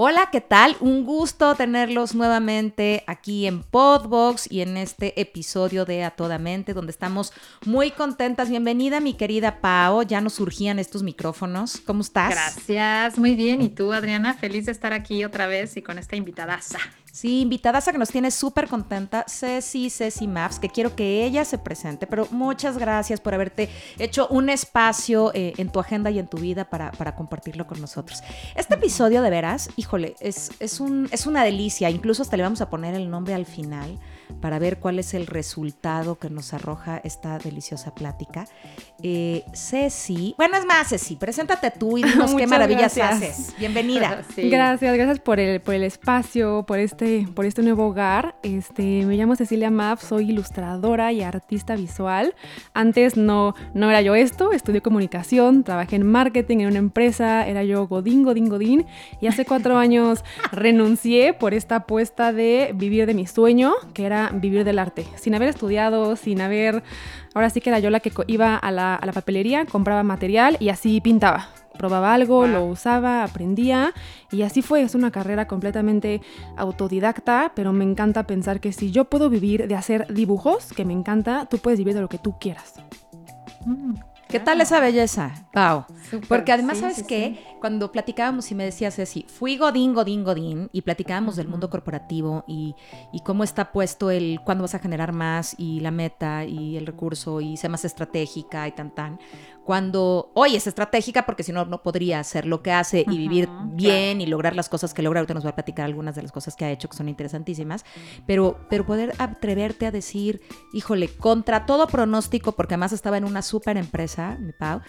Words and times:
Hola, 0.00 0.28
¿qué 0.30 0.40
tal? 0.40 0.76
Un 0.78 1.04
gusto 1.04 1.56
tenerlos 1.56 2.14
nuevamente 2.14 3.02
aquí 3.08 3.48
en 3.48 3.64
Podbox 3.64 4.48
y 4.48 4.60
en 4.60 4.76
este 4.76 5.20
episodio 5.20 5.84
de 5.84 6.04
A 6.04 6.12
Toda 6.12 6.38
Mente, 6.38 6.72
donde 6.72 6.92
estamos 6.92 7.32
muy 7.66 7.90
contentas. 7.90 8.48
Bienvenida, 8.48 9.00
mi 9.00 9.14
querida 9.14 9.60
Pao. 9.60 10.04
Ya 10.04 10.20
nos 10.20 10.34
surgían 10.34 10.78
estos 10.78 11.02
micrófonos. 11.02 11.80
¿Cómo 11.84 12.02
estás? 12.02 12.30
Gracias, 12.30 13.18
muy 13.18 13.34
bien. 13.34 13.60
¿Y 13.60 13.70
tú, 13.70 13.92
Adriana? 13.92 14.34
Feliz 14.34 14.66
de 14.66 14.72
estar 14.72 14.92
aquí 14.92 15.24
otra 15.24 15.48
vez 15.48 15.76
y 15.76 15.82
con 15.82 15.98
esta 15.98 16.14
invitadaza. 16.14 16.78
Sí, 17.12 17.40
invitada 17.40 17.78
a 17.78 17.92
que 17.92 17.98
nos 17.98 18.10
tiene 18.10 18.30
súper 18.30 18.68
contenta, 18.68 19.24
Ceci, 19.28 19.90
Ceci 19.90 20.28
Maps, 20.28 20.58
que 20.58 20.68
quiero 20.68 20.94
que 20.94 21.24
ella 21.24 21.44
se 21.44 21.58
presente, 21.58 22.06
pero 22.06 22.28
muchas 22.30 22.78
gracias 22.78 23.20
por 23.20 23.34
haberte 23.34 23.68
hecho 23.98 24.28
un 24.28 24.50
espacio 24.50 25.32
eh, 25.34 25.54
en 25.56 25.72
tu 25.72 25.80
agenda 25.80 26.10
y 26.10 26.18
en 26.18 26.28
tu 26.28 26.36
vida 26.36 26.68
para, 26.68 26.92
para, 26.92 27.16
compartirlo 27.16 27.66
con 27.66 27.80
nosotros. 27.80 28.22
Este 28.54 28.74
episodio 28.74 29.22
de 29.22 29.30
veras, 29.30 29.70
híjole, 29.76 30.14
es, 30.20 30.52
es, 30.60 30.80
un, 30.80 31.08
es 31.10 31.26
una 31.26 31.44
delicia, 31.44 31.90
incluso 31.90 32.22
hasta 32.22 32.36
le 32.36 32.42
vamos 32.42 32.60
a 32.60 32.70
poner 32.70 32.94
el 32.94 33.10
nombre 33.10 33.34
al 33.34 33.46
final 33.46 33.98
para 34.40 34.58
ver 34.58 34.78
cuál 34.78 34.98
es 34.98 35.14
el 35.14 35.26
resultado 35.26 36.18
que 36.18 36.30
nos 36.30 36.52
arroja 36.52 37.00
esta 37.02 37.38
deliciosa 37.38 37.94
plática. 37.94 38.46
Eh, 39.00 39.44
Ceci, 39.54 40.34
bueno, 40.36 40.56
es 40.56 40.66
más, 40.66 40.88
Ceci, 40.88 41.14
preséntate 41.14 41.70
tú 41.70 41.98
y 41.98 42.02
dinos 42.04 42.34
qué 42.34 42.48
maravillas 42.48 42.98
haces. 42.98 43.54
Bienvenida. 43.56 44.24
Gracias, 44.36 44.96
gracias 44.96 45.20
por 45.20 45.38
el, 45.38 45.60
por 45.60 45.74
el 45.74 45.84
espacio, 45.84 46.64
por 46.66 46.80
este, 46.80 47.28
por 47.32 47.44
este 47.44 47.62
nuevo 47.62 47.86
hogar. 47.86 48.34
Este, 48.42 49.06
me 49.06 49.16
llamo 49.16 49.36
Cecilia 49.36 49.70
Maff, 49.70 50.02
soy 50.02 50.30
ilustradora 50.30 51.12
y 51.12 51.22
artista 51.22 51.76
visual. 51.76 52.34
Antes 52.74 53.16
no, 53.16 53.54
no 53.72 53.88
era 53.88 54.02
yo 54.02 54.16
esto, 54.16 54.52
estudié 54.52 54.80
comunicación, 54.80 55.62
trabajé 55.62 55.96
en 55.96 56.06
marketing 56.06 56.58
en 56.58 56.66
una 56.66 56.78
empresa, 56.78 57.46
era 57.46 57.62
yo 57.62 57.86
Godín, 57.86 58.24
Godín, 58.24 58.48
Godín, 58.48 58.86
y 59.20 59.28
hace 59.28 59.44
cuatro 59.44 59.78
años 59.78 60.24
renuncié 60.50 61.34
por 61.34 61.54
esta 61.54 61.76
apuesta 61.76 62.32
de 62.32 62.72
vivir 62.74 63.06
de 63.06 63.14
mi 63.14 63.28
sueño, 63.28 63.74
que 63.94 64.06
era 64.06 64.30
vivir 64.34 64.64
del 64.64 64.80
arte, 64.80 65.06
sin 65.16 65.36
haber 65.36 65.50
estudiado, 65.50 66.16
sin 66.16 66.40
haber... 66.40 66.82
Ahora 67.34 67.50
sí 67.50 67.60
que 67.60 67.70
era 67.70 67.78
yo 67.78 67.90
la 67.90 68.00
que 68.00 68.10
iba 68.26 68.56
a 68.56 68.72
la, 68.72 68.87
papelería, 69.12 69.66
compraba 69.66 70.02
material 70.02 70.56
y 70.60 70.68
así 70.70 71.00
pintaba 71.00 71.48
probaba 71.78 72.12
algo, 72.12 72.46
lo 72.46 72.66
usaba, 72.66 73.22
aprendía 73.22 73.94
y 74.30 74.42
así 74.42 74.60
fue. 74.60 74.82
Es 74.82 74.94
una 74.94 75.10
carrera 75.10 75.46
completamente 75.46 76.20
autodidacta, 76.56 77.52
pero 77.54 77.72
me 77.72 77.84
encanta 77.84 78.24
pensar 78.24 78.60
que 78.60 78.72
si 78.72 78.90
yo 78.90 79.06
puedo 79.06 79.30
vivir 79.30 79.68
de 79.68 79.76
hacer 79.76 80.12
dibujos, 80.12 80.72
que 80.74 80.84
me 80.84 80.92
encanta, 80.92 81.46
tú 81.46 81.58
puedes 81.58 81.78
vivir 81.78 81.94
de 81.94 82.02
lo 82.02 82.08
que 82.08 82.18
tú 82.18 82.34
quieras. 82.38 82.74
Mm. 83.64 83.94
¿Qué 84.28 84.40
tal 84.40 84.60
esa 84.60 84.78
belleza, 84.78 85.48
Pau? 85.54 85.86
Porque 86.28 86.52
además, 86.52 86.78
¿sabes 86.78 87.02
qué? 87.02 87.42
Cuando 87.60 87.90
platicábamos 87.90 88.50
y 88.50 88.54
me 88.54 88.64
decías 88.64 88.98
así, 88.98 89.24
fui 89.26 89.56
Godín, 89.56 89.94
Godín, 89.94 90.22
Godín, 90.22 90.68
y 90.70 90.82
platicábamos 90.82 91.36
del 91.36 91.48
mundo 91.48 91.70
corporativo 91.70 92.44
y, 92.46 92.74
y, 93.10 93.20
cómo 93.20 93.42
está 93.42 93.72
puesto 93.72 94.10
el 94.10 94.40
cuándo 94.44 94.62
vas 94.62 94.74
a 94.74 94.80
generar 94.80 95.12
más 95.12 95.54
y 95.58 95.80
la 95.80 95.90
meta 95.90 96.44
y 96.44 96.76
el 96.76 96.86
recurso 96.86 97.40
y 97.40 97.56
ser 97.56 97.70
más 97.70 97.86
estratégica 97.86 98.68
y 98.68 98.72
tan 98.72 98.94
tan 98.94 99.18
cuando 99.68 100.32
hoy 100.34 100.56
es 100.56 100.66
estratégica 100.66 101.26
porque 101.26 101.42
si 101.42 101.52
no, 101.52 101.66
no 101.66 101.82
podría 101.82 102.20
hacer 102.20 102.46
lo 102.46 102.62
que 102.62 102.72
hace 102.72 103.04
y 103.06 103.18
vivir 103.18 103.50
bien 103.74 104.22
y 104.22 104.24
lograr 104.24 104.56
las 104.56 104.70
cosas 104.70 104.94
que 104.94 105.02
logra. 105.02 105.20
Ahorita 105.20 105.34
nos 105.34 105.44
va 105.44 105.50
a 105.50 105.54
platicar 105.54 105.84
algunas 105.84 106.14
de 106.14 106.22
las 106.22 106.32
cosas 106.32 106.56
que 106.56 106.64
ha 106.64 106.70
hecho 106.70 106.88
que 106.88 106.96
son 106.96 107.06
interesantísimas, 107.06 107.84
pero, 108.26 108.58
pero 108.70 108.86
poder 108.86 109.12
atreverte 109.18 109.84
a 109.84 109.90
decir, 109.90 110.40
híjole, 110.72 111.08
contra 111.08 111.66
todo 111.66 111.86
pronóstico, 111.86 112.52
porque 112.52 112.76
además 112.76 112.94
estaba 112.94 113.18
en 113.18 113.24
una 113.24 113.42
súper 113.42 113.76
empresa, 113.76 114.38
mi 114.40 114.52
Pau, 114.52 114.80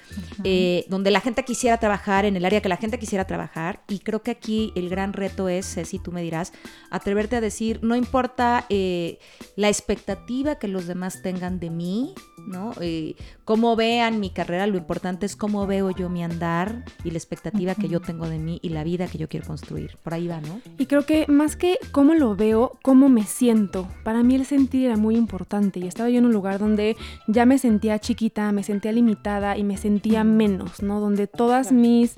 eh, 0.45 0.85
donde 0.88 1.12
la 1.12 1.19
gente 1.19 1.44
quisiera 1.44 1.75
trabajar, 1.75 2.23
en 2.23 2.38
el 2.38 2.45
área 2.45 2.62
que 2.62 2.69
la 2.69 2.78
gente 2.78 3.00
quisiera 3.00 3.28
trabajar, 3.28 3.84
y 3.89 4.00
creo 4.00 4.23
que 4.23 4.31
aquí 4.31 4.72
el 4.78 4.88
gran 4.88 5.12
reto 5.12 5.50
es, 5.50 5.66
si 5.84 6.00
tú 6.00 6.13
me 6.13 6.22
dirás, 6.22 6.53
atreverte 6.89 7.35
a 7.35 7.41
decir, 7.41 7.81
no 7.84 7.97
importa 7.97 8.66
eh, 8.69 9.19
la 9.57 9.68
expectativa 9.68 10.56
que 10.56 10.69
los 10.69 10.88
demás 10.88 11.22
tengan 11.22 11.59
de 11.59 11.69
mí, 11.69 12.13
¿no? 12.47 12.72
Eh, 12.79 13.16
cómo 13.50 13.76
vean 13.76 14.20
mi 14.20 14.30
carrera, 14.30 14.68
lo 14.68 14.78
importante 14.78 15.26
es 15.26 15.36
cómo 15.36 15.66
veo 15.66 15.90
yo 15.90 16.08
mi 16.08 16.24
andar 16.24 16.86
y 17.04 17.10
la 17.10 17.18
expectativa 17.18 17.74
que 17.74 17.90
yo 17.90 18.00
tengo 18.00 18.30
de 18.30 18.38
mí 18.38 18.60
y 18.62 18.70
la 18.70 18.84
vida 18.84 19.08
que 19.08 19.18
yo 19.18 19.28
quiero 19.28 19.48
construir. 19.48 19.98
Por 20.04 20.14
ahí 20.14 20.28
va, 20.28 20.40
¿no? 20.40 20.62
Y 20.78 20.86
creo 20.86 21.08
que 21.08 21.26
más 21.28 21.56
que 21.56 21.80
cómo 21.92 22.14
lo 22.14 22.36
veo, 22.36 22.78
cómo 22.84 23.10
me 23.10 23.24
siento. 23.24 23.88
Para 24.04 24.22
mí 24.22 24.36
el 24.36 24.46
sentir 24.46 24.86
era 24.86 24.98
muy 24.98 25.16
importante 25.16 25.80
y 25.80 25.88
estaba 25.88 26.12
yo 26.12 26.20
en 26.20 26.28
un 26.28 26.32
lugar 26.32 26.60
donde 26.60 26.96
ya 27.26 27.48
me 27.48 27.58
sentía 27.58 27.98
chiquita, 27.98 28.52
me 28.52 28.62
sentía 28.62 28.92
limitada 28.92 29.58
y 29.58 29.64
me 29.64 29.78
sentía 29.78 30.24
menos, 30.24 30.84
¿no? 30.84 31.00
Donde 31.00 31.26
todas 31.26 31.72
mis 31.72 32.14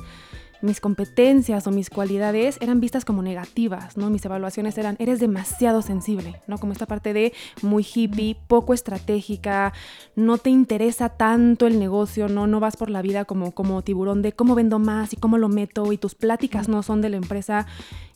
mis 0.61 0.81
competencias 0.81 1.67
o 1.67 1.72
mis 1.72 1.89
cualidades 1.89 2.57
eran 2.61 2.79
vistas 2.79 3.05
como 3.05 3.22
negativas, 3.22 3.97
¿no? 3.97 4.09
Mis 4.09 4.25
evaluaciones 4.25 4.77
eran, 4.77 4.95
eres 4.99 5.19
demasiado 5.19 5.81
sensible, 5.81 6.41
¿no? 6.47 6.57
Como 6.57 6.73
esta 6.73 6.85
parte 6.85 7.13
de 7.13 7.33
muy 7.61 7.85
hippie, 7.85 8.38
poco 8.47 8.73
estratégica, 8.73 9.73
no 10.16 10.38
te 10.38 10.50
interesa 10.50 11.09
tanto 11.09 11.67
el 11.67 11.79
negocio, 11.79 12.27
¿no? 12.27 12.47
No 12.47 12.59
vas 12.59 12.77
por 12.77 12.89
la 12.89 13.01
vida 13.01 13.25
como, 13.25 13.51
como 13.51 13.81
tiburón 13.81 14.21
de 14.21 14.33
cómo 14.33 14.55
vendo 14.55 14.79
más 14.79 15.13
y 15.13 15.17
cómo 15.17 15.38
lo 15.38 15.50
meto 15.50 15.91
y 15.91 15.97
tus 15.97 16.16
pláticas 16.16 16.67
no 16.69 16.83
son 16.83 17.01
de 17.01 17.09
la 17.09 17.17
empresa 17.17 17.67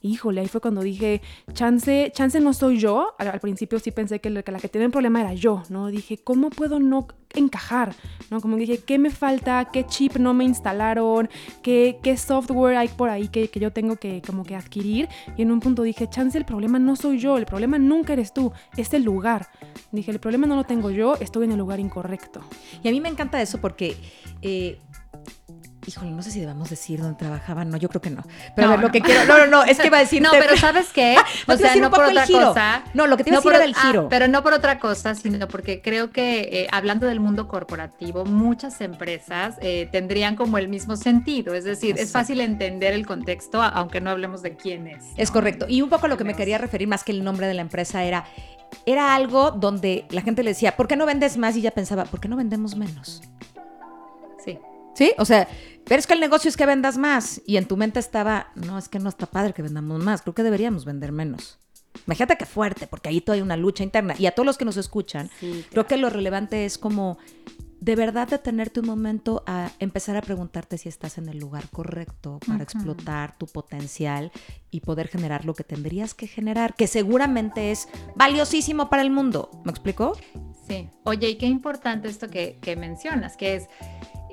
híjole, 0.06 0.42
ahí 0.42 0.48
fue 0.48 0.62
cuando 0.62 0.82
dije, 0.82 1.22
chance, 1.54 2.12
chance 2.14 2.40
no 2.40 2.54
soy 2.54 2.78
yo. 2.78 3.16
Al, 3.18 3.40
principio 3.40 3.80
sí 3.80 3.92
pensé 3.92 4.20
que 4.20 4.30
la, 4.30 4.44
que 4.44 4.70
tenía 4.70 4.86
el 4.86 4.92
problema 4.92 5.22
era 5.22 5.34
yo, 5.34 5.64
¿no? 5.70 5.88
Dije, 5.88 6.18
¿cómo 6.18 6.50
puedo 6.50 6.80
no 6.80 7.08
encajar? 7.34 7.96
¿No? 8.30 8.40
Como 8.40 8.56
dije, 8.58 8.80
¿qué 8.80 8.98
me 8.98 9.10
falta? 9.10 9.66
¿Qué 9.72 9.86
chip 9.86 10.18
no 10.18 10.34
me 10.34 10.44
instalaron? 10.44 11.30
¿Qué, 11.62 12.00
software 12.18 12.78
hay 12.78 12.88
por 12.88 13.10
ahí 13.10 13.28
que, 13.28 13.50
que, 13.50 13.60
yo 13.60 13.72
tengo 13.72 13.98
que 13.98 14.22
como 14.26 14.44
que 14.44 14.56
adquirir? 14.56 15.10
Y 15.38 15.42
en 15.42 15.52
un 15.52 15.60
punto 15.60 15.82
dije, 15.84 16.08
chance, 16.10 16.38
el 16.38 16.46
problema 16.46 16.80
no 16.80 16.96
soy 16.96 17.20
yo, 17.20 17.38
el 17.38 17.46
problema 17.46 17.78
nunca 17.78 18.14
eres 18.14 18.34
tú, 18.34 18.52
es 18.78 18.94
el 18.94 19.04
lugar. 19.04 19.50
Dije, 19.92 20.12
el 20.12 20.20
problema 20.20 20.48
no 20.48 20.56
lo 20.56 20.64
tengo 20.64 20.92
yo, 20.92 21.16
estoy 21.16 21.46
en 21.46 21.52
el 21.52 21.58
lugar 21.58 21.80
incorrecto. 21.80 22.42
Y 22.84 22.88
a 22.88 22.92
mí 22.92 23.02
me 23.02 23.10
encanta 23.10 23.42
eso 23.42 23.60
porque... 23.60 23.96
Eh, 24.42 24.80
híjole, 25.88 26.12
no 26.12 26.22
sé 26.24 26.32
si 26.32 26.40
debemos 26.40 26.70
decir 26.70 27.02
dónde 27.02 27.18
trabajaba, 27.18 27.66
no, 27.66 27.78
yo 27.78 27.90
creo 27.90 28.02
que 28.02 28.10
no. 28.10 28.24
Pero 28.56 28.68
a 28.68 28.72
ver, 28.72 28.80
lo 28.80 28.92
que 28.92 29.02
quiero, 29.02 29.26
no, 29.26 29.38
no, 29.40 29.48
no, 29.48 29.64
es 29.64 29.78
que 29.78 29.88
iba 29.88 29.98
a 29.98 30.02
decir. 30.02 30.22
No, 30.22 30.32
pero 30.32 30.58
¿sabes 30.58 30.90
qué? 30.94 31.16
o 31.48 31.58
sea, 31.58 31.76
no 31.76 31.92
por 31.92 32.06
otra 32.06 32.26
cosa. 32.26 32.84
No, 32.94 33.08
lo 33.08 33.18
que 33.18 33.24
te 33.24 33.30
iba 33.30 33.40
a 33.40 33.42
decir 33.42 33.56
era 33.56 33.66
el 33.66 33.76
giro. 33.76 34.10
pero 34.10 34.28
no 34.28 34.44
por 34.44 34.54
otra 34.54 34.80
cosa, 34.80 35.16
sino 35.16 35.48
porque 35.48 35.82
creo 35.82 36.12
que 36.12 36.40
eh, 36.42 36.68
hablando 36.72 37.08
del 37.08 37.20
mundo 37.20 37.48
corporativo, 37.48 38.26
muchas 38.26 38.82
empresas 38.82 39.56
eh, 39.62 39.88
tendrían 39.92 40.36
como 40.36 40.58
el 40.58 40.68
mismo 40.68 40.96
sentido. 40.96 41.54
Es 41.54 41.64
decir, 41.64 41.96
es 41.98 42.12
fácil 42.12 42.42
entender 42.42 42.94
el 42.94 43.06
contexto, 43.06 43.62
aunque 43.62 44.02
no 44.02 44.10
hablemos 44.10 44.42
de 44.42 44.56
quién 44.56 44.88
es. 44.88 45.04
Es 45.18 45.32
correcto. 45.32 45.66
Y 45.68 45.82
un 45.82 45.90
poco 45.90 46.08
lo 46.08 46.18
que 46.18 46.24
me 46.24 46.36
quería 46.36 46.58
referir, 46.58 46.88
más 46.88 47.04
que 47.04 47.12
el 47.12 47.24
nombre 47.24 47.48
de 47.48 47.54
la 47.54 47.62
empresa, 47.62 48.04
era 48.04 48.26
era 48.86 49.16
algo 49.16 49.52
donde 49.52 50.06
la 50.10 50.22
gente 50.22 50.44
le 50.44 50.52
decía, 50.52 50.76
¿por 50.76 50.88
qué 50.88 50.96
no 50.96 51.06
vendes 51.06 51.38
más? 51.38 51.56
Y 51.56 51.60
ella 51.60 51.72
pensaba, 51.72 52.06
¿por 52.06 52.20
qué 52.20 52.28
no 52.28 52.36
vendemos 52.36 52.76
menos? 52.76 53.22
Sí. 54.44 54.60
¿Sí? 54.96 55.14
O 55.18 55.26
sea, 55.26 55.48
pero 55.86 56.00
es 56.00 56.08
que 56.08 56.14
el 56.14 56.20
negocio 56.20 56.50
es 56.50 56.58
que 56.58 56.66
vendas 56.66 56.98
más. 56.98 57.42
Y 57.46 57.58
en 57.58 57.68
tu 57.68 57.78
mente 57.78 58.00
estaba, 58.00 58.52
no, 58.56 58.78
es 58.78 58.90
que 58.90 59.00
no 59.00 59.10
está 59.10 59.28
padre 59.28 59.54
que 59.54 59.62
vendamos 59.62 60.04
más. 60.04 60.22
Creo 60.22 60.34
que 60.34 60.44
deberíamos 60.44 60.86
vender 60.86 61.12
menos. 61.12 61.60
Imagínate 62.08 62.38
que 62.38 62.46
fuerte, 62.46 62.88
porque 62.88 63.10
ahí 63.10 63.22
todavía 63.22 63.42
hay 63.42 63.46
una 63.46 63.58
lucha 63.58 63.84
interna. 63.84 64.16
Y 64.18 64.26
a 64.26 64.32
todos 64.32 64.46
los 64.46 64.58
que 64.58 64.66
nos 64.66 64.78
escuchan, 64.78 65.30
creo 65.70 65.88
que 65.88 65.98
lo 65.98 66.10
relevante 66.10 66.66
es 66.66 66.78
como 66.78 67.18
de 67.80 67.96
verdad 67.96 68.28
detenerte 68.28 68.80
un 68.80 68.88
momento 68.88 69.44
a 69.46 69.70
empezar 69.80 70.18
a 70.18 70.22
preguntarte 70.22 70.78
si 70.78 70.90
estás 70.90 71.18
en 71.18 71.30
el 71.30 71.38
lugar 71.38 71.70
correcto 71.70 72.40
para 72.48 72.64
explotar 72.64 73.38
tu 73.38 73.46
potencial 73.46 74.32
y 74.72 74.80
poder 74.80 75.08
generar 75.08 75.46
lo 75.46 75.54
que 75.54 75.64
tendrías 75.64 76.16
que 76.16 76.26
generar, 76.26 76.74
que 76.76 76.88
seguramente 76.88 77.72
es 77.72 77.88
valiosísimo 78.16 78.90
para 78.90 79.04
el 79.04 79.12
mundo. 79.12 79.52
¿Me 79.66 79.72
explico? 79.72 80.18
Sí. 80.68 80.90
Oye, 81.04 81.30
y 81.30 81.36
qué 81.38 81.46
importante 81.46 82.08
esto 82.08 82.28
que, 82.28 82.58
que 82.60 82.76
mencionas, 82.76 83.38
que 83.38 83.56
es 83.56 83.68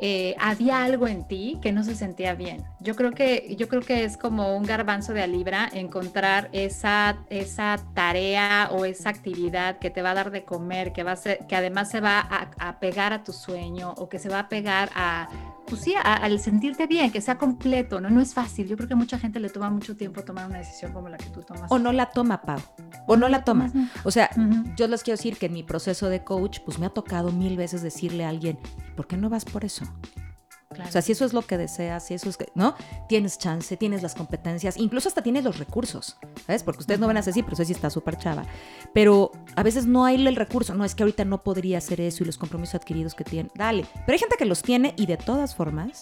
eh, 0.04 0.34
había 0.40 0.82
algo 0.82 1.06
en 1.06 1.22
ti 1.28 1.58
que 1.62 1.70
no 1.70 1.84
se 1.84 1.94
sentía 1.94 2.34
bien. 2.34 2.64
Yo 2.82 2.96
creo 2.96 3.12
que, 3.12 3.54
yo 3.56 3.68
creo 3.68 3.82
que 3.82 4.04
es 4.04 4.16
como 4.16 4.56
un 4.56 4.64
garbanzo 4.64 5.12
de 5.12 5.22
a 5.22 5.26
libra 5.26 5.68
encontrar 5.72 6.48
esa, 6.52 7.18
esa 7.30 7.76
tarea 7.94 8.68
o 8.72 8.84
esa 8.84 9.10
actividad 9.10 9.78
que 9.78 9.90
te 9.90 10.02
va 10.02 10.10
a 10.10 10.14
dar 10.14 10.30
de 10.30 10.44
comer, 10.44 10.92
que, 10.92 11.02
va 11.02 11.12
a 11.12 11.16
ser, 11.16 11.46
que 11.46 11.56
además 11.56 11.90
se 11.90 12.00
va 12.00 12.20
a, 12.20 12.50
a 12.58 12.80
pegar 12.80 13.12
a 13.12 13.22
tu 13.22 13.32
sueño 13.32 13.94
o 13.96 14.08
que 14.08 14.18
se 14.18 14.28
va 14.28 14.40
a 14.40 14.48
pegar 14.48 14.90
a 14.94 15.28
pues 15.66 15.82
sí, 15.82 15.94
al 16.02 16.38
sentirte 16.38 16.86
bien, 16.86 17.10
que 17.10 17.20
sea 17.20 17.38
completo, 17.38 18.00
¿no? 18.00 18.10
No 18.10 18.20
es 18.20 18.34
fácil. 18.34 18.68
Yo 18.68 18.76
creo 18.76 18.88
que 18.88 18.94
a 18.94 18.96
mucha 18.96 19.18
gente 19.18 19.40
le 19.40 19.48
toma 19.48 19.70
mucho 19.70 19.96
tiempo 19.96 20.22
tomar 20.22 20.46
una 20.46 20.58
decisión 20.58 20.92
como 20.92 21.08
la 21.08 21.16
que 21.16 21.30
tú 21.30 21.40
tomas. 21.40 21.70
O 21.70 21.78
no 21.78 21.92
la 21.92 22.10
toma, 22.10 22.42
Pau. 22.42 22.60
O 23.06 23.16
no 23.16 23.28
la 23.28 23.42
toma. 23.42 23.72
O 24.04 24.10
sea, 24.10 24.28
yo 24.76 24.86
les 24.86 25.02
quiero 25.02 25.16
decir 25.16 25.38
que 25.38 25.46
en 25.46 25.54
mi 25.54 25.62
proceso 25.62 26.08
de 26.08 26.24
coach, 26.24 26.60
pues 26.64 26.78
me 26.78 26.86
ha 26.86 26.90
tocado 26.90 27.32
mil 27.32 27.56
veces 27.56 27.80
decirle 27.82 28.24
a 28.24 28.28
alguien, 28.28 28.58
¿por 28.96 29.06
qué 29.06 29.16
no 29.16 29.30
vas 29.30 29.44
por 29.44 29.64
eso? 29.64 29.86
O 30.80 30.90
sea, 30.90 31.02
si 31.02 31.12
eso 31.12 31.24
es 31.24 31.32
lo 31.32 31.42
que 31.42 31.58
deseas, 31.58 32.06
si 32.06 32.14
eso 32.14 32.28
es 32.28 32.36
que, 32.36 32.48
¿no? 32.54 32.74
Tienes 33.08 33.38
chance, 33.38 33.76
tienes 33.76 34.02
las 34.02 34.14
competencias, 34.14 34.76
incluso 34.76 35.08
hasta 35.08 35.22
tienes 35.22 35.44
los 35.44 35.58
recursos, 35.58 36.16
¿sabes? 36.46 36.62
Porque 36.62 36.80
ustedes 36.80 37.00
no 37.00 37.06
van 37.06 37.16
a 37.16 37.22
decir, 37.22 37.44
pero 37.44 37.56
sí 37.56 37.72
está 37.72 37.90
súper 37.90 38.16
chava. 38.16 38.44
Pero 38.92 39.32
a 39.56 39.62
veces 39.62 39.86
no 39.86 40.04
hay 40.04 40.26
el 40.26 40.36
recurso, 40.36 40.74
no, 40.74 40.84
es 40.84 40.94
que 40.94 41.02
ahorita 41.02 41.24
no 41.24 41.42
podría 41.42 41.78
hacer 41.78 42.00
eso 42.00 42.22
y 42.22 42.26
los 42.26 42.38
compromisos 42.38 42.74
adquiridos 42.74 43.14
que 43.14 43.24
tiene. 43.24 43.50
Dale. 43.54 43.86
Pero 44.06 44.12
hay 44.12 44.18
gente 44.18 44.36
que 44.38 44.44
los 44.44 44.62
tiene 44.62 44.94
y 44.96 45.06
de 45.06 45.16
todas 45.16 45.54
formas 45.54 46.00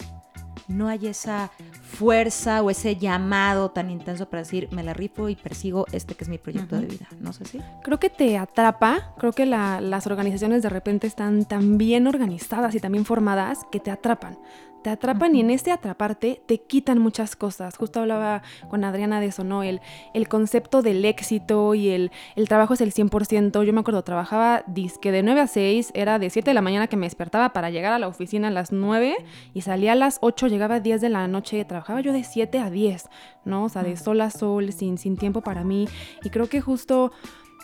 no 0.71 0.89
hay 0.89 1.09
esa 1.09 1.51
fuerza 1.83 2.63
o 2.63 2.71
ese 2.71 2.97
llamado 2.97 3.71
tan 3.71 3.91
intenso 3.91 4.29
para 4.29 4.43
decir, 4.43 4.69
me 4.71 4.83
la 4.83 4.95
rifo 4.95 5.29
y 5.29 5.37
persigo 5.37 5.87
este 5.93 6.15
que 6.15 6.25
es 6.25 6.31
mi 6.31 6.39
proyecto 6.39 6.77
de 6.77 6.87
vida. 6.87 7.09
No 7.21 7.33
sé 7.33 7.45
si. 7.45 7.61
Creo 7.83 7.99
que 7.99 8.11
te 8.11 8.39
atrapa, 8.39 9.15
creo 9.19 9.33
que 9.33 9.47
las 9.47 10.07
organizaciones 10.07 10.63
de 10.63 10.69
repente 10.69 11.07
están 11.07 11.45
tan 11.45 11.79
bien 11.79 12.07
organizadas 12.07 12.75
y 12.75 12.81
tan 12.81 12.93
bien 12.93 13.05
formadas 13.05 13.61
que 13.71 13.81
te 13.81 13.91
atrapan 13.91 14.39
te 14.83 14.91
atrapan 14.91 15.35
y 15.35 15.41
en 15.41 15.51
este 15.51 15.73
atraparte 15.73 16.43
te 16.47 16.59
quitan 16.59 16.99
muchas 16.99 17.37
cosas. 17.37 17.77
Justo 17.77 18.01
hablaba 18.01 18.43
con 18.69 18.85
Adriana 18.85 19.21
de 19.21 19.27
eso, 19.27 19.45
¿no? 19.45 19.63
El, 19.63 19.81
el 20.15 20.29
concepto 20.29 20.83
del 20.83 21.05
éxito 21.05 21.75
y 21.75 21.91
el, 21.91 22.11
el 22.37 22.49
trabajo 22.49 22.75
es 22.75 22.81
el 22.81 22.93
100%. 22.93 23.65
Yo 23.65 23.73
me 23.73 23.81
acuerdo, 23.81 24.03
trabajaba 24.03 24.65
disque 24.67 25.13
de 25.13 25.23
9 25.23 25.41
a 25.41 25.47
6, 25.47 25.93
era 25.95 26.19
de 26.19 26.31
7 26.31 26.51
de 26.51 26.55
la 26.55 26.63
mañana 26.63 26.87
que 26.87 26.97
me 26.97 27.07
despertaba 27.07 27.53
para 27.53 27.71
llegar 27.71 27.93
a 27.93 27.99
la 27.99 28.09
oficina 28.09 28.49
a 28.49 28.51
las 28.51 28.73
9 28.73 29.17
y 29.55 29.61
salía 29.63 29.93
a 29.93 29.97
las 29.97 30.19
8, 30.23 30.49
llegaba 30.49 30.77
a 30.77 30.81
10 30.81 31.01
de 31.01 31.09
la 31.09 31.29
noche, 31.29 31.65
trabajaba 31.65 32.01
yo 32.01 32.13
de 32.13 32.25
7 32.25 32.59
a 32.59 32.71
10, 32.71 33.09
¿no? 33.45 33.65
O 33.65 33.69
sea, 33.69 33.83
de 33.83 33.97
sol 33.97 34.21
a 34.21 34.31
sol, 34.31 34.73
sin, 34.73 34.99
sin 34.99 35.17
tiempo 35.17 35.41
para 35.41 35.65
mí. 35.65 35.89
Y 36.23 36.31
creo 36.31 36.49
que 36.49 36.61
justo 36.61 37.13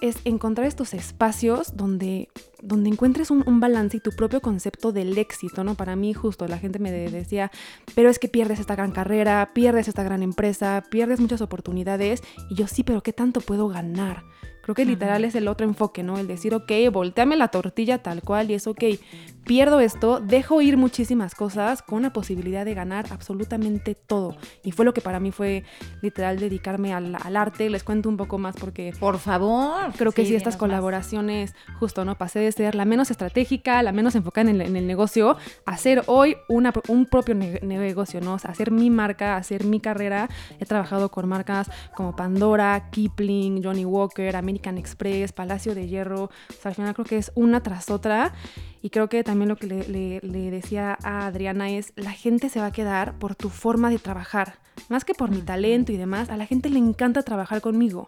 es 0.00 0.18
encontrar 0.24 0.66
estos 0.66 0.94
espacios 0.94 1.76
donde, 1.76 2.28
donde 2.62 2.90
encuentres 2.90 3.30
un, 3.30 3.60
balance 3.60 3.96
y 3.96 4.00
tu 4.00 4.10
propio 4.10 4.40
concepto 4.40 4.92
del 4.92 5.16
éxito, 5.16 5.64
¿no? 5.64 5.74
Para 5.74 5.96
mí 5.96 6.12
justo 6.14 6.46
la 6.46 6.58
gente 6.58 6.78
me 6.78 6.92
decía, 6.92 7.50
pero 7.94 8.10
es 8.10 8.18
que 8.18 8.28
pierdes 8.28 8.60
esta 8.60 8.76
gran 8.76 8.92
carrera, 8.92 9.50
pierdes 9.54 9.88
esta 9.88 10.02
gran 10.02 10.22
empresa, 10.22 10.84
pierdes 10.90 11.20
muchas 11.20 11.40
oportunidades 11.40 12.22
y 12.50 12.54
yo 12.54 12.66
sí, 12.66 12.82
pero 12.82 13.02
¿qué 13.02 13.12
tanto 13.12 13.40
puedo 13.40 13.68
ganar? 13.68 14.24
Creo 14.62 14.74
que 14.74 14.84
literal 14.84 15.24
es 15.24 15.36
el 15.36 15.46
otro 15.46 15.64
enfoque, 15.64 16.02
¿no? 16.02 16.18
El 16.18 16.26
decir, 16.26 16.52
ok, 16.52 16.72
volteame 16.92 17.36
la 17.36 17.48
tortilla 17.48 18.02
tal 18.02 18.22
cual 18.22 18.50
y 18.50 18.54
es, 18.54 18.66
ok, 18.66 18.82
pierdo 19.46 19.78
esto, 19.78 20.20
dejo 20.20 20.60
ir 20.60 20.76
muchísimas 20.76 21.34
cosas 21.34 21.80
con 21.80 22.02
la 22.02 22.12
posibilidad 22.12 22.64
de 22.64 22.74
ganar 22.74 23.06
absolutamente 23.10 23.94
todo. 23.94 24.36
Y 24.64 24.72
fue 24.72 24.84
lo 24.84 24.92
que 24.92 25.00
para 25.00 25.20
mí 25.20 25.30
fue 25.30 25.62
literal 26.02 26.38
dedicarme 26.40 26.92
al, 26.92 27.14
arte. 27.36 27.70
Les 27.70 27.84
cuento 27.84 28.08
un 28.08 28.16
poco 28.16 28.38
más 28.38 28.56
porque... 28.56 28.92
Por 28.98 29.18
favor. 29.18 29.92
Creo 29.96 30.12
que 30.12 30.26
sí, 30.26 30.34
estas 30.34 30.56
colaboraciones, 30.56 31.54
justo, 31.78 32.04
¿no? 32.04 32.18
Pasé 32.18 32.40
de 32.40 32.50
ser 32.50 32.74
la 32.74 32.84
menos 32.84 33.10
estratégica, 33.10 33.82
la 33.82 33.92
menos 33.92 34.16
enfocada 34.16 34.50
en 34.50 34.60
el, 34.60 34.86
negocio, 34.86 35.36
a 35.64 35.76
ser 35.78 36.02
hoy 36.06 36.36
una, 36.48 36.72
un 36.88 37.06
propio 37.06 37.34
negocio, 37.34 38.20
¿no? 38.20 38.34
O 38.34 38.38
sea, 38.38 38.50
hacer 38.50 38.72
mi 38.72 38.90
marca, 38.90 39.36
hacer 39.36 39.64
mi 39.64 39.78
carrera. 39.78 40.28
He 40.58 40.66
trabajado 40.66 41.10
con 41.10 41.28
marcas 41.28 41.70
como 41.94 42.16
Pandora, 42.16 42.90
Kipling, 42.90 43.62
Johnny 43.62 43.84
Walker, 43.84 44.34
American 44.34 44.76
Express, 44.76 45.32
Palacio 45.32 45.74
de 45.74 45.86
Hierro. 45.86 46.24
O 46.24 46.30
sea, 46.60 46.70
al 46.70 46.74
final 46.74 46.94
creo 46.94 47.06
que 47.06 47.18
es 47.18 47.30
una 47.36 47.62
tras 47.62 47.90
otra. 47.90 48.32
Y 48.82 48.90
creo 48.90 49.08
que 49.08 49.24
también 49.24 49.35
lo 49.44 49.56
que 49.56 49.66
le, 49.66 50.50
decía 50.50 50.96
a 51.02 51.26
Adriana 51.26 51.68
es, 51.70 51.92
la 51.96 52.12
gente 52.12 52.48
se 52.48 52.60
va 52.60 52.66
a 52.66 52.72
quedar 52.72 53.18
por 53.18 53.34
tu 53.34 53.50
forma 53.50 53.90
de 53.90 53.98
trabajar. 53.98 54.58
Más 54.88 55.04
que 55.04 55.12
por 55.12 55.30
mi 55.30 55.42
talento 55.42 55.92
y 55.92 55.98
demás, 55.98 56.30
a 56.30 56.36
la 56.36 56.46
gente 56.46 56.70
le 56.70 56.78
encanta 56.78 57.22
trabajar 57.22 57.60
conmigo. 57.60 58.06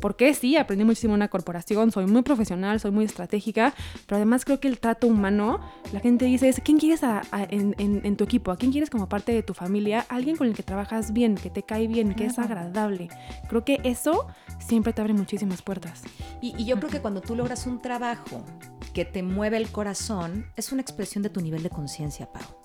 Porque 0.00 0.32
sí, 0.32 0.56
aprendí 0.56 0.84
muchísimo 0.84 1.14
en 1.14 1.16
una 1.16 1.28
corporación, 1.28 1.90
soy 1.90 2.06
muy 2.06 2.22
profesional, 2.22 2.78
soy 2.78 2.92
muy 2.92 3.04
estratégica, 3.04 3.74
pero 4.06 4.18
además 4.18 4.44
creo 4.44 4.60
que 4.60 4.68
el 4.68 4.78
trato 4.78 5.08
humano, 5.08 5.58
la 5.92 5.98
gente 5.98 6.24
dice, 6.24 6.48
es, 6.48 6.60
¿quién 6.64 6.78
quieres 6.78 7.00
en, 7.32 8.16
tu 8.16 8.22
equipo? 8.22 8.52
¿A 8.52 8.56
quién 8.56 8.70
quieres 8.70 8.90
como 8.90 9.08
parte 9.08 9.32
de 9.32 9.42
tu 9.42 9.54
familia? 9.54 10.06
Alguien 10.08 10.36
con 10.36 10.46
el 10.46 10.54
que 10.54 10.62
trabajas 10.62 11.12
bien, 11.12 11.34
que 11.34 11.50
te 11.50 11.64
cae 11.64 11.88
bien, 11.88 12.14
que 12.14 12.26
es 12.26 12.38
agradable. 12.38 13.08
Creo 13.48 13.64
que 13.64 13.80
eso 13.82 14.28
siempre 14.60 14.92
te 14.92 15.00
abre 15.00 15.14
muchísimas 15.14 15.62
puertas. 15.62 16.04
Y, 16.40 16.54
y 16.56 16.64
yo 16.64 16.76
creo 16.76 16.90
que 16.90 17.00
cuando 17.00 17.20
tú 17.20 17.34
logras 17.34 17.66
un 17.66 17.82
trabajo 17.82 18.44
que 18.88 19.04
te 19.04 19.22
mueve 19.22 19.56
el 19.56 19.70
corazón, 19.70 20.46
es 20.56 20.72
una 20.72 20.82
expresión 20.82 21.22
de 21.22 21.30
tu 21.30 21.40
nivel 21.40 21.62
de 21.62 21.70
conciencia, 21.70 22.30
Pau. 22.32 22.58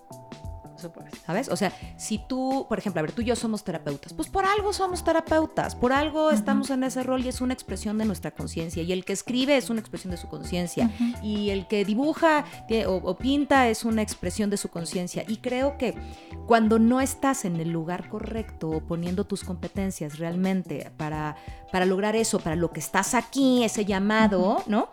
¿Sabes? 1.25 1.49
O 1.49 1.55
sea, 1.55 1.71
si 1.97 2.17
tú, 2.17 2.65
por 2.67 2.79
ejemplo, 2.79 2.99
a 2.99 3.03
ver, 3.03 3.11
tú 3.11 3.21
y 3.21 3.25
yo 3.25 3.35
somos 3.35 3.63
terapeutas, 3.63 4.13
pues 4.13 4.27
por 4.27 4.45
algo 4.45 4.73
somos 4.73 5.03
terapeutas, 5.03 5.75
por 5.75 5.93
algo 5.93 6.31
estamos 6.31 6.69
en 6.69 6.83
ese 6.83 7.03
rol 7.03 7.23
y 7.23 7.29
es 7.29 7.41
una 7.41 7.53
expresión 7.53 7.97
de 7.97 8.05
nuestra 8.05 8.31
conciencia. 8.31 8.83
Y 8.83 8.91
el 8.91 9.05
que 9.05 9.13
escribe 9.13 9.55
es 9.57 9.69
una 9.69 9.79
expresión 9.79 10.11
de 10.11 10.17
su 10.17 10.27
conciencia. 10.27 10.91
Y 11.21 11.49
el 11.51 11.67
que 11.67 11.85
dibuja 11.85 12.45
o, 12.87 13.17
pinta 13.17 13.69
es 13.69 13.85
una 13.85 14.01
expresión 14.01 14.49
de 14.49 14.57
su 14.57 14.69
conciencia. 14.69 15.23
Y 15.27 15.37
creo 15.37 15.77
que 15.77 15.95
cuando 16.47 16.79
no 16.79 16.99
estás 16.99 17.45
en 17.45 17.57
el 17.57 17.69
lugar 17.69 18.09
correcto, 18.09 18.83
poniendo 18.87 19.25
tus 19.25 19.43
competencias 19.43 20.17
realmente 20.17 20.91
para, 20.97 21.35
para 21.71 21.85
lograr 21.85 22.15
eso, 22.15 22.39
para 22.39 22.55
lo 22.55 22.71
que 22.71 22.79
estás 22.79 23.13
aquí, 23.13 23.63
ese 23.63 23.85
llamado, 23.85 24.63
¿no? 24.67 24.89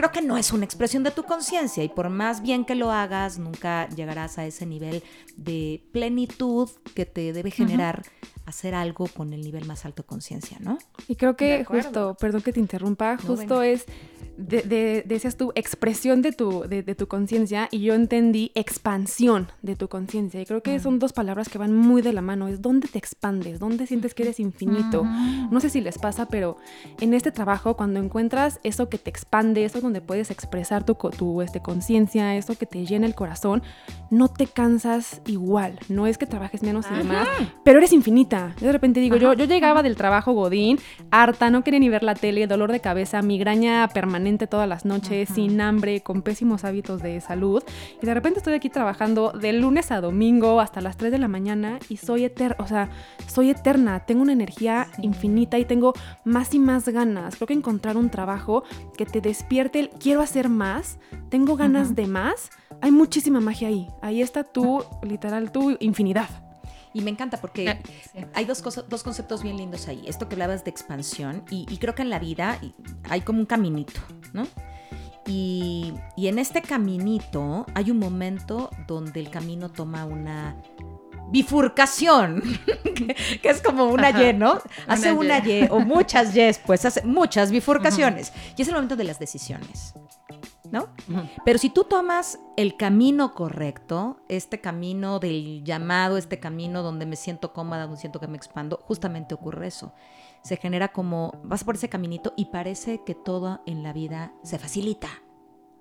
Creo 0.00 0.12
que 0.12 0.22
no 0.22 0.38
es 0.38 0.50
una 0.50 0.64
expresión 0.64 1.02
de 1.02 1.10
tu 1.10 1.24
conciencia 1.24 1.84
y 1.84 1.90
por 1.90 2.08
más 2.08 2.40
bien 2.40 2.64
que 2.64 2.74
lo 2.74 2.90
hagas, 2.90 3.38
nunca 3.38 3.86
llegarás 3.90 4.38
a 4.38 4.46
ese 4.46 4.64
nivel 4.64 5.02
de 5.36 5.84
plenitud 5.92 6.70
que 6.94 7.04
te 7.04 7.34
debe 7.34 7.50
generar 7.50 8.02
hacer 8.46 8.74
algo 8.74 9.08
con 9.08 9.34
el 9.34 9.42
nivel 9.42 9.66
más 9.66 9.84
alto 9.84 10.02
de 10.02 10.06
conciencia, 10.06 10.56
¿no? 10.58 10.78
Y 11.06 11.16
creo 11.16 11.36
que 11.36 11.66
justo, 11.66 12.16
perdón 12.18 12.40
que 12.40 12.54
te 12.54 12.60
interrumpa, 12.60 13.18
justo 13.18 13.62
es 13.62 13.84
de, 14.40 15.04
decías 15.06 15.36
tú, 15.36 15.52
expresión 15.54 16.22
de 16.22 16.32
tu, 16.32 16.62
de, 16.68 16.82
tu 16.94 17.06
conciencia 17.08 17.68
y 17.70 17.80
yo 17.80 17.94
entendí 17.94 18.52
expansión 18.54 19.48
de 19.62 19.76
tu 19.76 19.88
conciencia. 19.88 20.40
Y 20.40 20.46
creo 20.46 20.62
que 20.62 20.78
son 20.80 20.98
dos 20.98 21.12
palabras 21.12 21.48
que 21.48 21.58
van 21.58 21.74
muy 21.74 22.02
de 22.02 22.12
la 22.12 22.22
mano. 22.22 22.48
Es 22.48 22.62
dónde 22.62 22.88
te 22.88 22.98
expandes, 22.98 23.58
dónde 23.58 23.86
sientes 23.86 24.14
que 24.14 24.22
eres 24.22 24.40
infinito. 24.40 25.04
No 25.04 25.60
sé 25.60 25.70
si 25.70 25.80
les 25.80 25.98
pasa, 25.98 26.26
pero 26.26 26.56
en 27.00 27.14
este 27.14 27.32
trabajo, 27.32 27.76
cuando 27.76 28.00
encuentras 28.00 28.60
eso 28.62 28.88
que 28.88 28.98
te 28.98 29.10
expande, 29.10 29.64
eso 29.64 29.80
donde 29.80 30.00
puedes 30.00 30.30
expresar 30.30 30.84
tu, 30.84 30.94
tu 30.94 31.42
este, 31.42 31.60
conciencia, 31.60 32.36
eso 32.36 32.56
que 32.56 32.66
te 32.66 32.86
llena 32.86 33.06
el 33.06 33.14
corazón, 33.14 33.62
no 34.10 34.28
te 34.28 34.46
cansas 34.46 35.20
igual. 35.26 35.78
No 35.88 36.06
es 36.06 36.18
que 36.18 36.26
trabajes 36.26 36.62
menos 36.62 36.86
y 36.90 36.94
demás, 36.96 37.28
pero 37.64 37.78
eres 37.78 37.92
infinita. 37.92 38.54
de 38.60 38.72
repente 38.72 39.00
digo, 39.00 39.16
yo, 39.16 39.34
yo 39.34 39.44
llegaba 39.44 39.82
del 39.82 39.96
trabajo 39.96 40.32
Godín, 40.32 40.78
harta, 41.10 41.50
no 41.50 41.62
quería 41.62 41.80
ni 41.80 41.88
ver 41.88 42.02
la 42.02 42.14
tele, 42.14 42.46
dolor 42.46 42.72
de 42.72 42.80
cabeza, 42.80 43.22
migraña 43.22 43.88
permanente 43.88 44.29
todas 44.38 44.68
las 44.68 44.84
noches, 44.84 45.28
sin 45.34 45.60
hambre, 45.60 46.02
con 46.02 46.22
pésimos 46.22 46.64
hábitos 46.64 47.02
de 47.02 47.20
salud. 47.20 47.62
Y 48.02 48.06
de 48.06 48.14
repente 48.14 48.38
estoy 48.38 48.54
aquí 48.54 48.70
trabajando 48.70 49.32
de 49.32 49.52
lunes 49.52 49.90
a 49.90 50.00
domingo 50.00 50.60
hasta 50.60 50.80
las 50.80 50.96
3 50.96 51.12
de 51.12 51.18
la 51.18 51.28
mañana 51.28 51.78
y 51.88 51.96
soy 51.96 52.24
eterna, 52.24 52.56
o 52.58 52.66
sea, 52.66 52.90
soy 53.26 53.50
eterna, 53.50 54.00
tengo 54.00 54.22
una 54.22 54.32
energía 54.32 54.88
infinita 55.02 55.58
y 55.58 55.64
tengo 55.64 55.94
más 56.24 56.54
y 56.54 56.58
más 56.58 56.88
ganas. 56.88 57.36
Creo 57.36 57.46
que 57.46 57.54
encontrar 57.54 57.96
un 57.96 58.10
trabajo 58.10 58.64
que 58.96 59.06
te 59.06 59.20
despierte 59.20 59.80
el 59.80 59.90
quiero 59.90 60.20
hacer 60.20 60.48
más, 60.48 60.98
tengo 61.28 61.56
ganas 61.56 61.94
de 61.94 62.06
más, 62.06 62.50
hay 62.80 62.90
muchísima 62.90 63.40
magia 63.40 63.68
ahí. 63.68 63.88
Ahí 64.02 64.22
está 64.22 64.44
tu, 64.44 64.82
literal, 65.02 65.52
tu 65.52 65.76
infinidad. 65.80 66.49
Y 66.92 67.02
me 67.02 67.10
encanta 67.10 67.36
porque 67.40 67.78
hay 68.34 68.44
dos, 68.44 68.62
cosas, 68.62 68.84
dos 68.88 69.02
conceptos 69.02 69.42
bien 69.42 69.56
lindos 69.56 69.86
ahí. 69.88 70.02
Esto 70.06 70.28
que 70.28 70.34
hablabas 70.34 70.64
de 70.64 70.70
expansión 70.70 71.44
y, 71.50 71.64
creo 71.78 71.94
que 71.94 72.02
en 72.02 72.10
la 72.10 72.18
vida 72.18 72.58
hay 73.08 73.20
como 73.20 73.40
un 73.40 73.46
caminito, 73.46 74.00
¿no? 74.32 74.46
Y, 75.26 75.94
en 76.16 76.38
este 76.38 76.62
caminito 76.62 77.66
hay 77.74 77.90
un 77.90 77.98
momento 77.98 78.70
donde 78.86 79.20
el 79.20 79.30
camino 79.30 79.70
toma 79.70 80.04
una 80.04 80.56
bifurcación, 81.30 82.42
que, 83.40 83.48
es 83.48 83.62
como 83.62 83.84
una 83.84 84.10
Y, 84.10 84.34
¿no? 84.34 84.60
Hace 84.88 85.12
una 85.12 85.38
Y. 85.38 85.68
o 85.70 85.78
muchas 85.78 86.34
Y, 86.34 86.50
pues 86.66 86.84
hace 86.84 87.02
muchas 87.02 87.52
bifurcaciones. 87.52 88.32
Y 88.56 88.62
es 88.62 88.68
el 88.68 88.74
momento 88.74 88.96
de 88.96 89.04
las 89.04 89.18
decisiones. 89.18 89.94
¿No? 90.70 90.88
Pero 91.44 91.58
si 91.58 91.70
tú 91.70 91.84
tomas 91.84 92.38
el 92.56 92.76
camino 92.76 93.34
correcto, 93.34 94.20
este 94.28 94.60
camino 94.60 95.18
del 95.18 95.64
llamado, 95.64 96.16
este 96.16 96.38
camino 96.38 96.82
donde 96.82 97.06
me 97.06 97.16
siento 97.16 97.52
cómoda, 97.52 97.82
donde 97.82 98.00
siento 98.00 98.20
que 98.20 98.28
me 98.28 98.36
expando, 98.36 98.78
justamente 98.82 99.34
ocurre 99.34 99.66
eso. 99.66 99.92
Se 100.42 100.56
genera 100.56 100.88
como, 100.88 101.32
vas 101.44 101.64
por 101.64 101.74
ese 101.74 101.88
caminito 101.88 102.32
y 102.36 102.46
parece 102.46 103.02
que 103.04 103.14
todo 103.14 103.62
en 103.66 103.82
la 103.82 103.92
vida 103.92 104.32
se 104.42 104.58
facilita. 104.58 105.08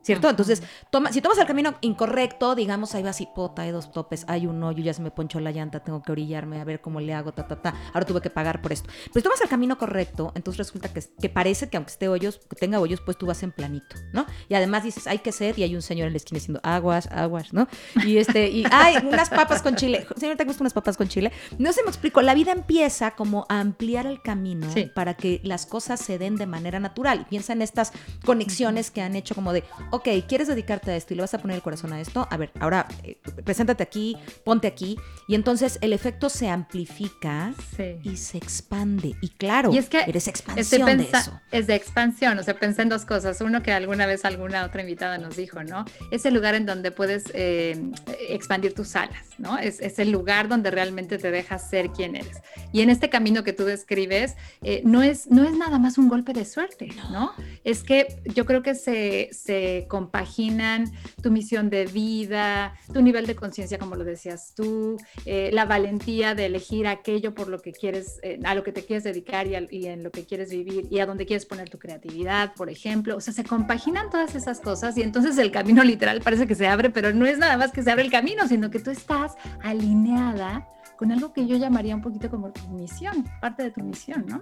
¿Cierto? 0.09 0.27
Entonces, 0.27 0.63
toma, 0.89 1.13
si 1.13 1.21
tomas 1.21 1.37
el 1.37 1.45
camino 1.45 1.75
incorrecto, 1.81 2.55
digamos, 2.55 2.95
ahí 2.95 3.03
vas 3.03 3.21
y 3.21 3.27
pota, 3.27 3.61
hay 3.61 3.69
dos 3.69 3.91
topes, 3.91 4.25
hay 4.27 4.47
un 4.47 4.63
hoyo, 4.63 4.83
ya 4.83 4.91
se 4.91 5.03
me 5.03 5.11
ponchó 5.11 5.39
la 5.39 5.51
llanta, 5.51 5.81
tengo 5.81 6.01
que 6.01 6.11
orillarme 6.11 6.59
a 6.59 6.63
ver 6.63 6.81
cómo 6.81 6.99
le 6.99 7.13
hago, 7.13 7.31
ta, 7.31 7.47
ta, 7.47 7.61
ta. 7.61 7.75
Ahora 7.93 8.07
tuve 8.07 8.19
que 8.19 8.31
pagar 8.31 8.59
por 8.59 8.71
esto. 8.71 8.89
Pero 8.89 9.13
si 9.13 9.21
tomas 9.21 9.41
el 9.41 9.49
camino 9.49 9.77
correcto, 9.77 10.31
entonces 10.33 10.57
resulta 10.57 10.91
que, 10.91 11.03
que 11.21 11.29
parece 11.29 11.69
que 11.69 11.77
aunque 11.77 11.91
esté 11.91 12.07
hoyos, 12.07 12.39
que 12.49 12.55
tenga 12.55 12.79
hoyos, 12.79 13.01
pues 13.01 13.19
tú 13.19 13.27
vas 13.27 13.43
en 13.43 13.51
planito, 13.51 13.97
¿no? 14.11 14.25
Y 14.47 14.55
además 14.55 14.81
dices, 14.81 15.05
hay 15.05 15.19
que 15.19 15.31
ser, 15.31 15.59
y 15.59 15.61
hay 15.61 15.75
un 15.75 15.83
señor 15.83 16.07
en 16.07 16.13
la 16.13 16.17
esquina 16.17 16.37
diciendo, 16.37 16.59
aguas, 16.63 17.05
aguas, 17.11 17.53
¿no? 17.53 17.67
Y 18.03 18.17
este, 18.17 18.49
y 18.49 18.63
hay 18.71 18.97
unas 19.05 19.29
papas 19.29 19.61
con 19.61 19.75
chile. 19.75 20.07
Señor, 20.17 20.37
¿te 20.37 20.43
gustan 20.43 20.63
unas 20.63 20.73
papas 20.73 20.97
con 20.97 21.07
chile? 21.07 21.31
No 21.59 21.71
se 21.71 21.83
me 21.83 21.89
explico, 21.89 22.23
la 22.23 22.33
vida 22.33 22.51
empieza 22.51 23.11
como 23.11 23.45
a 23.47 23.59
ampliar 23.59 24.07
el 24.07 24.23
camino 24.23 24.65
para 24.95 25.13
que 25.13 25.39
las 25.43 25.67
cosas 25.67 25.99
se 25.99 26.17
den 26.17 26.35
de 26.35 26.47
manera 26.47 26.79
natural. 26.79 27.21
Y 27.21 27.25
piensa 27.25 27.53
en 27.53 27.61
estas 27.61 27.91
conexiones 28.25 28.89
que 28.89 29.03
han 29.03 29.15
hecho 29.15 29.35
como 29.35 29.53
de, 29.53 29.63
ok, 29.91 29.98
ok, 29.99 30.07
quieres 30.27 30.47
dedicarte 30.47 30.91
a 30.91 30.95
esto 30.95 31.13
y 31.13 31.17
le 31.17 31.21
vas 31.21 31.33
a 31.33 31.39
poner 31.39 31.55
el 31.55 31.61
corazón 31.61 31.91
a 31.93 31.99
esto, 31.99 32.27
a 32.29 32.37
ver, 32.37 32.51
ahora 32.59 32.87
eh, 33.03 33.17
preséntate 33.43 33.83
aquí, 33.83 34.17
ponte 34.43 34.67
aquí, 34.67 34.97
y 35.27 35.35
entonces 35.35 35.77
el 35.81 35.93
efecto 35.93 36.29
se 36.29 36.49
amplifica 36.49 37.53
y 38.03 38.17
se 38.17 38.37
expande. 38.37 39.15
Y 39.21 39.29
claro, 39.29 39.71
y 39.73 39.77
es 39.77 39.89
que 39.89 40.01
eres 40.07 40.27
expansión 40.27 40.97
de 40.97 41.03
eso. 41.03 41.39
Es 41.51 41.67
de 41.67 41.75
expansión, 41.75 42.39
o 42.39 42.43
sea, 42.43 42.55
pensé 42.55 42.81
en 42.81 42.89
dos 42.89 43.05
cosas. 43.05 43.41
Uno 43.41 43.61
que 43.61 43.71
alguna 43.71 44.05
vez 44.05 44.25
alguna 44.25 44.65
otra 44.65 44.81
invitada 44.81 45.17
nos 45.17 45.35
dijo, 45.35 45.63
¿no? 45.63 45.85
Es 46.11 46.25
el 46.25 46.33
lugar 46.33 46.55
en 46.55 46.65
donde 46.65 46.91
puedes 46.91 47.25
eh, 47.33 47.79
expandir 48.29 48.73
tus 48.73 48.95
alas, 48.95 49.25
¿no? 49.37 49.57
Es, 49.57 49.79
es, 49.79 49.99
el 49.99 50.11
lugar 50.11 50.47
donde 50.47 50.71
realmente 50.71 51.17
te 51.17 51.31
dejas 51.31 51.69
ser 51.69 51.89
quien 51.89 52.15
eres. 52.15 52.41
Y 52.71 52.81
en 52.81 52.89
este 52.89 53.09
camino 53.09 53.43
que 53.43 53.53
tú 53.53 53.65
describes, 53.65 54.35
eh, 54.61 54.81
no, 54.85 55.03
es, 55.03 55.29
no 55.29 55.43
es 55.43 55.57
nada 55.57 55.77
más 55.77 55.97
un 55.97 56.07
golpe 56.07 56.33
de 56.33 56.45
suerte, 56.45 56.89
¿no? 57.11 57.33
Es 57.63 57.83
que 57.83 58.21
yo 58.33 58.45
creo 58.45 58.63
que 58.63 58.75
se, 58.75 59.29
se 59.31 59.78
compaginan 59.87 60.91
tu 61.21 61.31
misión 61.31 61.69
de 61.69 61.85
vida, 61.85 62.73
tu 62.93 63.01
nivel 63.01 63.25
de 63.25 63.35
conciencia, 63.35 63.77
como 63.77 63.95
lo 63.95 64.03
decías 64.03 64.53
tú, 64.55 64.97
eh, 65.25 65.49
la 65.53 65.65
valentía 65.65 66.35
de 66.35 66.45
elegir 66.45 66.87
aquello 66.87 67.33
por 67.33 67.47
lo 67.47 67.59
que 67.59 67.71
quieres, 67.71 68.19
eh, 68.23 68.39
a 68.43 68.55
lo 68.55 68.63
que 68.63 68.71
te 68.71 68.83
quieres 68.83 69.03
dedicar 69.03 69.47
y, 69.47 69.55
y, 69.71 69.87
en 69.87 70.03
lo 70.03 70.11
que 70.11 70.25
quieres 70.25 70.49
vivir 70.49 70.87
y 70.89 70.99
a 70.99 71.05
donde 71.05 71.25
quieres 71.25 71.45
poner 71.45 71.69
tu 71.69 71.79
creatividad, 71.79 72.53
por 72.55 72.69
ejemplo. 72.69 73.15
O 73.15 73.21
sea, 73.21 73.33
se 73.33 73.43
compaginan 73.43 74.09
todas 74.09 74.35
esas 74.35 74.59
cosas 74.59 74.97
y 74.97 75.01
entonces 75.01 75.37
el 75.37 75.51
camino 75.51 75.83
literal 75.83 76.21
parece 76.21 76.47
que 76.47 76.55
se 76.55 76.67
abre, 76.67 76.89
pero 76.89 77.13
no 77.13 77.25
es 77.25 77.37
nada 77.37 77.57
más 77.57 77.71
que 77.71 77.83
se 77.83 77.91
abre 77.91 78.03
el 78.03 78.11
camino, 78.11 78.47
sino 78.47 78.69
que 78.69 78.79
tú 78.79 78.91
estás 78.91 79.35
alineada 79.61 80.67
con 80.99 81.13
algo 81.13 81.31
que 81.31 81.47
yo 81.47 81.55
llamaría 81.55 81.95
un 81.95 82.01
poquito 82.01 82.29
como 82.29 82.51
tu 82.51 82.67
misión, 82.71 83.23
parte 83.39 83.63
de 83.63 83.71
tu 83.71 83.81
misión, 83.81 84.25
¿no? 84.27 84.41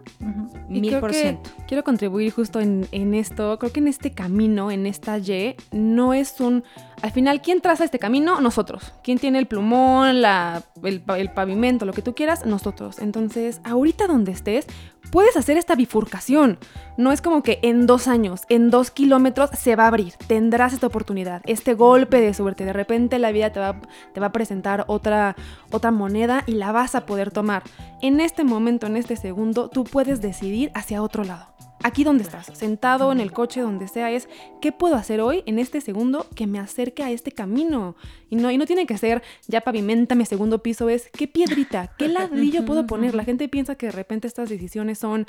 Mil 0.68 0.98
por 0.98 1.14
ciento. 1.14 1.52
Quiero 1.68 1.84
contribuir 1.84 2.34
justo 2.34 2.60
en, 2.60 2.88
en, 2.92 3.14
esto. 3.14 3.60
Creo 3.60 3.72
que 3.72 3.80
en 3.80 3.88
este 3.88 4.10
camino, 4.10 4.72
en 4.72 4.88
esta 4.88 5.20
Y, 5.20 5.56
no 5.72 6.16
es 6.16 6.42
un. 6.42 6.64
Al 7.04 7.12
final, 7.12 7.44
¿quién 7.44 7.62
traza 7.62 7.84
este 7.84 8.00
camino? 8.00 8.42
Nosotros. 8.42 8.92
¿Quién 9.04 9.20
tiene 9.20 9.38
el 9.38 9.46
plumón, 9.46 10.24
la, 10.24 10.64
el, 10.82 11.04
el 11.16 11.32
pavimento, 11.32 11.86
lo 11.86 11.94
que 11.94 12.02
tú 12.02 12.16
quieras? 12.16 12.44
Nosotros. 12.44 12.98
Entonces, 12.98 13.62
ahorita 13.64 14.08
donde 14.08 14.32
estés, 14.32 14.66
puedes 15.12 15.38
hacer 15.38 15.58
esta 15.58 15.76
bifurcación. 15.76 16.58
No 16.98 17.12
es 17.12 17.22
como 17.22 17.44
que 17.44 17.60
en 17.62 17.86
dos 17.86 18.08
años, 18.08 18.42
en 18.50 18.70
dos 18.70 18.92
kilómetros 18.92 19.52
se 19.52 19.76
va 19.76 19.84
a 19.84 19.88
abrir. 19.88 20.14
Tendrás 20.28 20.74
esta 20.74 20.88
oportunidad, 20.88 21.42
este 21.46 21.74
golpe 21.74 22.20
de 22.20 22.34
suerte. 22.34 22.66
De 22.66 22.74
repente 22.74 23.20
la 23.20 23.32
vida 23.32 23.52
te 23.52 23.60
va, 23.60 23.80
te 24.14 24.20
va 24.20 24.28
a 24.28 24.32
presentar 24.32 24.86
otra, 24.88 25.36
otra 25.72 25.92
moneda 25.92 26.44
y 26.48 26.54
la 26.54 26.72
vas 26.72 26.96
a 26.96 27.06
poder 27.06 27.32
tomar. 27.32 27.62
En 28.02 28.20
este 28.20 28.44
momento, 28.44 28.88
en 28.88 28.98
este 28.98 29.16
segundo, 29.16 29.70
tú 29.70 29.84
puedes 29.84 30.22
decidir 30.22 30.72
hacia 30.74 31.04
otro 31.04 31.24
lado 31.24 31.58
aquí 31.84 32.04
donde 32.04 32.24
estás, 32.24 32.48
sentado 32.54 33.12
en 33.12 33.20
el 33.20 33.32
coche, 33.32 33.62
donde 33.62 33.88
sea, 33.88 34.12
es 34.12 34.28
qué 34.62 34.72
puedo 34.72 34.96
hacer 34.96 35.22
hoy 35.22 35.44
en 35.46 35.60
este 35.60 35.82
segundo 35.82 36.26
que 36.36 36.48
me 36.48 36.60
acerque 36.60 37.04
a 37.04 37.12
este 37.12 37.32
camino. 37.32 37.96
Y 38.30 38.36
no, 38.36 38.52
y 38.52 38.58
no 38.58 38.66
tiene 38.66 38.86
que 38.86 38.98
ser 38.98 39.22
ya 39.48 39.62
pavimenta 39.62 40.16
mi 40.16 40.26
segundo 40.26 40.62
piso, 40.64 40.90
es 40.90 41.10
qué 41.12 41.28
piedrita, 41.28 41.94
qué 41.98 42.08
ladrillo 42.10 42.66
puedo 42.66 42.86
poner. 42.86 43.16
La 43.16 43.24
gente 43.24 43.48
piensa 43.48 43.76
que 43.76 43.88
de 43.88 43.92
repente 43.92 44.28
estas 44.28 44.50
decisiones 44.50 45.00
son 45.00 45.26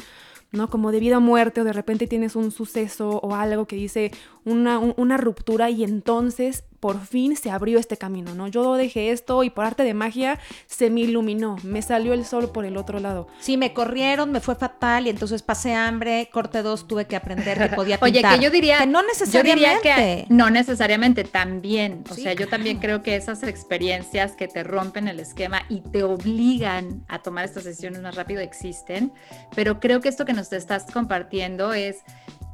¿no? 0.50 0.70
Como 0.70 0.92
de 0.92 1.00
vida 1.00 1.18
o 1.18 1.20
muerte, 1.20 1.60
o 1.60 1.64
de 1.64 1.72
repente 1.72 2.06
tienes 2.06 2.34
un 2.34 2.50
suceso 2.50 3.20
o 3.22 3.34
algo 3.34 3.66
que 3.66 3.76
dice 3.76 4.10
una, 4.44 4.78
una 4.78 5.18
ruptura 5.18 5.68
y 5.68 5.84
entonces 5.84 6.64
por 6.80 7.04
fin 7.04 7.37
se 7.37 7.50
abrió 7.50 7.78
este 7.78 7.97
camino, 7.97 8.35
¿no? 8.35 8.49
Yo 8.49 8.75
dejé 8.75 9.11
esto 9.11 9.42
y 9.42 9.50
por 9.50 9.64
arte 9.64 9.82
de 9.82 9.94
magia 9.94 10.38
se 10.66 10.90
me 10.90 11.00
iluminó, 11.00 11.56
me 11.62 11.82
salió 11.82 12.12
el 12.12 12.25
sol 12.25 12.50
por 12.52 12.64
el 12.64 12.76
otro 12.76 13.00
lado. 13.00 13.28
Sí, 13.40 13.56
me 13.56 13.73
corrieron, 13.73 14.30
me 14.30 14.40
fue 14.40 14.54
fatal 14.54 15.06
y 15.06 15.11
entonces 15.11 15.42
pasé 15.42 15.75
hambre, 15.75 16.28
corte 16.32 16.62
dos, 16.62 16.87
tuve 16.87 17.06
que 17.06 17.16
aprender 17.16 17.58
que 17.58 17.76
podía 17.76 17.99
pintar. 17.99 18.25
Oye, 18.30 18.38
que 18.38 18.44
yo 18.44 18.50
diría... 18.50 18.78
Que 18.78 18.87
no 18.87 19.02
necesariamente. 19.02 20.26
no 20.28 20.50
necesariamente, 20.50 21.25
también. 21.25 22.04
O 22.11 22.14
sea, 22.14 22.32
yo 22.32 22.49
también 22.49 22.78
creo 22.78 23.02
que 23.02 23.16
esas 23.16 23.42
experiencias 23.42 24.32
que 24.32 24.49
te 24.49 24.62
rompen 24.62 25.08
el 25.08 25.20
esquema 25.20 25.62
y 25.68 25.80
te 25.80 26.02
obligan 26.02 27.04
a 27.08 27.20
tomar 27.20 27.44
estas 27.44 27.64
decisiones 27.64 28.02
más 28.02 28.14
rápido 28.14 28.40
existen, 28.40 29.12
pero 29.54 29.80
creo 29.80 30.00
que 30.00 30.08
esto 30.08 30.25
que 30.25 30.32
nos 30.32 30.52
estás 30.52 30.85
compartiendo 30.92 31.73
es 31.73 32.04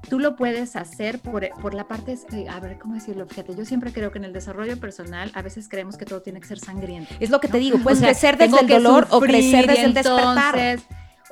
tú 0.08 0.18
lo 0.18 0.36
puedes 0.36 0.76
hacer 0.76 1.18
por, 1.18 1.48
por, 1.60 1.74
la 1.74 1.86
parte, 1.86 2.18
eh, 2.32 2.46
a 2.48 2.60
ver, 2.60 2.78
¿cómo 2.78 2.94
decirlo? 2.94 3.26
Fíjate, 3.26 3.54
yo 3.54 3.64
siempre 3.64 3.92
creo 3.92 4.10
que 4.12 4.18
en 4.18 4.24
el 4.24 4.32
desarrollo 4.32 4.78
personal 4.78 5.30
a 5.34 5.42
veces 5.42 5.68
creemos 5.68 5.96
que 5.96 6.04
todo 6.04 6.22
tiene 6.22 6.40
que 6.40 6.46
ser 6.46 6.58
sangriento. 6.58 7.14
Es 7.20 7.30
lo 7.30 7.40
que 7.40 7.48
te 7.48 7.58
digo, 7.58 7.78
puedes 7.78 8.00
crecer 8.00 8.36
desde 8.36 8.60
el 8.60 8.66
dolor 8.66 9.06
o 9.10 9.20
crecer 9.20 9.66
desde 9.66 9.84
el 9.84 9.94
despertar 9.94 10.78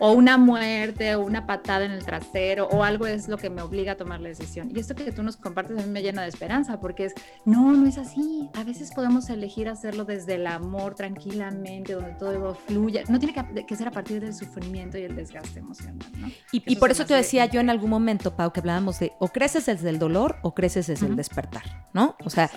o 0.04 0.10
una 0.10 0.36
muerte, 0.36 1.14
o 1.14 1.20
una 1.20 1.46
patada 1.46 1.84
en 1.84 1.92
el 1.92 2.04
trasero, 2.04 2.66
o 2.66 2.82
algo 2.82 3.06
es 3.06 3.28
lo 3.28 3.38
que 3.38 3.50
me 3.50 3.62
obliga 3.62 3.92
a 3.92 3.94
tomar 3.94 4.20
la 4.20 4.30
decisión. 4.30 4.68
Y 4.74 4.80
esto 4.80 4.96
que 4.96 5.12
tú 5.12 5.22
nos 5.22 5.36
compartes 5.36 5.78
a 5.78 5.86
mí 5.86 5.88
me 5.88 6.02
llena 6.02 6.22
de 6.22 6.28
esperanza, 6.28 6.80
porque 6.80 7.04
es, 7.04 7.14
no, 7.44 7.70
no 7.70 7.86
es 7.86 7.98
así. 7.98 8.50
A 8.54 8.64
veces 8.64 8.90
podemos 8.92 9.30
elegir 9.30 9.68
hacerlo 9.68 10.04
desde 10.04 10.34
el 10.34 10.48
amor, 10.48 10.96
tranquilamente, 10.96 11.92
donde 11.92 12.14
todo 12.14 12.56
fluya. 12.66 13.04
No 13.08 13.20
tiene 13.20 13.32
que, 13.64 13.76
ser 13.76 13.86
a 13.86 13.92
partir 13.92 14.20
del 14.20 14.34
sufrimiento 14.34 14.98
y 14.98 15.02
el 15.02 15.14
desgaste 15.14 15.60
emocional. 15.60 16.04
¿no? 16.18 16.32
Y, 16.50 16.74
por 16.74 16.90
eso 16.90 17.06
te 17.06 17.14
decía 17.14 17.46
yo 17.46 17.60
en 17.60 17.70
algún 17.70 17.90
momento, 17.90 18.34
Pau, 18.34 18.52
que 18.52 18.58
hablábamos 18.58 18.98
de 18.98 19.12
o 19.20 19.28
creces 19.28 19.66
desde 19.66 19.88
el 19.88 20.00
dolor 20.00 20.38
o 20.42 20.52
creces 20.52 20.88
desde 20.88 21.06
el 21.06 21.14
despertar, 21.14 21.86
¿no? 21.92 22.16
O 22.24 22.30
sea, 22.30 22.50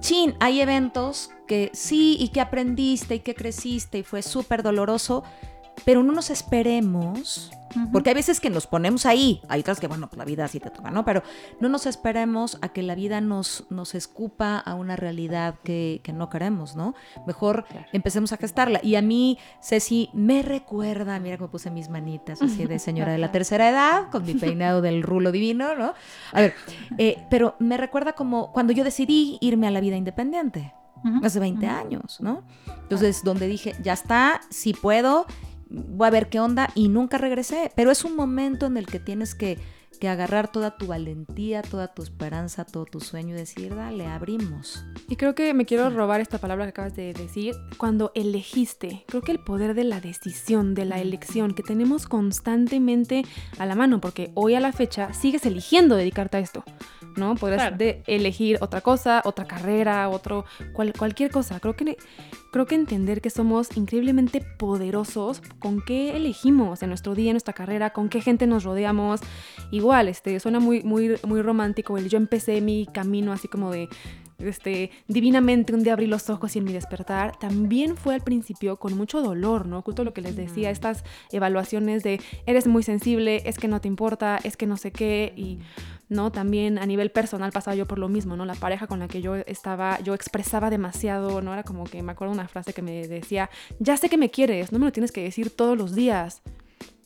chin, 0.00 0.34
hay 0.40 0.62
eventos 0.62 1.32
que 1.46 1.70
sí 1.74 2.16
y 2.18 2.28
que 2.28 2.40
aprendiste 2.40 3.16
y 3.16 3.20
que 3.20 3.34
creciste 3.34 3.98
y 3.98 4.02
fue 4.02 4.22
súper 4.22 4.62
doloroso 4.62 5.22
pero 5.84 6.02
no 6.02 6.12
nos 6.12 6.30
esperemos, 6.30 7.50
porque 7.92 8.10
hay 8.10 8.14
veces 8.14 8.40
que 8.40 8.48
nos 8.48 8.66
ponemos 8.66 9.06
ahí, 9.06 9.40
hay 9.48 9.60
otras 9.60 9.80
que, 9.80 9.86
bueno, 9.86 10.08
pues 10.08 10.18
la 10.18 10.24
vida 10.24 10.44
así 10.44 10.60
te 10.60 10.70
toca, 10.70 10.90
¿no? 10.90 11.04
Pero 11.04 11.22
no 11.60 11.68
nos 11.68 11.86
esperemos 11.86 12.58
a 12.62 12.70
que 12.70 12.82
la 12.82 12.94
vida 12.94 13.20
nos, 13.20 13.66
nos 13.70 13.94
escupa 13.94 14.58
a 14.58 14.74
una 14.74 14.96
realidad 14.96 15.56
que, 15.62 16.00
que 16.02 16.12
no 16.12 16.30
queremos, 16.30 16.76
¿no? 16.76 16.94
Mejor 17.26 17.66
empecemos 17.92 18.32
a 18.32 18.36
gestarla. 18.38 18.80
Y 18.82 18.96
a 18.96 19.02
mí, 19.02 19.38
Ceci, 19.60 20.10
me 20.14 20.42
recuerda, 20.42 21.18
mira 21.20 21.36
cómo 21.38 21.50
puse 21.50 21.70
mis 21.70 21.88
manitas 21.88 22.40
así 22.40 22.66
de 22.66 22.78
señora 22.78 23.12
de 23.12 23.18
la 23.18 23.32
tercera 23.36 23.68
edad, 23.68 24.10
con 24.10 24.24
mi 24.24 24.34
peinado 24.34 24.80
del 24.80 25.02
rulo 25.02 25.32
divino, 25.32 25.74
¿no? 25.74 25.92
A 26.32 26.40
ver, 26.40 26.54
eh, 26.98 27.24
pero 27.30 27.56
me 27.58 27.76
recuerda 27.76 28.14
como 28.14 28.52
cuando 28.52 28.72
yo 28.72 28.84
decidí 28.84 29.38
irme 29.40 29.66
a 29.66 29.70
la 29.70 29.80
vida 29.80 29.96
independiente. 29.96 30.72
Hace 31.22 31.38
20 31.38 31.66
años, 31.68 32.20
¿no? 32.20 32.42
Entonces, 32.82 33.22
donde 33.22 33.46
dije, 33.46 33.76
ya 33.80 33.92
está, 33.92 34.40
si 34.50 34.72
puedo, 34.72 35.26
voy 35.68 36.06
a 36.06 36.10
ver 36.10 36.28
qué 36.28 36.40
onda 36.40 36.70
y 36.74 36.88
nunca 36.88 37.18
regresé. 37.18 37.72
Pero 37.74 37.90
es 37.90 38.04
un 38.04 38.16
momento 38.16 38.66
en 38.66 38.76
el 38.76 38.86
que 38.86 39.00
tienes 39.00 39.34
que, 39.34 39.58
que 39.98 40.08
agarrar 40.08 40.50
toda 40.50 40.76
tu 40.76 40.86
valentía, 40.86 41.62
toda 41.62 41.88
tu 41.94 42.02
esperanza, 42.02 42.64
todo 42.64 42.84
tu 42.84 43.00
sueño 43.00 43.34
y 43.34 43.38
decir, 43.38 43.74
dale, 43.74 44.06
abrimos. 44.06 44.84
Y 45.08 45.16
creo 45.16 45.34
que 45.34 45.54
me 45.54 45.66
quiero 45.66 45.90
robar 45.90 46.20
esta 46.20 46.38
palabra 46.38 46.64
que 46.66 46.70
acabas 46.70 46.96
de 46.96 47.12
decir, 47.12 47.54
cuando 47.78 48.12
elegiste, 48.14 49.04
creo 49.06 49.22
que 49.22 49.32
el 49.32 49.38
poder 49.40 49.74
de 49.74 49.84
la 49.84 50.00
decisión, 50.00 50.74
de 50.74 50.84
la 50.84 51.00
elección 51.00 51.54
que 51.54 51.62
tenemos 51.62 52.06
constantemente 52.06 53.24
a 53.58 53.66
la 53.66 53.74
mano, 53.74 54.00
porque 54.00 54.30
hoy 54.34 54.54
a 54.54 54.60
la 54.60 54.72
fecha 54.72 55.12
sigues 55.12 55.46
eligiendo 55.46 55.96
dedicarte 55.96 56.36
a 56.36 56.40
esto. 56.40 56.64
¿No? 57.16 57.34
De 57.76 58.02
elegir 58.06 58.58
otra 58.60 58.80
cosa, 58.80 59.22
otra 59.24 59.46
carrera, 59.46 60.08
otro, 60.08 60.44
cualquier 60.72 61.30
cosa. 61.30 61.60
Creo 61.60 61.76
que 61.76 61.96
creo 62.52 62.66
que 62.66 62.74
entender 62.74 63.20
que 63.20 63.30
somos 63.30 63.76
increíblemente 63.76 64.40
poderosos 64.40 65.42
con 65.58 65.82
qué 65.82 66.16
elegimos 66.16 66.82
en 66.82 66.88
nuestro 66.88 67.14
día, 67.14 67.30
en 67.30 67.34
nuestra 67.34 67.54
carrera, 67.54 67.90
con 67.90 68.08
qué 68.08 68.20
gente 68.20 68.46
nos 68.46 68.64
rodeamos. 68.64 69.20
Igual, 69.70 70.08
este, 70.08 70.38
suena 70.40 70.60
muy, 70.60 70.82
muy, 70.82 71.16
muy 71.26 71.42
romántico 71.42 71.98
el 71.98 72.08
yo 72.08 72.16
empecé 72.16 72.60
mi 72.60 72.86
camino 72.86 73.32
así 73.32 73.48
como 73.48 73.70
de 73.70 73.88
este, 74.38 74.90
divinamente 75.08 75.74
un 75.74 75.82
día 75.82 75.94
abrí 75.94 76.06
los 76.06 76.28
ojos 76.28 76.54
y 76.54 76.58
en 76.58 76.64
mi 76.64 76.72
despertar, 76.72 77.38
también 77.38 77.96
fue 77.96 78.14
al 78.14 78.20
principio 78.20 78.76
con 78.76 78.96
mucho 78.96 79.22
dolor, 79.22 79.66
¿no? 79.66 79.82
Justo 79.82 80.04
lo 80.04 80.12
que 80.12 80.20
les 80.20 80.36
decía, 80.36 80.70
estas 80.70 81.04
evaluaciones 81.32 82.02
de 82.02 82.20
eres 82.44 82.66
muy 82.66 82.82
sensible, 82.82 83.42
es 83.46 83.58
que 83.58 83.68
no 83.68 83.80
te 83.80 83.88
importa, 83.88 84.38
es 84.42 84.56
que 84.56 84.66
no 84.66 84.76
sé 84.76 84.90
qué, 84.92 85.32
y 85.36 85.58
¿no? 86.08 86.30
También 86.30 86.78
a 86.78 86.86
nivel 86.86 87.10
personal 87.10 87.52
pasaba 87.52 87.74
yo 87.74 87.86
por 87.86 87.98
lo 87.98 88.08
mismo, 88.08 88.36
¿no? 88.36 88.44
La 88.44 88.54
pareja 88.54 88.86
con 88.86 88.98
la 88.98 89.08
que 89.08 89.20
yo 89.20 89.36
estaba, 89.36 90.00
yo 90.00 90.14
expresaba 90.14 90.70
demasiado, 90.70 91.42
¿no? 91.42 91.52
Era 91.52 91.62
como 91.62 91.84
que 91.84 92.02
me 92.02 92.12
acuerdo 92.12 92.32
una 92.32 92.48
frase 92.48 92.72
que 92.72 92.82
me 92.82 93.06
decía, 93.08 93.50
ya 93.78 93.96
sé 93.96 94.08
que 94.08 94.18
me 94.18 94.30
quieres, 94.30 94.72
no 94.72 94.78
me 94.78 94.86
lo 94.86 94.92
tienes 94.92 95.12
que 95.12 95.22
decir 95.22 95.50
todos 95.50 95.76
los 95.76 95.94
días. 95.94 96.42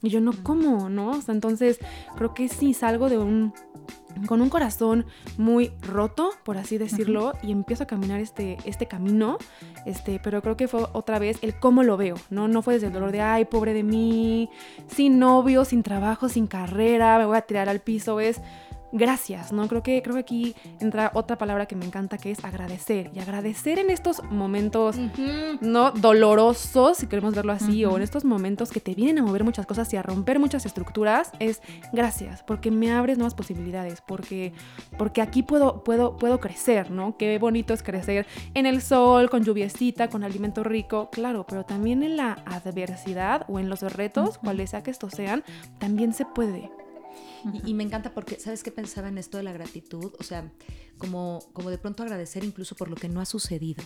Y 0.02 0.09
yo 0.09 0.21
no, 0.21 0.33
¿cómo? 0.42 0.88
¿No? 0.88 1.11
O 1.11 1.21
sea, 1.21 1.35
entonces 1.35 1.78
creo 2.16 2.33
que 2.33 2.49
sí 2.49 2.73
salgo 2.73 3.09
de 3.09 3.19
un 3.19 3.52
con 4.26 4.42
un 4.42 4.50
corazón 4.50 5.07
muy 5.38 5.73
roto, 5.83 6.30
por 6.45 6.59
así 6.59 6.78
decirlo, 6.78 7.33
y 7.42 7.52
empiezo 7.52 7.85
a 7.85 7.87
caminar 7.87 8.21
este, 8.21 8.59
este 8.64 8.87
camino, 8.87 9.38
este, 9.87 10.21
pero 10.23 10.42
creo 10.42 10.57
que 10.57 10.69
fue 10.69 10.85
otra 10.92 11.19
vez 11.19 11.38
el 11.42 11.59
cómo 11.59 11.83
lo 11.83 11.97
veo, 11.97 12.16
¿no? 12.28 12.49
No 12.49 12.62
fue 12.62 12.75
desde 12.75 12.88
el 12.88 12.92
dolor 12.92 13.12
de, 13.12 13.21
ay, 13.21 13.45
pobre 13.45 13.73
de 13.73 13.83
mí, 13.83 14.50
sin 14.88 15.19
novio, 15.19 15.64
sin 15.64 15.83
trabajo, 15.83 16.28
sin 16.28 16.47
carrera, 16.47 17.19
me 17.19 17.26
voy 17.26 17.37
a 17.37 17.42
tirar 17.42 17.69
al 17.69 17.80
piso, 17.80 18.21
es 18.21 18.40
gracias, 18.92 19.52
¿no? 19.52 19.68
Creo 19.68 19.82
que, 19.82 20.02
creo 20.02 20.14
que 20.14 20.20
aquí 20.20 20.54
entra 20.80 21.11
otra 21.14 21.38
palabra 21.38 21.66
que 21.66 21.76
me 21.76 21.85
encanta 21.85 22.18
que 22.18 22.30
es 22.30 22.44
agradecer. 22.44 23.11
Y 23.14 23.18
agradecer 23.18 23.78
en 23.78 23.90
estos 23.90 24.23
momentos, 24.30 24.97
¿no? 25.61 25.90
Dolorosos, 25.92 26.99
si 26.99 27.06
queremos 27.06 27.35
verlo 27.35 27.52
así, 27.52 27.85
o 27.85 27.97
en 27.97 28.02
estos 28.02 28.25
momentos 28.25 28.70
que 28.70 28.80
te 28.80 28.94
vienen 28.94 29.18
a 29.18 29.23
mover 29.23 29.44
muchas 29.44 29.66
cosas 29.66 29.92
y 29.92 29.97
a 29.97 30.02
romper 30.02 30.38
muchas 30.38 30.66
estructuras, 30.66 31.32
es 31.38 31.62
gracias, 31.92 32.42
porque 32.42 32.70
me 32.70 32.92
abres 32.92 33.18
nuevas 33.18 33.35
posibilidades, 33.35 34.00
porque, 34.00 34.52
porque 34.99 35.23
aquí 35.23 35.42
puedo, 35.42 35.85
puedo, 35.85 36.16
puedo 36.16 36.40
crecer, 36.40 36.90
¿no? 36.90 37.16
Qué 37.16 37.38
bonito 37.38 37.75
es 37.75 37.82
crecer 37.82 38.26
en 38.54 38.66
el 38.66 38.82
sol, 38.82 39.30
con 39.30 39.44
lluviecita, 39.44 40.09
con 40.09 40.25
alimento 40.25 40.64
rico, 40.64 41.11
claro, 41.11 41.47
pero 41.49 41.64
también 41.64 42.02
en 42.02 42.16
la 42.16 42.32
adversidad 42.47 43.44
o 43.49 43.59
en 43.59 43.68
los 43.68 43.80
retos, 43.80 44.38
cuales 44.38 44.70
sea 44.70 44.82
que 44.82 44.90
estos 44.90 45.12
sean, 45.12 45.44
también 45.78 46.12
se 46.12 46.25
puede. 46.25 46.70
Y, 47.64 47.75
me 47.75 47.85
encanta 47.85 48.12
porque, 48.12 48.38
¿sabes 48.38 48.62
qué 48.62 48.70
pensaba 48.70 49.09
en 49.09 49.18
esto 49.18 49.37
de 49.37 49.42
la 49.42 49.52
gratitud? 49.52 50.12
O 50.18 50.23
sea, 50.23 50.50
como, 50.99 51.40
como 51.52 51.70
de 51.70 51.78
pronto 51.78 52.02
agradecer 52.02 52.44
incluso 52.44 52.75
por 52.76 52.88
lo 52.88 52.97
que 52.97 53.09
no 53.09 53.20
ha 53.20 53.26
sucedido. 53.26 53.82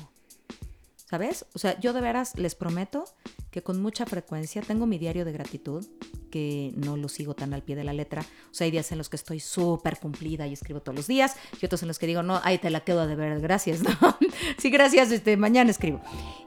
¿Sabes? 1.08 1.46
O 1.54 1.58
sea, 1.58 1.78
yo 1.78 1.92
de 1.92 2.00
veras 2.00 2.36
les 2.36 2.54
prometo 2.54 3.04
que 3.50 3.62
con 3.62 3.80
mucha 3.80 4.06
frecuencia 4.06 4.62
tengo 4.62 4.86
mi 4.86 4.98
diario 4.98 5.24
de 5.24 5.32
gratitud, 5.32 5.86
que 6.30 6.72
no 6.74 6.96
lo 6.96 7.08
sigo 7.08 7.34
tan 7.34 7.54
al 7.54 7.62
pie 7.62 7.76
de 7.76 7.84
la 7.84 7.92
letra. 7.92 8.22
O 8.50 8.54
sea, 8.54 8.64
hay 8.64 8.72
días 8.72 8.90
en 8.90 8.98
los 8.98 9.08
que 9.08 9.14
estoy 9.14 9.38
súper 9.38 10.00
cumplida 10.00 10.48
y 10.48 10.52
escribo 10.54 10.80
todos 10.80 10.96
los 10.96 11.06
días, 11.06 11.36
y 11.60 11.64
otros 11.64 11.82
en 11.82 11.88
los 11.88 12.00
que 12.00 12.08
digo, 12.08 12.24
no, 12.24 12.40
ahí 12.42 12.58
te 12.58 12.70
la 12.70 12.80
quedo 12.82 13.06
de 13.06 13.14
ver, 13.14 13.40
gracias, 13.40 13.82
¿no? 13.84 14.18
sí, 14.58 14.70
gracias, 14.70 15.12
este, 15.12 15.36
mañana 15.36 15.70
escribo. 15.70 16.00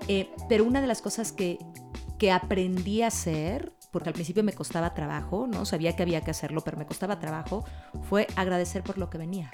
Eh, 0.09 0.29
pero 0.49 0.65
una 0.65 0.81
de 0.81 0.87
las 0.87 1.01
cosas 1.01 1.31
que, 1.31 1.59
que 2.19 2.31
aprendí 2.31 3.03
a 3.03 3.07
hacer 3.07 3.76
porque 3.91 4.09
al 4.09 4.13
principio 4.13 4.43
me 4.43 4.53
costaba 4.53 4.93
trabajo, 4.93 5.47
¿no? 5.47 5.65
Sabía 5.65 5.95
que 5.95 6.03
había 6.03 6.21
que 6.21 6.31
hacerlo, 6.31 6.61
pero 6.61 6.77
me 6.77 6.85
costaba 6.85 7.19
trabajo, 7.19 7.65
fue 8.09 8.27
agradecer 8.35 8.83
por 8.83 8.97
lo 8.97 9.09
que 9.09 9.17
venía. 9.17 9.51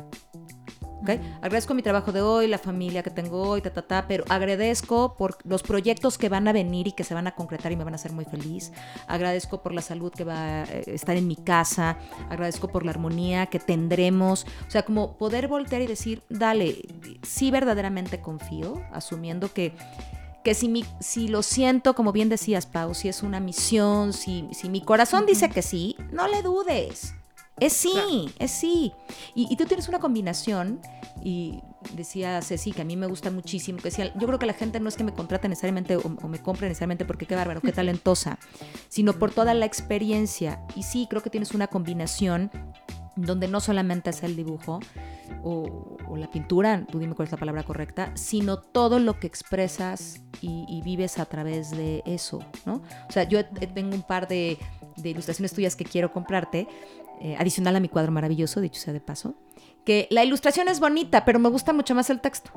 ¿Okay? 1.04 1.20
Agradezco 1.42 1.74
mi 1.74 1.82
trabajo 1.82 2.14
de 2.14 2.22
hoy, 2.22 2.48
la 2.48 2.58
familia 2.58 3.04
que 3.04 3.10
tengo 3.10 3.42
hoy, 3.42 3.62
ta, 3.62 3.74
ta, 3.74 3.82
ta, 3.82 4.08
pero 4.08 4.24
agradezco 4.30 5.18
por 5.18 5.38
los 5.44 5.62
proyectos 5.62 6.18
que 6.18 6.30
van 6.30 6.48
a 6.48 6.54
venir 6.54 6.88
y 6.88 6.94
que 6.94 7.04
se 7.04 7.14
van 7.14 7.28
a 7.28 7.36
concretar 7.36 7.74
y 7.74 7.76
me 7.76 7.84
van 7.84 7.94
a 7.94 7.96
hacer 7.96 8.14
muy 8.14 8.24
feliz. 8.24 8.72
Agradezco 9.08 9.62
por 9.62 9.74
la 9.74 9.82
salud 9.82 10.14
que 10.14 10.24
va 10.24 10.62
a 10.62 10.64
eh, 10.64 10.84
estar 10.88 11.18
en 11.18 11.28
mi 11.28 11.36
casa. 11.36 11.98
Agradezco 12.30 12.70
por 12.70 12.86
la 12.86 12.92
armonía 12.92 13.48
que 13.48 13.60
tendremos. 13.60 14.46
O 14.66 14.72
sea, 14.72 14.84
como 14.84 15.18
poder 15.18 15.50
voltear 15.50 15.82
y 15.82 15.88
decir, 15.88 16.24
dale, 16.30 16.82
sí 17.22 17.52
verdaderamente 17.52 18.22
confío, 18.22 18.82
asumiendo 18.94 19.52
que 19.52 19.74
que 20.44 20.54
si, 20.54 20.68
mi, 20.68 20.86
si 21.00 21.28
lo 21.28 21.42
siento, 21.42 21.96
como 21.96 22.12
bien 22.12 22.30
decías, 22.30 22.66
Pau, 22.66 22.94
si 22.94 23.10
es 23.10 23.24
una 23.24 23.40
misión, 23.40 24.14
si, 24.14 24.48
si 24.52 24.70
mi 24.70 24.82
corazón 24.82 25.26
dice 25.26 25.50
que 25.50 25.62
sí, 25.62 25.96
no 26.12 26.28
le 26.28 26.42
dudes. 26.42 27.14
Es 27.60 27.74
sí, 27.74 28.30
es 28.40 28.52
sí. 28.52 28.92
Y, 29.36 29.56
tú 29.56 29.66
tienes 29.66 29.88
una 29.88 30.00
combinación, 30.00 30.82
y 31.24 31.62
decía 31.94 32.42
Ceci, 32.42 32.72
que 32.72 32.82
a 32.82 32.86
mí 32.86 32.98
me 32.98 33.06
gusta 33.06 33.30
muchísimo, 33.30 33.78
que 33.78 33.86
decía, 33.86 34.12
yo 34.16 34.28
creo 34.28 34.40
que 34.40 34.48
la 34.48 34.54
gente 34.54 34.80
no 34.80 34.90
es 34.90 34.98
que 34.98 35.04
me 35.04 35.14
contrate 35.14 35.48
necesariamente 35.48 35.96
o, 35.96 36.10
me 36.28 36.40
compre 36.40 36.68
necesariamente 36.68 37.06
porque 37.06 37.26
qué 37.26 37.36
bárbaro, 37.36 37.62
qué 37.62 37.72
talentosa, 37.72 38.40
sino 38.90 39.14
por 39.14 39.32
toda 39.32 39.54
la 39.54 39.66
experiencia. 39.66 40.62
Y 40.76 40.84
sí, 40.84 41.08
creo 41.10 41.22
que 41.22 41.30
tienes 41.30 41.54
una 41.54 41.68
combinación 41.68 42.50
donde 43.16 43.48
no 43.48 43.60
solamente 43.62 44.10
es 44.10 44.24
el 44.24 44.36
dibujo 44.36 44.80
o, 45.44 45.98
la 46.16 46.30
pintura, 46.30 46.86
tú 46.86 47.00
dime 47.00 47.16
cuál 47.16 47.28
es 47.28 47.32
la 47.32 47.40
palabra 47.40 47.64
correcta, 47.64 48.12
sino 48.16 48.60
todo 48.60 49.00
lo 49.00 49.20
que 49.20 49.26
expresas 49.26 50.22
y, 50.42 50.82
vives 50.84 51.18
a 51.18 51.26
través 51.26 51.72
de 51.72 52.04
eso, 52.06 52.40
¿no? 52.66 52.82
O 53.10 53.12
sea, 53.12 53.24
yo 53.24 53.44
tengo 53.46 53.96
un 53.96 54.04
par 54.04 54.28
de, 54.28 54.60
ilustraciones 55.04 55.54
tuyas 55.54 55.76
que 55.76 55.86
quiero 55.86 56.12
comprarte, 56.12 56.68
eh, 57.22 57.36
adicional 57.40 57.76
a 57.76 57.80
mi 57.80 57.90
cuadro 57.90 58.12
maravilloso, 58.12 58.62
dicho 58.62 58.80
sea 58.80 58.94
de 58.94 59.00
paso, 59.00 59.36
que 59.86 60.08
la 60.12 60.24
ilustración 60.24 60.68
es 60.68 60.80
bonita, 60.80 61.26
pero 61.26 61.40
me 61.40 61.50
gusta 61.50 61.74
mucho 61.74 61.96
más 61.96 62.10
el 62.10 62.22
texto. 62.22 62.52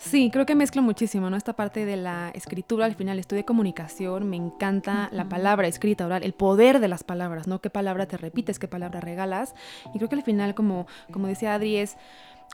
Sí, 0.00 0.30
creo 0.32 0.46
que 0.46 0.54
mezclo 0.54 0.80
muchísimo, 0.80 1.28
¿no? 1.28 1.36
Esta 1.36 1.52
parte 1.52 1.84
de 1.84 1.98
la 1.98 2.30
escritura, 2.30 2.86
al 2.86 2.94
final 2.94 3.18
estudié 3.18 3.44
comunicación, 3.44 4.30
me 4.30 4.36
encanta 4.36 5.10
la 5.12 5.28
palabra 5.28 5.68
escrita 5.68 6.06
oral, 6.06 6.24
el 6.24 6.32
poder 6.32 6.80
de 6.80 6.88
las 6.88 7.04
palabras, 7.04 7.46
¿no? 7.46 7.60
¿Qué 7.60 7.68
palabra 7.68 8.06
te 8.06 8.16
repites, 8.16 8.58
qué 8.58 8.66
palabra 8.66 9.02
regalas? 9.02 9.54
Y 9.94 9.98
creo 9.98 10.08
que 10.08 10.16
al 10.16 10.22
final, 10.22 10.54
como, 10.54 10.86
como 11.12 11.26
decía 11.26 11.52
Adri, 11.52 11.76
es 11.76 11.98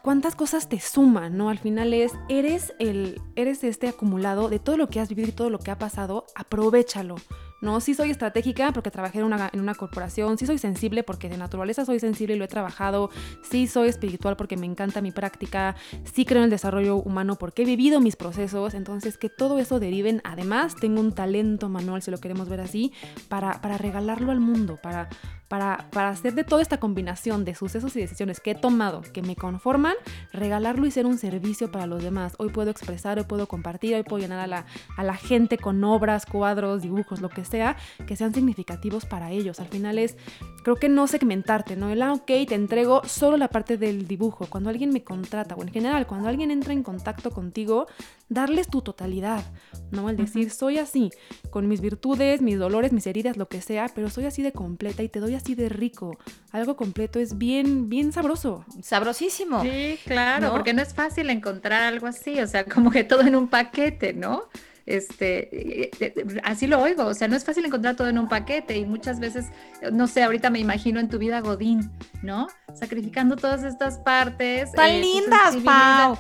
cuántas 0.03 0.35
cosas 0.35 0.69
te 0.69 0.81
suman, 0.81 1.37
¿no? 1.37 1.49
Al 1.49 1.59
final 1.59 1.95
es, 1.95 2.13
eres 2.29 2.75
el, 2.81 3.23
eres 3.37 3.63
este 3.63 3.87
acumulado 3.87 4.49
de 4.49 4.59
todo 4.59 4.77
lo 4.77 4.89
que 4.89 4.99
has 4.99 5.09
vivido 5.09 5.29
y 5.29 5.33
todo 5.33 5.49
lo 5.49 5.61
que 5.61 5.71
ha 5.71 5.79
pasado, 5.79 6.27
aprovechalo. 6.35 7.15
¿No? 7.61 7.81
Sí 7.81 7.95
soy 7.95 8.11
estratégica 8.11 8.73
porque 8.73 8.91
trabajé 8.91 9.19
en 9.19 9.25
una, 9.25 9.51
en 9.53 9.61
una 9.61 9.75
corporación, 9.75 10.39
sí 10.39 10.47
soy 10.47 10.59
sensible 10.59 11.03
porque 11.03 11.29
de 11.29 11.37
naturaleza 11.37 11.85
soy 11.85 12.01
sensible 12.01 12.35
y 12.35 12.39
lo 12.39 12.45
he 12.45 12.49
trabajado, 12.49 13.11
sí 13.43 13.67
soy 13.67 13.89
espiritual 13.89 14.37
porque 14.37 14.57
me 14.57 14.67
encanta 14.67 15.01
mi 15.01 15.13
práctica, 15.13 15.77
sí 16.05 16.25
creo 16.25 16.39
en 16.39 16.45
el 16.45 16.51
desarrollo 16.51 16.97
humano 16.97 17.37
porque 17.37 17.63
he 17.63 17.67
vivido 17.67 18.01
mis 18.01 18.17
procesos, 18.17 18.75
entonces 18.75 19.19
que 19.19 19.29
todo 19.29 19.59
eso 19.59 19.81
deriven, 19.81 20.21
además 20.25 20.75
tengo 20.77 21.01
un 21.01 21.13
talento 21.13 21.69
manual, 21.69 22.03
si 22.03 22.11
lo 22.11 22.19
queremos 22.19 22.49
ver 22.49 22.61
así, 22.61 22.93
para, 23.29 23.61
para 23.61 23.79
regalarlo 23.79 24.33
al 24.33 24.41
mundo, 24.41 24.79
para, 24.83 25.09
para, 25.49 25.89
para, 25.91 26.09
hacer 26.09 26.35
de 26.35 26.45
toda 26.45 26.63
esta 26.63 26.79
combinación 26.79 27.45
de 27.45 27.55
sucesos 27.55 27.95
y 27.97 28.01
decisiones 28.01 28.41
que 28.41 28.53
he 28.53 28.55
tomado, 28.55 29.03
que 29.13 29.23
me 29.23 29.37
conforman, 29.37 29.95
regalarlo 30.33 30.87
y 30.87 30.91
ser 30.91 31.07
un 31.07 31.19
servicio 31.19 31.71
para 31.71 31.87
los 31.87 32.03
demás. 32.03 32.35
Hoy 32.39 32.49
puedo 32.51 32.71
expresar, 32.71 33.19
hoy 33.19 33.25
puedo 33.25 33.47
compartir, 33.47 33.95
hoy 33.95 34.03
puedo 34.03 34.23
llenar 34.23 34.41
a 34.41 34.47
la, 34.47 34.67
a 34.97 35.05
la 35.05 35.15
gente 35.15 35.59
con 35.59 35.83
obras, 35.85 36.27
cuadros, 36.27 36.83
dibujos, 36.83 37.21
lo 37.21 37.29
que 37.29 37.45
sea, 37.45 37.77
que 38.07 38.17
sean 38.17 38.35
significativos 38.35 39.07
para 39.07 39.31
ellos. 39.31 39.61
Al 39.61 39.69
final 39.69 39.99
es, 39.99 40.17
creo 40.63 40.77
que 40.77 40.89
no 40.89 41.07
segmentarte, 41.07 41.77
¿no? 41.77 41.91
El, 41.91 42.03
ah, 42.03 42.13
ok, 42.13 42.27
te 42.27 42.55
entrego 42.55 43.03
solo 43.05 43.37
la 43.37 43.49
parte 43.49 43.77
del 43.77 44.07
dibujo. 44.07 44.47
Cuando 44.47 44.71
alguien 44.71 44.91
me 44.91 45.05
contrata, 45.05 45.55
o 45.55 45.63
en 45.63 45.69
general, 45.71 46.07
cuando 46.07 46.29
alguien 46.29 46.51
entra 46.51 46.73
en 46.73 46.83
contacto 46.83 47.31
contigo, 47.31 47.87
darles 48.29 48.69
tu 48.69 48.83
totalidad, 48.83 49.45
¿no? 49.91 50.11
El 50.11 50.17
decir, 50.17 50.51
soy 50.51 50.79
así, 50.79 51.11
con 51.51 51.69
mis 51.69 51.81
virtudes, 51.81 52.43
mis 52.43 52.59
dolores, 52.59 52.93
mis 52.93 53.07
heridas, 53.07 53.37
lo 53.37 53.49
que 53.49 53.61
sea, 53.61 53.91
pero 53.95 54.11
soy 54.11 54.25
así 54.27 54.43
de 54.43 54.53
completa 54.53 55.03
y 55.03 55.09
te 55.09 55.21
doy 55.21 55.35
así 55.35 55.55
de 55.55 55.69
rico. 55.69 56.19
Algo 56.51 56.77
completo 56.77 57.19
es 57.19 57.39
bien, 57.39 57.89
bien 57.89 58.13
sabroso. 58.13 58.65
Sabrosísimo. 58.83 59.63
Sí, 59.63 59.99
claro, 60.05 60.51
porque 60.53 60.73
no 60.75 60.83
es 60.83 60.95
fácil 60.95 61.31
encontrar 61.31 61.83
algo 61.83 62.07
así, 62.07 62.41
o 62.41 62.47
sea, 62.47 62.65
como 62.65 62.91
que 62.91 63.05
todo 63.05 63.23
en 63.23 63.37
un 63.37 63.49
paquete, 63.49 64.13
¿no? 64.13 64.45
este, 64.87 65.83
eh, 65.83 65.91
eh, 65.99 66.41
así 66.45 66.69
lo 66.69 66.81
oigo, 66.81 67.07
o 67.07 67.15
sea, 67.15 67.27
no 67.27 67.35
es 67.35 67.45
fácil 67.45 67.65
encontrar 67.65 67.97
todo 67.97 68.09
en 68.09 68.19
un 68.19 68.29
paquete 68.29 68.77
y 68.77 68.87
muchas 68.87 69.19
veces, 69.19 69.47
no 69.93 70.07
sé, 70.07 70.23
ahorita 70.23 70.49
me 70.49 70.61
imagino 70.61 71.01
en 71.01 71.09
tu 71.09 71.19
vida 71.19 71.41
Godín, 71.41 71.91
¿no? 72.23 72.47
Sacrificando 72.73 73.35
todas 73.35 73.65
estas 73.65 73.99
partes. 73.99 74.71
Tan 74.73 74.91
eh, 74.91 75.01
lindas, 75.01 75.57
Pau 75.65 76.17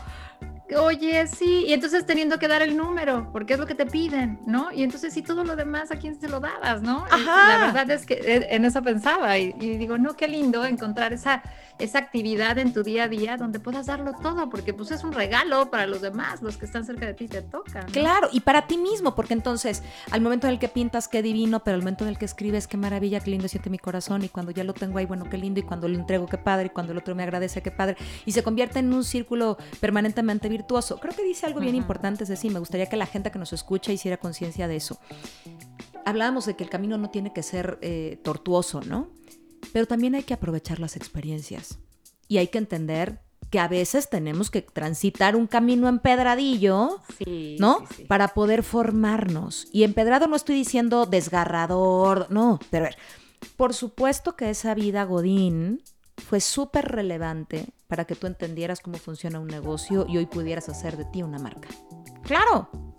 oye, 0.75 1.27
sí, 1.29 1.65
y 1.67 1.73
entonces 1.73 2.05
teniendo 2.07 2.39
que 2.39 2.49
dar 2.49 2.63
el 2.63 2.77
número, 2.77 3.31
porque 3.33 3.55
es 3.55 3.61
lo 3.61 3.67
que 3.67 3.75
te 3.75 3.87
piden, 3.87 4.41
¿no? 4.47 4.73
Y 4.73 4.83
entonces 4.83 5.15
sí, 5.15 5.23
todo 5.23 5.45
lo 5.45 5.55
demás, 5.55 5.91
¿a 5.93 5.97
quién 5.97 6.19
se 6.19 6.29
lo 6.29 6.41
dabas, 6.41 6.83
no? 6.83 7.05
Ajá. 7.11 7.49
La 7.49 7.67
verdad 7.67 7.91
es 7.91 8.07
que 8.07 8.15
eh, 8.15 8.49
en 8.51 8.65
eso 8.65 8.83
pensaba 8.83 9.39
y, 9.39 9.53
digo, 9.53 9.99
no, 9.99 10.15
qué 10.15 10.27
lindo 10.27 10.65
encontrar 10.65 11.13
esa, 11.13 11.43
esa 11.79 11.99
actividad 11.99 12.59
en 12.59 12.73
tu 12.73 12.83
día 12.83 13.05
a 13.05 13.09
día 13.09 13.37
donde 13.37 13.61
puedas 13.61 13.87
darlo 13.87 14.15
todo, 14.15 14.49
porque 14.49 14.73
pues 14.73 14.91
es 14.91 15.05
un 15.05 15.13
regalo 15.13 15.71
para 15.71 15.87
los 15.87 16.01
demás, 16.01 16.43
los 16.43 16.57
que 16.57 16.65
están 16.65 16.85
cerca 16.85 17.07
de 17.07 17.15
ti 17.15 17.29
te 17.29 17.43
tocan. 17.43 17.87
Claro, 17.91 18.29
y 18.33 18.41
para 18.41 18.67
ti 18.67 18.79
mismo, 18.79 19.15
porque 19.15 19.35
entonces 19.35 19.83
al 20.11 20.21
momento 20.21 20.47
en 20.47 20.55
el 20.55 20.59
que 20.59 20.69
pintas, 20.69 21.09
qué 21.09 21.23
divino, 21.23 21.63
pero 21.63 21.75
al 21.75 21.83
momento 21.83 22.05
en 22.05 22.09
el 22.09 22.19
que 22.19 22.25
escribes, 22.25 22.67
qué 22.67 22.77
maravilla, 22.77 23.21
qué 23.21 23.31
lindo 23.31 23.49
siente 23.49 23.71
mi 23.71 23.79
corazón, 23.79 24.23
y 24.25 24.29
cuando 24.29 24.53
ya 24.53 24.65
lo 24.65 24.75
tengo 24.75 24.99
ahí, 24.99 25.07
bueno, 25.07 25.29
qué 25.29 25.39
lindo, 25.39 25.61
y 25.61 25.63
cuando 25.63 25.89
lo 25.89 25.95
entrego, 25.95 26.27
qué 26.27 26.39
padre, 26.39 26.67
y 26.67 26.71
cuando 26.71 26.93
el 26.93 26.99
otro 26.99 27.15
me 27.15 27.23
agradece, 27.23 27.63
qué 27.63 27.71
padre, 27.71 27.97
y 28.25 28.33
se 28.33 28.43
convierte 28.43 28.79
en 28.79 28.93
un 28.93 29.05
círculo 29.05 29.59
permanentemente 29.81 30.49
virtuoso. 30.49 30.99
Creo 30.99 31.15
que 31.15 31.25
dice 31.25 31.47
algo 31.47 31.61
bien 31.61 31.75
importante, 31.75 32.25
es 32.25 32.29
decir, 32.29 32.53
me 32.53 32.59
gustaría 32.59 32.87
que 32.87 32.97
la 32.97 33.07
gente 33.07 33.31
que 33.31 33.39
nos 33.39 33.53
escucha 33.53 33.93
hiciera 33.93 34.17
conciencia 34.17 34.69
de 34.69 34.77
eso. 34.77 34.99
Hablábamos 36.05 36.47
de 36.47 36.55
que 36.55 36.65
el 36.65 36.71
camino 36.71 36.99
no 36.99 37.11
tiene 37.11 37.33
que 37.33 37.43
ser 37.43 37.79
eh, 37.83 38.21
tortuoso, 38.23 38.81
¿no? 38.81 39.09
Pero 39.73 39.87
también 39.87 40.15
hay 40.15 40.23
que 40.23 40.35
aprovechar 40.35 40.81
las 40.81 40.97
experiencias. 40.97 41.79
Y 42.29 42.39
hay 42.39 42.49
que 42.49 42.59
entender 42.59 43.21
que 43.51 43.61
a 43.61 43.69
veces 43.69 44.11
tenemos 44.11 44.51
que 44.51 44.63
transitar 44.63 45.37
un 45.37 45.47
camino 45.47 45.89
empedradillo, 45.89 47.01
¿no? 47.59 47.85
Para 48.09 48.29
poder 48.29 48.63
formarnos. 48.63 49.69
Y 49.73 49.85
empedrado 49.85 50.27
no 50.27 50.37
estoy 50.37 50.57
diciendo 50.57 51.07
desgarrador, 51.07 52.27
no, 52.31 52.59
pero 52.71 52.87
a 52.87 52.89
ver, 52.89 52.99
por 53.57 53.75
supuesto 53.75 54.37
que 54.37 54.51
esa 54.51 54.75
vida 54.75 55.05
Godín 55.05 55.83
fue 56.17 56.41
súper 56.41 56.87
relevante 56.87 57.69
para 57.87 58.05
que 58.05 58.17
tú 58.17 58.27
entendieras 58.27 58.81
cómo 58.81 58.99
funciona 58.99 59.39
un 59.39 59.47
negocio 59.47 60.07
y 60.09 60.17
hoy 60.17 60.27
pudieras 60.27 60.69
hacer 60.69 60.97
de 60.97 61.05
ti 61.05 61.23
una 61.23 61.39
marca. 61.39 61.69
Claro. 62.23 62.96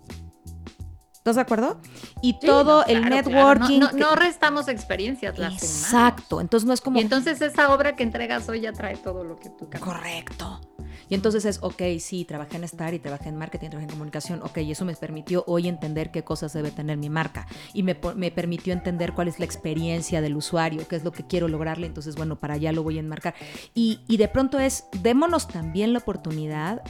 ¿Estás 1.18 1.34
de 1.34 1.42
acuerdo? 1.42 1.78
Y 2.22 2.38
todo 2.38 2.86
el 2.86 3.02
networking. 3.02 3.80
No, 3.94 4.14
restamos 4.14 4.68
experiencias, 4.68 5.38
las 5.38 5.52
Exacto. 5.52 6.40
Entonces 6.40 6.66
no 6.66 6.72
es 6.72 6.80
como. 6.80 6.98
Y 6.98 7.02
entonces 7.02 7.40
esa 7.42 7.74
obra 7.74 7.96
que 7.96 8.02
entregas 8.02 8.48
hoy 8.48 8.60
ya 8.60 8.72
trae 8.72 8.96
todo 8.96 9.24
lo 9.24 9.36
que 9.36 9.50
tú 9.50 9.68
Correcto. 9.78 10.60
Y 11.08 11.14
entonces 11.14 11.44
es, 11.44 11.58
ok, 11.62 11.82
sí, 12.00 12.24
trabajé 12.24 12.56
en 12.56 12.64
Star 12.64 12.94
y 12.94 12.98
trabajé 12.98 13.28
en 13.28 13.36
marketing, 13.36 13.70
trabajé 13.70 13.84
en 13.84 13.90
comunicación, 13.90 14.42
ok, 14.42 14.58
y 14.58 14.72
eso 14.72 14.84
me 14.84 14.94
permitió 14.94 15.44
hoy 15.46 15.68
entender 15.68 16.10
qué 16.10 16.22
cosas 16.22 16.52
debe 16.52 16.70
tener 16.70 16.98
mi 16.98 17.08
marca 17.08 17.46
y 17.72 17.82
me, 17.82 17.98
me 18.14 18.30
permitió 18.30 18.72
entender 18.72 19.14
cuál 19.14 19.28
es 19.28 19.38
la 19.38 19.44
experiencia 19.44 20.20
del 20.20 20.36
usuario, 20.36 20.86
qué 20.86 20.96
es 20.96 21.04
lo 21.04 21.12
que 21.12 21.26
quiero 21.26 21.48
lograrle, 21.48 21.86
entonces 21.86 22.16
bueno, 22.16 22.38
para 22.38 22.54
allá 22.54 22.72
lo 22.72 22.82
voy 22.82 22.98
a 22.98 23.00
enmarcar. 23.00 23.34
Y, 23.74 24.00
y 24.06 24.18
de 24.18 24.28
pronto 24.28 24.58
es, 24.58 24.84
démonos 25.02 25.48
también 25.48 25.92
la 25.92 26.00
oportunidad 26.00 26.82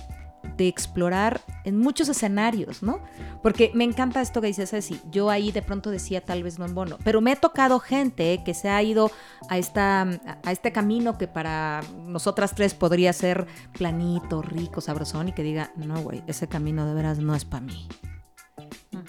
de 0.57 0.69
explorar 0.69 1.41
en 1.65 1.79
muchos 1.79 2.09
escenarios, 2.09 2.83
¿no? 2.83 3.01
Porque 3.43 3.71
me 3.75 3.85
encanta 3.85 4.21
esto 4.21 4.41
que 4.41 4.49
dices, 4.49 4.71
Ceci. 4.71 5.01
Yo 5.11 5.31
ahí 5.31 5.53
de 5.53 5.63
pronto 5.63 5.91
decía 5.91 6.21
tal 6.21 6.43
vez 6.43 6.59
no 6.59 6.65
en 6.65 6.75
bono, 6.75 6.99
pero 7.05 7.21
me 7.21 7.33
he 7.33 7.37
tocado 7.37 7.79
gente 7.79 8.43
que 8.45 8.55
se 8.55 8.69
ha 8.69 8.83
ido 8.83 9.11
a, 9.49 9.59
esta, 9.59 10.03
a 10.03 10.53
este 10.53 10.73
camino 10.73 11.19
que 11.19 11.29
para 11.29 11.83
nosotras 12.07 12.55
tres 12.55 12.75
podría 12.75 13.13
ser 13.13 13.47
planito, 13.73 14.43
rico, 14.43 14.81
sabrosón 14.81 15.29
y 15.29 15.33
que 15.33 15.43
diga, 15.43 15.73
no, 15.77 16.01
güey, 16.03 16.23
ese 16.27 16.49
camino 16.49 16.87
de 16.87 16.95
veras 16.95 17.19
no 17.19 17.35
es 17.35 17.45
para 17.45 17.67
mí. 17.67 17.87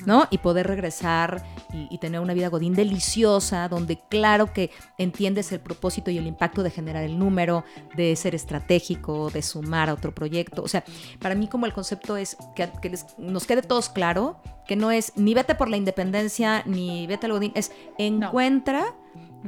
¿No? 0.05 0.27
Y 0.29 0.39
poder 0.39 0.67
regresar 0.67 1.43
y, 1.73 1.97
tener 1.99 2.21
una 2.21 2.33
vida 2.33 2.47
godín 2.47 2.73
deliciosa, 2.73 3.67
donde 3.67 3.99
claro 4.09 4.53
que 4.53 4.71
entiendes 4.97 5.51
el 5.51 5.59
propósito 5.59 6.09
y 6.11 6.17
el 6.17 6.27
impacto 6.27 6.63
de 6.63 6.71
generar 6.71 7.03
el 7.03 7.19
número, 7.19 7.63
de 7.95 8.15
ser 8.15 8.35
estratégico, 8.35 9.29
de 9.29 9.41
sumar 9.41 9.89
a 9.89 9.93
otro 9.93 10.13
proyecto. 10.13 10.63
O 10.63 10.67
sea, 10.67 10.83
para 11.19 11.35
mí 11.35 11.47
como 11.47 11.65
el 11.65 11.73
concepto 11.73 12.17
es 12.17 12.37
que, 12.55 12.69
nos 13.17 13.45
quede 13.45 13.61
todos 13.61 13.89
claro 13.89 14.41
que 14.65 14.75
no 14.75 14.91
es 14.91 15.13
ni 15.15 15.33
vete 15.33 15.55
por 15.55 15.69
la 15.69 15.77
independencia, 15.77 16.63
ni 16.65 17.07
vete 17.07 17.25
al 17.25 17.33
godín, 17.33 17.51
es 17.55 17.71
encuentra 17.97 18.95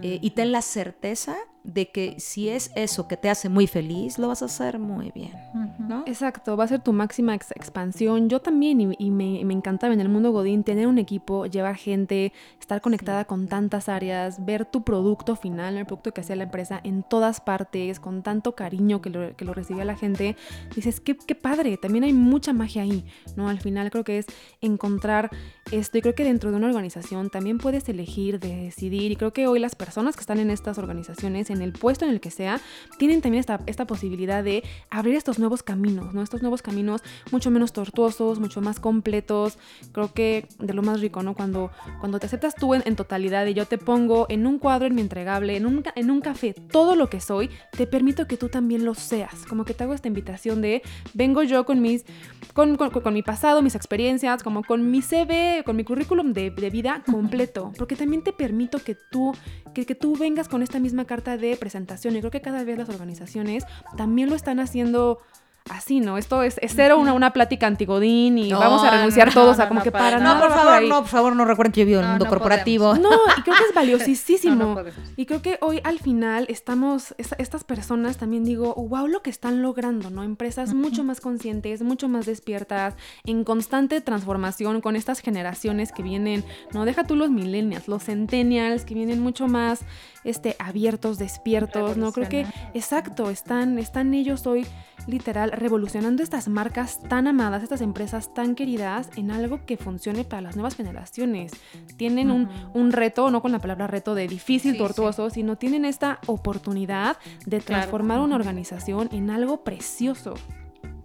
eh, 0.01 0.19
y 0.21 0.31
ten 0.31 0.51
la 0.51 0.61
certeza 0.61 1.35
de 1.63 1.91
que 1.91 2.19
si 2.19 2.49
es 2.49 2.71
eso 2.75 3.07
que 3.07 3.17
te 3.17 3.29
hace 3.29 3.47
muy 3.47 3.67
feliz, 3.67 4.17
lo 4.17 4.27
vas 4.27 4.41
a 4.41 4.45
hacer 4.45 4.79
muy 4.79 5.11
bien, 5.11 5.31
¿no? 5.79 6.03
Exacto, 6.07 6.57
va 6.57 6.63
a 6.63 6.67
ser 6.67 6.81
tu 6.81 6.91
máxima 6.91 7.35
expansión. 7.35 8.29
Yo 8.29 8.41
también, 8.41 8.95
y, 8.97 9.11
me, 9.11 9.43
me, 9.45 9.53
encantaba 9.53 9.93
en 9.93 10.01
el 10.01 10.09
mundo 10.09 10.31
Godín 10.31 10.63
tener 10.63 10.87
un 10.87 10.97
equipo, 10.97 11.45
llevar 11.45 11.75
gente, 11.75 12.33
estar 12.59 12.81
conectada 12.81 13.25
con 13.25 13.47
tantas 13.47 13.89
áreas, 13.89 14.43
ver 14.43 14.65
tu 14.65 14.83
producto 14.83 15.35
final, 15.35 15.77
el 15.77 15.85
producto 15.85 16.13
que 16.13 16.21
hacía 16.21 16.35
la 16.35 16.45
empresa 16.45 16.81
en 16.83 17.03
todas 17.03 17.41
partes, 17.41 17.99
con 17.99 18.23
tanto 18.23 18.55
cariño 18.55 19.01
que 19.01 19.11
lo, 19.11 19.35
que 19.35 19.45
lo 19.45 19.53
recibía 19.53 19.85
la 19.85 19.95
gente. 19.95 20.35
Dices, 20.75 20.99
qué, 20.99 21.15
qué 21.15 21.35
padre, 21.35 21.77
también 21.77 22.03
hay 22.03 22.13
mucha 22.13 22.53
magia 22.53 22.81
ahí, 22.81 23.05
¿no? 23.35 23.49
Al 23.49 23.59
final 23.59 23.91
creo 23.91 24.03
que 24.03 24.17
es 24.17 24.25
encontrar 24.61 25.29
esto, 25.71 25.99
y 25.99 26.01
creo 26.01 26.15
que 26.15 26.23
dentro 26.23 26.49
de 26.49 26.57
una 26.57 26.67
organización 26.67 27.29
también 27.29 27.59
puedes 27.59 27.87
elegir, 27.87 28.39
decidir, 28.39 29.11
y 29.11 29.15
creo 29.15 29.31
que 29.31 29.45
hoy 29.45 29.59
las 29.59 29.75
personas 29.75 30.15
que 30.15 30.21
están 30.21 30.39
en 30.39 30.49
estas 30.49 30.79
organizaciones, 30.79 31.50
en 31.51 31.61
el 31.61 31.73
puesto 31.73 32.05
en 32.05 32.11
el 32.11 32.19
que 32.19 32.31
sea, 32.31 32.59
tienen 32.97 33.21
también 33.21 33.39
esta, 33.39 33.61
esta 33.65 33.85
posibilidad 33.85 34.43
de 34.43 34.63
abrir 34.89 35.15
estos 35.15 35.39
nuevos 35.39 35.63
caminos, 35.63 36.13
¿no? 36.13 36.21
Estos 36.21 36.41
nuevos 36.41 36.61
caminos 36.61 37.01
mucho 37.31 37.51
menos 37.51 37.73
tortuosos, 37.73 38.39
mucho 38.39 38.61
más 38.61 38.79
completos. 38.79 39.57
Creo 39.91 40.13
que 40.13 40.47
de 40.59 40.73
lo 40.73 40.81
más 40.81 41.01
rico, 41.01 41.23
¿no? 41.23 41.33
Cuando, 41.33 41.71
cuando 41.99 42.19
te 42.19 42.25
aceptas 42.25 42.55
tú 42.55 42.73
en, 42.73 42.95
totalidad 42.95 43.45
y 43.45 43.53
yo 43.53 43.65
te 43.65 43.77
pongo 43.77 44.25
en 44.29 44.45
un 44.45 44.59
cuadro 44.59 44.85
en 44.85 44.95
mi 44.95 45.01
entregable, 45.01 45.55
en 45.55 45.65
un, 45.65 45.83
en 45.95 46.11
un 46.11 46.21
café, 46.21 46.53
todo 46.53 46.95
lo 46.95 47.09
que 47.09 47.21
soy, 47.21 47.49
te 47.71 47.87
permito 47.87 48.27
que 48.27 48.37
tú 48.37 48.49
también 48.49 48.85
lo 48.85 48.93
seas. 48.93 49.45
Como 49.47 49.65
que 49.65 49.73
te 49.73 49.83
hago 49.83 49.93
esta 49.93 50.07
invitación 50.07 50.61
de 50.61 50.81
vengo 51.13 51.43
yo 51.43 51.65
con 51.65 51.81
mis, 51.81 52.05
con, 52.53 52.75
con, 52.75 53.13
mi 53.13 53.23
pasado, 53.23 53.61
mis 53.61 53.75
experiencias, 53.75 54.43
como 54.43 54.63
con 54.63 54.91
mi 54.91 55.01
CV, 55.01 55.63
con 55.65 55.75
mi 55.75 55.83
currículum 55.83 56.33
de, 56.33 56.51
de 56.51 56.69
vida 56.69 57.03
completo. 57.09 57.71
Porque 57.77 57.95
también 57.95 58.23
te 58.23 58.33
permito 58.33 58.79
que 58.79 58.95
tú, 58.95 59.33
que, 59.73 59.85
que 59.85 59.95
tú 59.95 60.15
vengas 60.15 60.47
con 60.47 60.61
esta 60.61 60.79
misma 60.79 61.05
carta 61.05 61.37
de 61.41 61.57
presentación. 61.57 62.15
Y 62.15 62.19
creo 62.19 62.31
que 62.31 62.41
cada 62.41 62.63
vez 62.63 62.77
las 62.77 62.89
organizaciones 62.89 63.65
también 63.97 64.29
lo 64.29 64.35
están 64.35 64.59
haciendo 64.59 65.19
así, 65.69 65.99
¿no? 65.99 66.17
Esto 66.17 66.43
es, 66.43 66.59
cero 66.67 66.97
una, 66.97 67.13
una 67.13 67.33
plática 67.33 67.67
antigodín 67.67 68.37
y 68.37 68.51
vamos 68.51 68.83
a 68.83 68.91
renunciar 68.91 69.33
todos 69.33 69.59
a 69.59 69.67
como 69.67 69.81
que 69.81 69.91
para 69.91 70.19
no, 70.19 70.39
por 70.39 70.49
favor, 70.49 70.83
no, 70.83 70.99
por 71.01 71.09
favor, 71.09 71.35
no 71.35 71.45
recuerden 71.45 71.71
que 71.71 71.81
yo 71.81 71.85
vivo 71.85 71.99
en 71.99 72.05
el 72.05 72.11
mundo 72.11 72.27
corporativo. 72.27 72.95
No, 72.95 73.09
y 73.37 73.41
creo 73.41 73.55
que 73.55 73.63
es 73.63 73.73
valiosísimo. 73.73 74.77
y 75.15 75.25
creo 75.25 75.41
que 75.41 75.57
hoy 75.61 75.79
al 75.83 75.99
final 75.99 76.45
estamos, 76.49 77.15
estas 77.17 77.63
personas 77.63 78.17
también 78.17 78.43
digo, 78.43 78.73
wow, 78.75 79.07
lo 79.07 79.21
que 79.21 79.29
están 79.29 79.61
logrando, 79.61 80.09
¿no? 80.09 80.23
Empresas 80.23 80.73
mucho 80.73 81.03
más 81.03 81.21
conscientes, 81.21 81.81
mucho 81.81 82.09
más 82.09 82.25
despiertas, 82.25 82.95
en 83.23 83.43
constante 83.43 84.01
transformación 84.01 84.81
con 84.81 84.95
estas 84.95 85.19
generaciones 85.19 85.91
que 85.91 86.03
vienen, 86.03 86.43
no, 86.73 86.85
deja 86.85 87.03
tú 87.03 87.15
los 87.15 87.29
millennials, 87.29 87.87
los 87.87 88.03
centennials 88.03 88.85
que 88.85 88.93
vienen 88.93 89.19
mucho 89.19 89.47
más 89.47 89.81
este, 90.23 90.55
abiertos, 90.59 91.17
despiertos, 91.17 91.97
¿no? 91.97 92.11
Creo 92.11 92.29
que, 92.29 92.45
exacto, 92.73 93.29
están, 93.29 93.77
están 93.79 94.13
ellos 94.13 94.45
hoy 94.47 94.65
literal 95.07 95.51
revolucionando 95.51 96.23
estas 96.23 96.47
marcas 96.47 96.99
tan 97.07 97.27
amadas, 97.27 97.63
estas 97.63 97.81
empresas 97.81 98.33
tan 98.33 98.55
queridas 98.55 99.09
en 99.15 99.31
algo 99.31 99.65
que 99.65 99.77
funcione 99.77 100.23
para 100.23 100.41
las 100.41 100.55
nuevas 100.55 100.75
generaciones. 100.75 101.51
Tienen 101.97 102.31
un, 102.31 102.91
reto, 102.91 103.31
no 103.31 103.41
con 103.41 103.51
la 103.51 103.59
palabra 103.59 103.87
reto 103.87 104.15
de 104.15 104.27
difícil, 104.27 104.77
tortuoso, 104.77 105.29
sino 105.29 105.57
tienen 105.57 105.85
esta 105.85 106.19
oportunidad 106.27 107.17
de 107.45 107.59
transformar 107.59 108.19
una 108.19 108.35
organización 108.35 109.09
en 109.11 109.29
algo 109.29 109.63
precioso. 109.63 110.33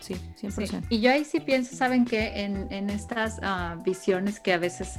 Sí, 0.00 0.14
100%. 0.40 0.86
Y 0.90 1.00
yo 1.00 1.10
ahí 1.10 1.24
sí 1.24 1.40
pienso, 1.40 1.74
¿saben 1.74 2.04
qué? 2.04 2.44
En, 2.44 2.90
estas 2.90 3.38
ah, 3.42 3.76
visiones 3.84 4.40
que 4.40 4.52
a 4.52 4.58
veces 4.58 4.98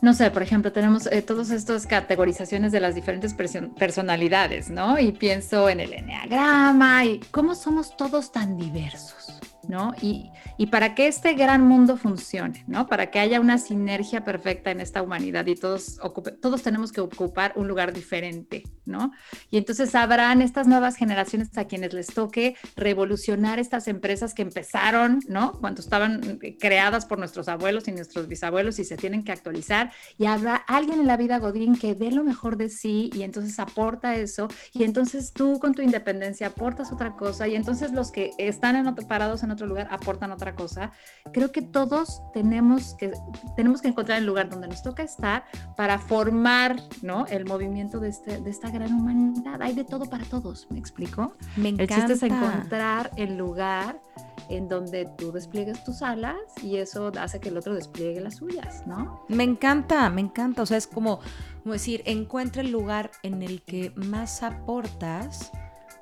no 0.00 0.14
sé, 0.14 0.30
por 0.30 0.42
ejemplo, 0.42 0.72
tenemos 0.72 1.06
eh, 1.06 1.22
todas 1.22 1.50
estas 1.50 1.86
categorizaciones 1.86 2.70
de 2.70 2.80
las 2.80 2.94
diferentes 2.94 3.34
personalidades, 3.34 4.70
¿no? 4.70 4.98
Y 4.98 5.12
pienso 5.12 5.68
en 5.68 5.80
el 5.80 5.92
enneagrama 5.92 7.04
y 7.04 7.20
cómo 7.30 7.54
somos 7.54 7.96
todos 7.96 8.30
tan 8.30 8.56
diversos. 8.56 9.37
¿No? 9.68 9.94
Y, 10.00 10.30
para 10.70 10.94
que 10.94 11.06
este 11.06 11.34
gran 11.34 11.66
mundo 11.66 11.96
funcione, 11.96 12.64
¿no? 12.66 12.88
Para 12.88 13.10
que 13.10 13.18
haya 13.18 13.40
una 13.40 13.58
sinergia 13.58 14.24
perfecta 14.24 14.70
en 14.70 14.80
esta 14.80 15.02
humanidad 15.02 15.46
y 15.46 15.54
todos, 15.54 15.98
todos 16.42 16.62
tenemos 16.62 16.92
que 16.92 17.00
ocupar 17.00 17.52
un 17.56 17.68
lugar 17.68 17.92
diferente, 17.92 18.64
¿no? 18.84 19.12
Y 19.50 19.56
entonces 19.56 19.94
habrán 19.94 20.42
estas 20.42 20.66
nuevas 20.66 20.96
generaciones 20.96 21.56
a 21.56 21.66
quienes 21.66 21.94
les 21.94 22.08
toque 22.08 22.56
revolucionar 22.76 23.58
estas 23.58 23.88
empresas 23.88 24.34
que 24.34 24.42
empezaron, 24.42 25.20
¿no? 25.28 25.52
Cuando 25.52 25.80
estaban 25.80 26.38
creadas 26.58 27.06
por 27.06 27.18
nuestros 27.18 27.48
abuelos 27.48 27.88
y 27.88 27.92
nuestros 27.92 28.28
bisabuelos 28.28 28.78
y 28.78 28.84
se 28.84 28.96
tienen 28.96 29.24
que 29.24 29.32
actualizar. 29.32 29.92
Y 30.18 30.26
habrá 30.26 30.56
alguien 30.56 31.00
en 31.00 31.06
la 31.06 31.16
vida 31.16 31.38
Godín 31.38 31.76
que 31.76 31.94
dé 31.94 32.10
lo 32.10 32.24
mejor 32.24 32.56
de 32.56 32.68
sí 32.68 33.10
y 33.14 33.22
entonces 33.22 33.58
aporta 33.58 34.16
eso. 34.16 34.48
Y 34.72 34.84
entonces 34.84 35.32
tú 35.32 35.58
con 35.58 35.74
tu 35.74 35.82
independencia 35.82 36.48
aportas 36.48 36.92
otra 36.92 37.16
cosa. 37.16 37.48
Y 37.48 37.56
entonces 37.56 37.92
los 37.92 38.10
que 38.10 38.32
están 38.38 38.76
en 38.76 38.88
parados 39.06 39.42
en 39.42 39.50
otro 39.50 39.57
lugar 39.66 39.88
aportan 39.90 40.32
otra 40.32 40.54
cosa. 40.54 40.92
Creo 41.32 41.52
que 41.52 41.62
todos 41.62 42.22
tenemos 42.32 42.94
que, 42.94 43.12
tenemos 43.56 43.82
que 43.82 43.88
encontrar 43.88 44.18
el 44.18 44.26
lugar 44.26 44.48
donde 44.48 44.68
nos 44.68 44.82
toca 44.82 45.02
estar 45.02 45.44
para 45.76 45.98
formar 45.98 46.76
¿no? 47.02 47.26
el 47.26 47.44
movimiento 47.44 48.00
de, 48.00 48.08
este, 48.08 48.40
de 48.40 48.50
esta 48.50 48.70
gran 48.70 48.92
humanidad. 48.92 49.60
Hay 49.62 49.74
de 49.74 49.84
todo 49.84 50.06
para 50.06 50.24
todos, 50.24 50.66
¿me 50.70 50.78
explico? 50.78 51.34
Me 51.56 51.70
encanta. 51.70 51.94
El 51.94 52.00
chiste 52.00 52.12
es 52.14 52.22
encontrar 52.22 53.10
el 53.16 53.36
lugar 53.36 54.00
en 54.48 54.68
donde 54.68 55.06
tú 55.16 55.32
despliegues 55.32 55.84
tus 55.84 56.02
alas 56.02 56.36
y 56.62 56.76
eso 56.76 57.12
hace 57.18 57.40
que 57.40 57.50
el 57.50 57.58
otro 57.58 57.74
despliegue 57.74 58.20
las 58.20 58.36
suyas, 58.36 58.86
¿no? 58.86 59.24
Me 59.28 59.44
encanta, 59.44 60.08
me 60.10 60.20
encanta. 60.20 60.62
O 60.62 60.66
sea, 60.66 60.76
es 60.76 60.86
como, 60.86 61.20
como 61.62 61.74
decir, 61.74 62.02
encuentra 62.06 62.62
el 62.62 62.70
lugar 62.70 63.10
en 63.22 63.42
el 63.42 63.62
que 63.62 63.92
más 63.96 64.42
aportas 64.42 65.52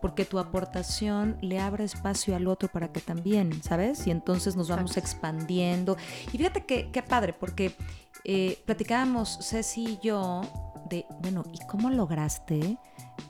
porque 0.00 0.24
tu 0.24 0.38
aportación 0.38 1.36
le 1.40 1.60
abre 1.60 1.84
espacio 1.84 2.36
al 2.36 2.46
otro 2.46 2.68
para 2.68 2.92
que 2.92 3.00
también, 3.00 3.62
¿sabes? 3.62 4.06
Y 4.06 4.10
entonces 4.10 4.56
nos 4.56 4.68
vamos 4.68 4.96
expandiendo. 4.96 5.96
Y 6.32 6.38
fíjate 6.38 6.64
que, 6.64 6.90
qué 6.90 7.02
padre, 7.02 7.32
porque 7.32 7.74
eh, 8.24 8.58
platicábamos 8.64 9.38
Ceci 9.42 9.84
y 9.84 9.98
yo 10.02 10.42
de, 10.88 11.06
bueno, 11.20 11.44
¿y 11.52 11.64
cómo 11.66 11.90
lograste 11.90 12.78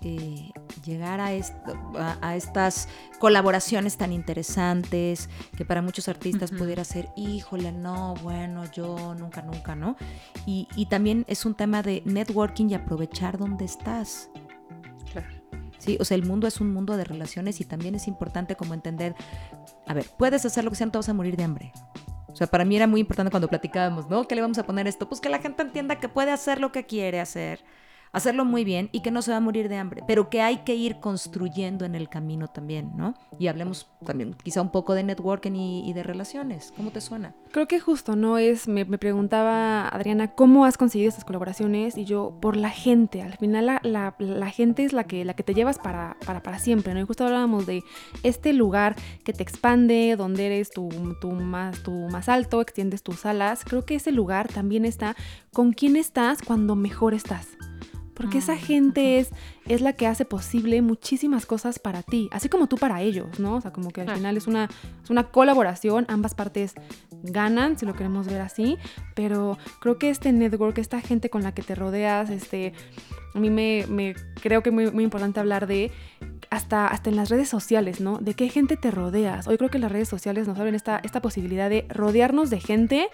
eh, 0.02 0.50
llegar 0.84 1.20
a, 1.20 1.32
esto, 1.32 1.56
a, 1.96 2.36
estas 2.36 2.88
colaboraciones 3.18 3.96
tan 3.96 4.12
interesantes 4.12 5.28
que 5.56 5.64
para 5.64 5.82
muchos 5.82 6.08
artistas 6.08 6.50
pudiera 6.50 6.84
ser, 6.84 7.08
híjole, 7.16 7.72
no, 7.72 8.14
bueno, 8.22 8.64
yo 8.72 9.14
nunca, 9.14 9.42
nunca, 9.42 9.74
¿no? 9.74 9.96
Y, 10.44 10.68
y 10.76 10.86
también 10.86 11.24
es 11.28 11.46
un 11.46 11.54
tema 11.54 11.82
de 11.82 12.02
networking 12.04 12.66
y 12.70 12.74
aprovechar 12.74 13.38
dónde 13.38 13.64
estás. 13.64 14.28
¿Sí? 15.86 15.96
O 16.00 16.04
sea, 16.04 16.16
el 16.16 16.24
mundo 16.24 16.46
es 16.46 16.60
un 16.60 16.72
mundo 16.72 16.96
de 16.96 17.04
relaciones 17.04 17.60
y 17.60 17.64
también 17.64 17.94
es 17.94 18.08
importante 18.08 18.56
como 18.56 18.74
entender, 18.74 19.14
a 19.86 19.94
ver, 19.94 20.06
puedes 20.18 20.44
hacer 20.44 20.64
lo 20.64 20.70
que 20.70 20.76
sea, 20.76 20.86
no 20.86 20.92
te 20.92 20.98
vas 20.98 21.08
a 21.08 21.14
morir 21.14 21.36
de 21.36 21.44
hambre. 21.44 21.72
O 22.28 22.36
sea, 22.36 22.48
para 22.48 22.66
mí 22.66 22.76
era 22.76 22.86
muy 22.86 23.00
importante 23.00 23.30
cuando 23.30 23.48
platicábamos, 23.48 24.10
¿no? 24.10 24.28
¿Qué 24.28 24.34
le 24.34 24.42
vamos 24.42 24.58
a 24.58 24.66
poner 24.66 24.86
esto? 24.86 25.08
Pues 25.08 25.22
que 25.22 25.30
la 25.30 25.38
gente 25.38 25.62
entienda 25.62 25.98
que 25.98 26.10
puede 26.10 26.32
hacer 26.32 26.60
lo 26.60 26.70
que 26.70 26.84
quiere 26.84 27.18
hacer 27.18 27.64
hacerlo 28.16 28.46
muy 28.46 28.64
bien 28.64 28.88
y 28.92 29.00
que 29.00 29.10
no 29.10 29.20
se 29.20 29.30
va 29.30 29.36
a 29.36 29.40
morir 29.40 29.68
de 29.68 29.76
hambre, 29.76 30.02
pero 30.06 30.30
que 30.30 30.40
hay 30.40 30.58
que 30.58 30.74
ir 30.74 31.00
construyendo 31.00 31.84
en 31.84 31.94
el 31.94 32.08
camino 32.08 32.48
también, 32.48 32.92
¿no? 32.96 33.14
Y 33.38 33.48
hablemos 33.48 33.90
también 34.06 34.34
quizá 34.42 34.62
un 34.62 34.70
poco 34.70 34.94
de 34.94 35.02
networking 35.02 35.52
y, 35.52 35.92
de 35.92 36.02
relaciones. 36.02 36.72
¿Cómo 36.76 36.90
te 36.90 37.00
suena? 37.00 37.34
Creo 37.52 37.68
que 37.68 37.78
justo, 37.78 38.16
¿no? 38.16 38.38
Es, 38.38 38.68
me, 38.68 38.84
preguntaba 38.86 39.88
Adriana, 39.88 40.34
¿cómo 40.34 40.64
has 40.64 40.78
conseguido 40.78 41.10
estas 41.10 41.24
colaboraciones? 41.24 41.98
Y 41.98 42.04
yo, 42.04 42.38
por 42.40 42.56
la 42.56 42.70
gente. 42.70 43.20
Al 43.20 43.36
final 43.36 43.66
la, 43.66 44.14
la, 44.18 44.50
gente 44.50 44.84
es 44.84 44.94
la 44.94 45.04
que, 45.04 45.24
la 45.24 45.34
que 45.34 45.42
te 45.42 45.52
llevas 45.52 45.78
para, 45.78 46.16
para, 46.24 46.42
para 46.42 46.58
siempre, 46.58 46.94
¿no? 46.94 47.00
Y 47.00 47.04
justo 47.04 47.24
hablábamos 47.24 47.66
de 47.66 47.82
este 48.22 48.54
lugar 48.54 48.96
que 49.24 49.34
te 49.34 49.42
expande, 49.42 50.16
donde 50.16 50.46
eres 50.46 50.70
tu, 50.70 50.88
tu, 51.20 51.32
más, 51.32 51.82
tu 51.82 51.92
más 52.08 52.30
alto, 52.30 52.62
extiendes 52.62 53.02
tus 53.02 53.26
alas. 53.26 53.62
Creo 53.64 53.84
que 53.84 53.96
ese 53.96 54.10
lugar 54.10 54.48
también 54.48 54.86
está 54.86 55.16
con 55.52 55.72
quién 55.72 55.96
estás 55.96 56.40
cuando 56.42 56.76
mejor 56.76 57.12
estás. 57.12 57.48
Porque 58.16 58.38
esa 58.38 58.56
gente 58.56 59.18
es, 59.18 59.30
es 59.66 59.82
la 59.82 59.92
que 59.92 60.06
hace 60.06 60.24
posible 60.24 60.80
muchísimas 60.80 61.44
cosas 61.44 61.78
para 61.78 62.02
ti, 62.02 62.28
así 62.32 62.48
como 62.48 62.66
tú 62.66 62.76
para 62.76 63.02
ellos, 63.02 63.38
¿no? 63.38 63.56
O 63.56 63.60
sea, 63.60 63.72
como 63.72 63.90
que 63.90 64.00
al 64.00 64.10
final 64.10 64.36
es 64.36 64.46
una, 64.46 64.70
es 65.04 65.10
una 65.10 65.24
colaboración, 65.30 66.06
ambas 66.08 66.34
partes 66.34 66.74
ganan, 67.22 67.78
si 67.78 67.84
lo 67.84 67.94
queremos 67.94 68.26
ver 68.26 68.40
así, 68.40 68.78
pero 69.14 69.58
creo 69.80 69.98
que 69.98 70.10
este 70.10 70.32
network, 70.32 70.78
esta 70.78 71.00
gente 71.00 71.28
con 71.28 71.42
la 71.42 71.52
que 71.52 71.62
te 71.62 71.74
rodeas, 71.74 72.30
este, 72.30 72.72
a 73.34 73.38
mí 73.38 73.50
me, 73.50 73.84
me 73.88 74.14
creo 74.40 74.62
que 74.62 74.70
es 74.70 74.74
muy, 74.74 74.90
muy 74.90 75.04
importante 75.04 75.38
hablar 75.38 75.66
de 75.66 75.92
hasta, 76.50 76.86
hasta 76.86 77.10
en 77.10 77.16
las 77.16 77.28
redes 77.28 77.48
sociales, 77.48 78.00
¿no? 78.00 78.18
De 78.18 78.34
qué 78.34 78.48
gente 78.48 78.76
te 78.76 78.90
rodeas. 78.90 79.46
Hoy 79.46 79.56
creo 79.58 79.70
que 79.70 79.78
las 79.78 79.92
redes 79.92 80.08
sociales 80.08 80.48
nos 80.48 80.58
abren 80.58 80.74
esta, 80.74 81.00
esta 81.02 81.20
posibilidad 81.20 81.70
de 81.70 81.86
rodearnos 81.88 82.50
de 82.50 82.60
gente, 82.60 83.08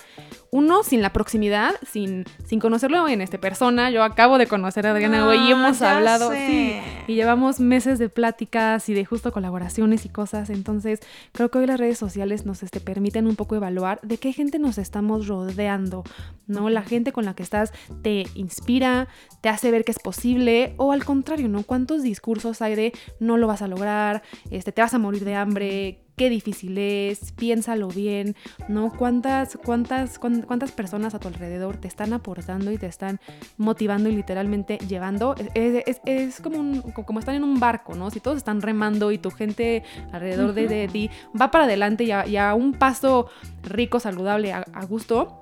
uno, 0.50 0.82
sin 0.82 1.02
la 1.02 1.12
proximidad, 1.12 1.72
sin, 1.86 2.24
sin 2.44 2.60
conocerlo 2.60 3.08
en 3.08 3.20
este 3.20 3.38
persona. 3.38 3.90
Yo 3.90 4.02
acabo 4.02 4.38
de 4.38 4.46
conocer 4.46 4.86
a 4.86 4.92
Adriana 4.92 5.34
y 5.34 5.50
hemos 5.50 5.82
hablado, 5.82 6.32
sí, 6.32 6.78
y 7.06 7.14
llevamos 7.14 7.60
meses 7.60 7.98
de 7.98 8.08
pláticas 8.08 8.88
y 8.88 8.94
de 8.94 9.04
justo 9.04 9.32
colaboraciones 9.32 10.04
y 10.04 10.08
cosas. 10.08 10.50
Entonces, 10.50 11.00
creo 11.32 11.50
que 11.50 11.58
hoy 11.58 11.66
las 11.66 11.78
redes 11.78 11.98
sociales 11.98 12.46
nos 12.46 12.62
este, 12.62 12.80
permiten 12.80 13.26
un 13.26 13.36
poco 13.36 13.56
evaluar 13.56 14.00
de 14.02 14.18
qué 14.18 14.32
gente 14.32 14.58
nos 14.58 14.78
estamos 14.78 15.26
rodeando, 15.26 16.04
¿no? 16.46 16.70
La 16.70 16.82
gente 16.82 17.12
con 17.12 17.24
la 17.24 17.34
que 17.34 17.42
estás 17.42 17.72
te 18.02 18.26
inspira, 18.34 19.08
te 19.40 19.48
hace 19.48 19.70
ver 19.70 19.84
que 19.84 19.92
es 19.92 19.98
posible, 19.98 20.74
o 20.76 20.92
al 20.92 21.04
contrario, 21.04 21.48
¿no? 21.48 21.62
¿Cuántos 21.62 22.02
discursos 22.02 22.62
hay 22.62 22.74
de 22.74 22.92
no 23.22 23.36
lo 23.36 23.46
vas 23.46 23.62
a 23.62 23.68
lograr, 23.68 24.22
este, 24.50 24.72
te 24.72 24.82
vas 24.82 24.94
a 24.94 24.98
morir 24.98 25.24
de 25.24 25.34
hambre, 25.34 26.02
qué 26.16 26.28
difícil 26.28 26.76
es, 26.78 27.32
piénsalo 27.32 27.88
bien, 27.88 28.36
¿no? 28.68 28.92
¿Cuántas, 28.96 29.58
cuántas, 29.64 30.18
cuántas 30.18 30.72
personas 30.72 31.14
a 31.14 31.18
tu 31.18 31.28
alrededor 31.28 31.78
te 31.78 31.88
están 31.88 32.12
aportando 32.12 32.70
y 32.70 32.78
te 32.78 32.86
están 32.86 33.20
motivando 33.56 34.08
y 34.08 34.16
literalmente 34.16 34.78
llevando? 34.86 35.34
Es, 35.54 36.40
como, 36.40 36.58
un, 36.58 36.82
como 36.82 37.18
estar 37.18 37.34
en 37.34 37.44
un 37.44 37.58
barco, 37.60 37.94
¿no? 37.94 38.10
Si 38.10 38.20
todos 38.20 38.36
están 38.36 38.60
remando 38.60 39.12
y 39.12 39.18
tu 39.18 39.30
gente 39.30 39.82
alrededor 40.12 40.52
de, 40.52 40.88
ti 40.88 41.10
va 41.40 41.50
para 41.50 41.64
adelante 41.64 42.04
y 42.04 42.36
a, 42.36 42.54
un 42.54 42.74
paso 42.74 43.28
rico, 43.62 44.00
saludable, 44.00 44.52
a 44.52 44.84
gusto, 44.88 45.41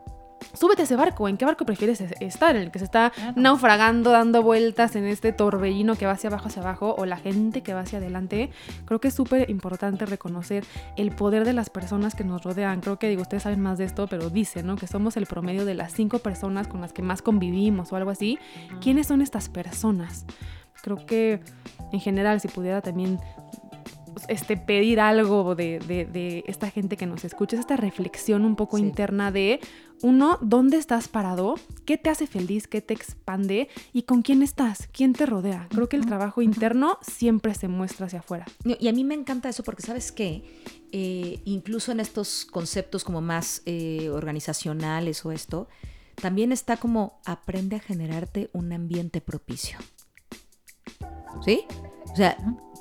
súbete 0.52 0.82
a 0.82 0.84
ese 0.84 0.96
barco. 0.96 1.28
¿En 1.28 1.36
qué 1.36 1.44
barco 1.44 1.64
prefieres 1.64 2.00
estar? 2.00 2.56
¿En 2.56 2.62
el 2.62 2.70
que 2.70 2.78
se 2.78 2.84
está 2.84 3.12
naufragando, 3.36 4.10
dando 4.10 4.42
vueltas 4.42 4.96
en 4.96 5.06
este 5.06 5.32
torbellino 5.32 5.96
que 5.96 6.06
va 6.06 6.12
hacia 6.12 6.28
abajo, 6.28 6.48
hacia 6.48 6.62
abajo, 6.62 6.94
o 6.98 7.06
la 7.06 7.16
gente 7.16 7.62
que 7.62 7.74
va 7.74 7.80
hacia 7.80 7.98
adelante? 7.98 8.50
Creo 8.84 9.00
que 9.00 9.08
es 9.08 9.14
súper 9.14 9.50
importante 9.50 10.06
reconocer 10.06 10.64
el 10.96 11.10
poder 11.12 11.44
de 11.44 11.52
las 11.52 11.70
personas 11.70 12.14
que 12.14 12.24
nos 12.24 12.42
rodean. 12.42 12.80
Creo 12.80 12.98
que, 12.98 13.08
digo, 13.08 13.22
ustedes 13.22 13.42
saben 13.42 13.60
más 13.60 13.78
de 13.78 13.84
esto, 13.84 14.06
pero 14.06 14.30
dice, 14.30 14.62
¿no? 14.62 14.76
Que 14.76 14.86
somos 14.86 15.16
el 15.16 15.26
promedio 15.26 15.64
de 15.64 15.74
las 15.74 15.92
cinco 15.92 16.18
personas 16.18 16.68
con 16.68 16.80
las 16.80 16.92
que 16.92 17.02
más 17.02 17.22
convivimos 17.22 17.92
o 17.92 17.96
algo 17.96 18.10
así. 18.10 18.38
¿Quiénes 18.80 19.06
son 19.06 19.22
estas 19.22 19.48
personas? 19.48 20.26
Creo 20.82 21.04
que 21.04 21.40
en 21.92 22.00
general, 22.00 22.40
si 22.40 22.48
pudiera 22.48 22.80
también 22.80 23.18
este, 24.28 24.56
pedir 24.56 25.00
algo 25.00 25.54
de, 25.54 26.44
esta 26.46 26.70
gente 26.70 26.96
que 26.96 27.06
nos 27.06 27.24
escucha, 27.24 27.58
esta 27.58 27.76
reflexión 27.76 28.44
un 28.44 28.56
poco 28.56 28.78
interna 28.78 29.30
de, 29.30 29.60
uno, 30.02 30.38
¿dónde 30.40 30.76
estás 30.76 31.08
parado? 31.08 31.54
¿Qué 31.84 31.98
te 31.98 32.10
hace 32.10 32.26
feliz? 32.26 32.66
¿Qué 32.66 32.80
te 32.80 32.94
expande? 32.94 33.68
¿Y 33.92 34.02
con 34.02 34.22
quién 34.22 34.42
estás? 34.42 34.88
¿Quién 34.92 35.12
te 35.12 35.26
rodea? 35.26 35.66
Creo 35.70 35.88
que 35.88 35.96
el 35.96 36.06
trabajo 36.06 36.42
interno 36.42 36.98
siempre 37.02 37.54
se 37.54 37.68
muestra 37.68 38.06
hacia 38.06 38.20
afuera. 38.20 38.46
Y 38.64 38.88
a 38.88 38.92
mí 38.92 39.04
me 39.04 39.14
encanta 39.14 39.48
eso 39.48 39.62
porque, 39.62 39.82
¿sabes 39.82 40.12
qué? 40.12 40.42
Eh, 40.92 41.40
incluso 41.44 41.92
en 41.92 42.00
estos 42.00 42.46
conceptos 42.46 43.04
como 43.04 43.20
más 43.20 43.62
eh, 43.66 44.10
organizacionales 44.10 45.24
o 45.24 45.32
esto, 45.32 45.68
también 46.20 46.52
está 46.52 46.76
como 46.76 47.20
aprende 47.24 47.76
a 47.76 47.80
generarte 47.80 48.50
un 48.52 48.72
ambiente 48.72 49.20
propicio. 49.20 49.78
¿Sí? 51.44 51.64
O 52.12 52.16
sea, 52.16 52.36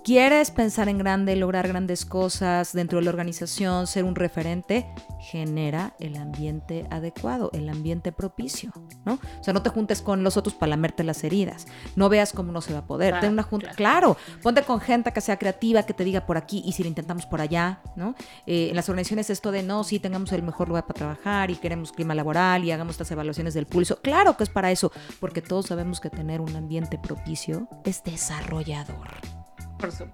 quieres 0.09 0.49
pensar 0.49 0.89
en 0.89 0.97
grande, 0.97 1.35
lograr 1.35 1.67
grandes 1.67 2.03
cosas 2.03 2.73
dentro 2.73 2.97
de 2.97 3.05
la 3.05 3.11
organización, 3.11 3.85
ser 3.85 4.05
un 4.05 4.15
referente, 4.15 4.87
genera 5.19 5.93
el 5.99 6.15
ambiente 6.17 6.87
adecuado, 6.89 7.51
el 7.53 7.69
ambiente 7.69 8.11
propicio, 8.11 8.71
¿no? 9.05 9.19
O 9.39 9.43
sea, 9.43 9.53
no 9.53 9.61
te 9.61 9.69
juntes 9.69 10.01
con 10.01 10.23
los 10.23 10.35
otros 10.35 10.55
para 10.55 10.71
lamerte 10.71 11.03
las 11.03 11.23
heridas, 11.23 11.67
no 11.95 12.09
veas 12.09 12.33
cómo 12.33 12.51
no 12.51 12.61
se 12.61 12.73
va 12.73 12.79
a 12.79 12.87
poder. 12.87 13.19
Ten 13.19 13.33
una 13.33 13.43
junta, 13.43 13.69
claro. 13.75 14.17
ponte 14.41 14.63
con 14.63 14.79
gente 14.79 15.13
que 15.13 15.21
sea 15.21 15.37
creativa, 15.37 15.83
que 15.83 15.93
te 15.93 16.03
diga 16.03 16.25
por 16.25 16.37
aquí 16.37 16.63
y 16.65 16.71
si 16.71 16.81
lo 16.81 16.89
intentamos 16.89 17.27
por 17.27 17.39
allá, 17.39 17.79
¿no? 17.95 18.15
Eh, 18.47 18.69
en 18.71 18.75
las 18.75 18.89
organizaciones 18.89 19.29
esto 19.29 19.51
de 19.51 19.61
no, 19.61 19.83
sí, 19.83 19.99
tengamos 19.99 20.31
el 20.31 20.41
mejor 20.41 20.69
lugar 20.69 20.87
para 20.87 20.97
trabajar 20.97 21.51
y 21.51 21.55
queremos 21.55 21.91
clima 21.91 22.15
laboral 22.15 22.63
y 22.63 22.71
hagamos 22.71 22.95
estas 22.95 23.11
evaluaciones 23.11 23.53
del 23.53 23.67
pulso. 23.67 24.01
Claro 24.01 24.35
que 24.37 24.43
es 24.43 24.49
para 24.49 24.71
eso, 24.71 24.91
porque 25.19 25.43
todos 25.43 25.67
sabemos 25.67 25.99
que 25.99 26.09
tener 26.09 26.41
un 26.41 26.55
ambiente 26.55 26.97
propicio 26.97 27.67
es 27.85 28.03
desarrollador. 28.03 29.38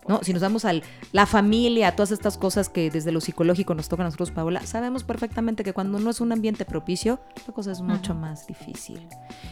¿No? 0.07 0.21
Si 0.23 0.33
nos 0.33 0.41
vamos 0.41 0.65
a 0.65 0.73
la 1.11 1.25
familia, 1.25 1.89
a 1.89 1.95
todas 1.95 2.11
estas 2.11 2.37
cosas 2.37 2.69
que 2.69 2.89
desde 2.89 3.11
lo 3.11 3.21
psicológico 3.21 3.73
nos 3.73 3.89
tocan 3.89 4.05
a 4.05 4.07
nosotros, 4.07 4.31
Paola, 4.31 4.65
sabemos 4.65 5.03
perfectamente 5.03 5.63
que 5.63 5.73
cuando 5.73 5.99
no 5.99 6.09
es 6.09 6.21
un 6.21 6.31
ambiente 6.31 6.65
propicio, 6.65 7.19
la 7.47 7.53
cosa 7.53 7.71
es 7.71 7.81
mucho 7.81 8.13
más 8.13 8.47
difícil. 8.47 9.07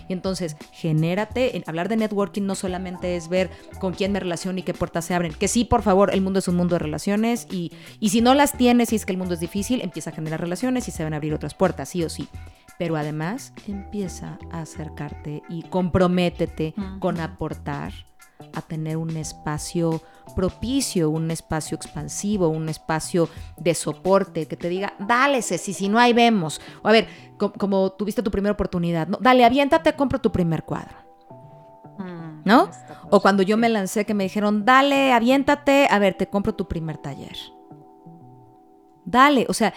Y 0.08 0.13
entonces, 0.13 0.56
genérate, 0.71 1.63
hablar 1.67 1.89
de 1.89 1.97
networking 1.97 2.43
no 2.43 2.56
solamente 2.56 3.15
es 3.15 3.30
ver 3.30 3.49
con 3.80 3.93
quién 3.93 4.12
me 4.12 4.19
relaciono 4.19 4.60
y 4.60 4.63
qué 4.63 4.73
puertas 4.73 5.06
se 5.06 5.13
abren, 5.13 5.34
que 5.34 5.47
sí, 5.47 5.65
por 5.65 5.82
favor, 5.82 6.13
el 6.13 6.21
mundo 6.21 6.39
es 6.39 6.47
un 6.47 6.56
mundo 6.56 6.76
de 6.76 6.80
relaciones 6.80 7.47
y, 7.52 7.71
y 7.99 8.10
si 8.10 8.21
no 8.21 8.34
las 8.34 8.54
tienes 8.54 8.93
y 8.93 8.95
es 8.95 9.06
que 9.06 9.12
el 9.12 9.17
mundo 9.17 9.34
es 9.34 9.39
difícil, 9.39 9.82
empieza 9.82 10.12
a 10.12 10.13
generar 10.13 10.39
relaciones 10.39 10.88
y 10.88 10.91
se 10.91 11.04
van 11.04 11.13
a 11.13 11.17
abrir 11.17 11.34
otras 11.34 11.54
puertas, 11.54 11.89
sí 11.89 12.04
o 12.04 12.10
sí 12.10 12.28
pero 12.78 12.95
además 12.95 13.54
empieza 13.67 14.39
a 14.52 14.62
acercarte 14.62 15.43
y 15.47 15.63
comprométete 15.63 16.73
con 16.99 17.19
aportar 17.19 17.93
a 18.53 18.62
tener 18.62 18.97
un 18.97 19.15
espacio 19.17 20.01
propicio, 20.36 21.10
un 21.10 21.32
espacio 21.32 21.75
expansivo, 21.75 22.47
un 22.47 22.69
espacio 22.69 23.29
de 23.58 23.73
soporte, 23.73 24.47
que 24.47 24.58
te 24.58 24.69
diga, 24.69 24.93
dale, 24.99 25.41
Ceci, 25.41 25.73
si 25.73 25.89
no 25.89 25.99
hay 25.99 26.13
vemos. 26.13 26.62
O 26.82 26.88
a 26.88 26.91
ver, 26.91 27.08
como, 27.38 27.91
tuviste 27.91 28.23
tu 28.23 28.32
primera 28.32 28.53
oportunidad, 28.53 29.08
¿no? 29.08 29.17
dale, 29.21 29.45
aviéntate, 29.45 29.93
compro 29.93 30.19
tu 30.19 30.32
primer 30.32 30.63
cuadro. 30.63 30.97
Mm, 31.99 32.41
¿No? 32.45 32.69
O 33.10 33.21
cuando 33.21 33.43
yo 33.43 33.58
me 33.58 33.69
lancé 33.69 34.06
que 34.06 34.13
me 34.13 34.23
dijeron, 34.23 34.65
dale, 34.65 35.13
aviéntate, 35.13 35.88
a 35.89 35.99
ver, 35.99 36.15
te 36.15 36.27
compro 36.27 36.56
tu 36.56 36.67
primer 36.67 36.97
taller. 36.97 37.38
Dale, 39.06 39.45
o 39.49 39.53
sea, 39.53 39.73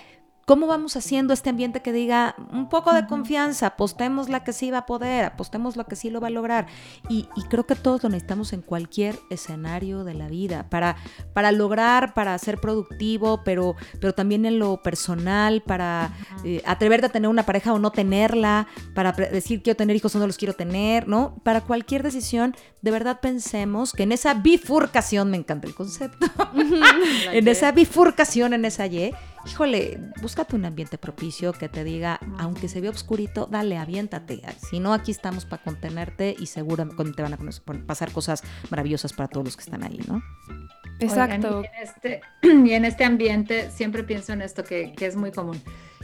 ¿Cómo 0.47 0.69
vamos 0.69 0.97
haciendo 0.97 1.35
este 1.35 1.51
ambiente 1.51 1.83
que 1.83 1.93
diga 1.93 2.37
un 2.53 2.69
poco 2.69 2.93
de 2.93 3.05
confianza? 3.09 3.67
Apostemos 3.67 4.29
la 4.29 4.45
que 4.45 4.53
sí 4.53 4.71
va 4.71 4.79
a 4.79 4.87
poder, 4.87 5.25
apostemos 5.25 5.75
la 5.75 5.83
que 5.83 5.97
sí 5.97 6.09
lo 6.09 6.21
va 6.21 6.29
a 6.29 6.31
lograr. 6.31 6.69
Y, 7.09 7.27
creo 7.51 7.67
que 7.67 7.75
todos 7.75 8.05
lo 8.05 8.11
necesitamos 8.11 8.53
en 8.53 8.63
cualquier 8.63 9.19
escenario 9.29 10.05
de 10.05 10.15
la 10.15 10.29
vida, 10.29 10.71
para, 10.71 10.99
para 11.33 11.51
lograr, 11.51 12.15
para 12.15 12.39
ser 12.39 12.59
productivo, 12.59 13.43
pero, 13.43 13.75
pero 14.01 14.15
también 14.15 14.47
en 14.47 14.61
lo 14.61 14.81
personal, 14.85 15.63
para 15.63 16.15
eh, 16.45 16.63
atreverte 16.65 17.07
a 17.07 17.09
tener 17.09 17.29
una 17.29 17.45
pareja 17.45 17.73
o 17.73 17.81
no 17.81 17.91
tenerla, 17.91 18.69
para 18.95 19.11
decir 19.11 19.65
quiero 19.65 19.77
tener 19.77 19.97
hijos 19.97 20.15
o 20.15 20.21
no 20.21 20.29
los 20.29 20.37
quiero 20.37 20.55
tener, 20.55 21.09
¿no? 21.09 21.41
Para 21.43 21.63
cualquier 21.63 22.05
decisión, 22.05 22.55
de 22.83 22.93
verdad 22.93 23.19
pensemos 23.21 23.93
que 23.93 24.05
en 24.05 24.13
esa 24.13 24.35
bifurcación, 24.35 25.29
me 25.29 25.39
encanta 25.39 25.67
el 25.67 25.75
concepto, 25.75 26.29
en 27.33 27.49
esa 27.49 27.73
bifurcación, 27.73 28.53
en 28.53 28.65
esa 28.65 28.87
Y, 28.87 29.13
híjole, 29.47 30.01
búscate 30.21 30.57
un 30.57 30.65
ambiente 30.65 30.99
propicio 30.99 31.53
que 31.53 31.69
te 31.69 31.85
diga, 31.85 32.19
aunque 32.39 32.69
se 32.69 32.81
ve 32.81 32.89
oscurito, 32.89 33.47
dale, 33.51 33.79
aviéntate. 33.79 34.43
Si 34.59 34.81
no, 34.81 34.93
aquí 34.93 35.11
estamos 35.11 35.45
para 35.45 35.63
contenerte 35.63 36.35
y 36.39 36.47
seguro 36.47 36.87
te 37.15 37.23
van 37.23 37.35
a 37.35 37.39
pasar 37.87 38.13
cosas 38.13 38.43
maravillosas 38.71 39.13
para 39.13 39.29
todos 39.29 39.47
los 39.47 39.57
que 39.57 39.63
están 39.63 39.83
ahí, 39.83 40.01
¿no? 40.09 40.23
Exacto. 40.99 41.63
y, 41.63 41.67
en 41.67 41.83
este, 41.83 42.21
y, 42.43 42.73
en 42.73 42.85
este, 42.85 43.05
ambiente 43.05 43.71
siempre 43.71 44.03
pienso 44.05 44.33
en 44.33 44.43
esto 44.43 44.65
que, 44.65 44.93
que 44.95 45.07
es 45.07 45.17
muy 45.17 45.31
común. 45.31 45.61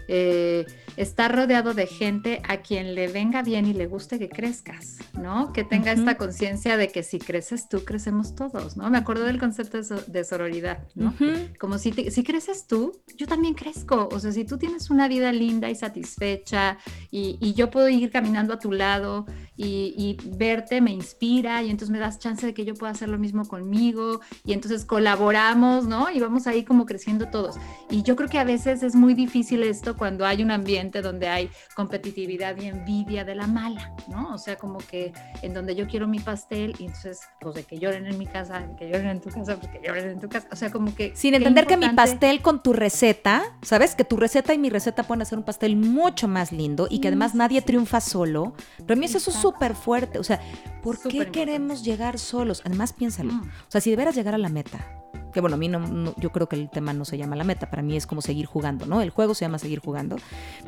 Eh, 0.09 0.67
estar 0.97 1.35
rodeado 1.35 1.75
de 1.75 1.87
gente 1.87 2.43
a 2.49 2.59
quien 2.59 2.95
le 2.95 3.09
venga 3.09 3.43
bien 3.43 3.67
y 3.67 3.73
le 3.73 3.87
guste 3.87 4.19
que 4.19 4.29
crezcas, 4.29 4.99
¿no? 5.15 5.53
Que 5.53 5.65
tenga 5.65 5.93
esta 5.93 6.17
conciencia 6.17 6.77
de 6.77 6.89
que 6.89 7.03
si 7.03 7.19
creces 7.19 7.69
tú, 7.69 7.85
crecemos 7.85 8.35
todos, 8.35 8.77
¿no? 8.77 8.91
Me 8.91 8.99
acuerdo 8.99 9.25
del 9.25 9.39
concepto 9.39 9.79
de, 9.81 10.25
sororidad, 10.25 10.87
¿no? 10.95 11.15
Como 11.59 11.79
si, 11.79 11.93
si 11.93 12.23
creces 12.23 12.67
tú, 12.67 13.01
yo 13.17 13.27
también 13.27 13.55
crezco. 13.55 14.09
O 14.13 14.19
sea, 14.21 14.33
si 14.33 14.45
tú 14.45 14.59
tienes 14.59 14.91
una 14.91 15.09
vida 15.09 15.33
linda 15.33 15.71
y 15.71 15.75
satisfecha 15.75 16.79
y, 17.11 17.53
yo 17.53 17.71
puedo 17.71 17.89
ir 17.91 18.11
caminando 18.11 18.55
a 18.55 18.59
tu 18.59 18.73
lado 18.73 19.27
y, 19.57 19.95
y, 19.97 20.37
verte 20.37 20.81
me 20.81 20.91
inspira 20.91 21.63
y 21.63 21.71
entonces 21.71 21.91
me 21.91 21.99
das 21.99 22.19
chance 22.19 22.47
de 22.47 22.55
que 22.55 22.65
yo 22.65 22.73
pueda 22.75 22.93
hacer 22.93 23.11
lo 23.11 23.19
mismo 23.19 23.47
conmigo 23.47 24.21
y 24.45 24.55
entonces 24.55 24.87
colaboramos, 24.87 25.87
¿no? 25.87 26.11
Y 26.11 26.19
vamos 26.21 26.47
ahí 26.47 26.65
como 26.65 26.87
creciendo 26.87 27.29
todos. 27.29 27.57
Y 27.91 28.03
yo 28.03 28.17
creo 28.17 28.29
que 28.29 28.39
a 28.39 28.45
veces 28.45 28.83
es 28.83 28.95
muy 28.95 29.13
difícil 29.15 29.63
esto 29.63 29.92
cuando 29.97 30.27
hay 30.27 30.43
un 30.43 30.51
ambiente 30.51 31.03
donde 31.03 31.29
hay 31.29 31.51
competitividad 31.75 32.57
y 32.57 32.67
envidia 32.67 33.25
de 33.25 33.35
la 33.35 33.47
mala, 33.47 33.95
¿no? 34.09 34.35
O 34.35 34.39
sea, 34.39 34.57
como 34.57 34.79
que 34.79 35.13
en 35.43 35.55
donde 35.55 35.75
yo 35.75 35.87
quiero 35.87 36.07
mi 36.07 36.19
pastel 36.19 36.75
y 36.79 36.87
entonces, 36.87 37.21
pues 37.41 37.55
de 37.55 37.65
que 37.65 37.79
lloren 37.79 38.07
en 38.07 38.19
mi 38.19 38.27
casa, 38.27 38.61
de 38.61 38.77
que 38.77 38.89
lloren 38.89 39.09
en 39.09 39.21
tu 39.21 39.31
casa, 39.31 39.57
pues 39.57 39.71
que 39.71 39.81
lloren 39.87 40.11
en 40.11 40.21
tu 40.21 40.29
casa. 40.29 40.49
O 40.51 40.57
sea, 40.57 40.71
como 40.71 40.95
que... 40.95 41.13
Sin 41.15 41.35
entender 41.35 41.67
que 41.67 41.77
mi 41.77 41.89
pastel 41.91 42.43
con 42.43 42.63
tu 42.63 42.73
receta, 42.73 43.43
¿sabes? 43.63 43.95
Que 43.95 44.05
tu 44.05 44.17
receta 44.17 44.55
y 44.55 44.59
mi 44.59 44.71
receta 44.71 45.03
pueden 45.03 45.23
hacer 45.23 45.39
un 45.39 45.45
pastel 45.45 45.77
mucho 45.77 46.29
más 46.29 46.53
lindo 46.53 46.87
y 46.91 47.01
que 47.01 47.09
además 47.09 47.35
nadie 47.35 47.63
triunfa 47.63 48.01
solo. 48.01 48.55
Pero 48.79 48.95
a 48.95 48.97
mí 48.97 49.07
eso 49.07 49.19
es 49.19 49.25
súper 49.25 49.75
fuerte. 49.75 50.19
O 50.19 50.25
sea, 50.25 50.41
¿por 50.83 51.01
qué 51.01 51.31
queremos 51.31 51.85
llegar 51.85 52.19
solos? 52.19 52.63
Además, 52.65 52.93
piénsalo. 52.93 53.33
O 53.33 53.71
sea, 53.71 53.81
si 53.81 53.91
de 53.91 53.97
veras 53.97 54.15
llegar 54.15 54.35
a 54.35 54.39
la 54.39 54.49
meta, 54.49 55.03
que 55.33 55.41
bueno, 55.41 55.55
a 55.55 55.59
mí 55.59 55.69
no, 55.69 56.15
yo 56.17 56.31
creo 56.31 56.49
que 56.49 56.57
el 56.57 56.71
tema 56.71 56.93
no 56.93 57.05
se 57.05 57.19
llama 57.19 57.37
la 57.37 57.45
meta, 57.45 57.71
para 57.71 57.83
mí 57.83 57.97
es 57.97 58.07
como 58.07 58.23
seguir 58.23 58.47
jugando, 58.47 58.87
¿no? 58.87 59.01
El 59.01 59.11
juego 59.11 59.35
se 59.35 59.45
llama 59.45 59.59
seguir 59.59 59.81
jugando, 59.81 60.17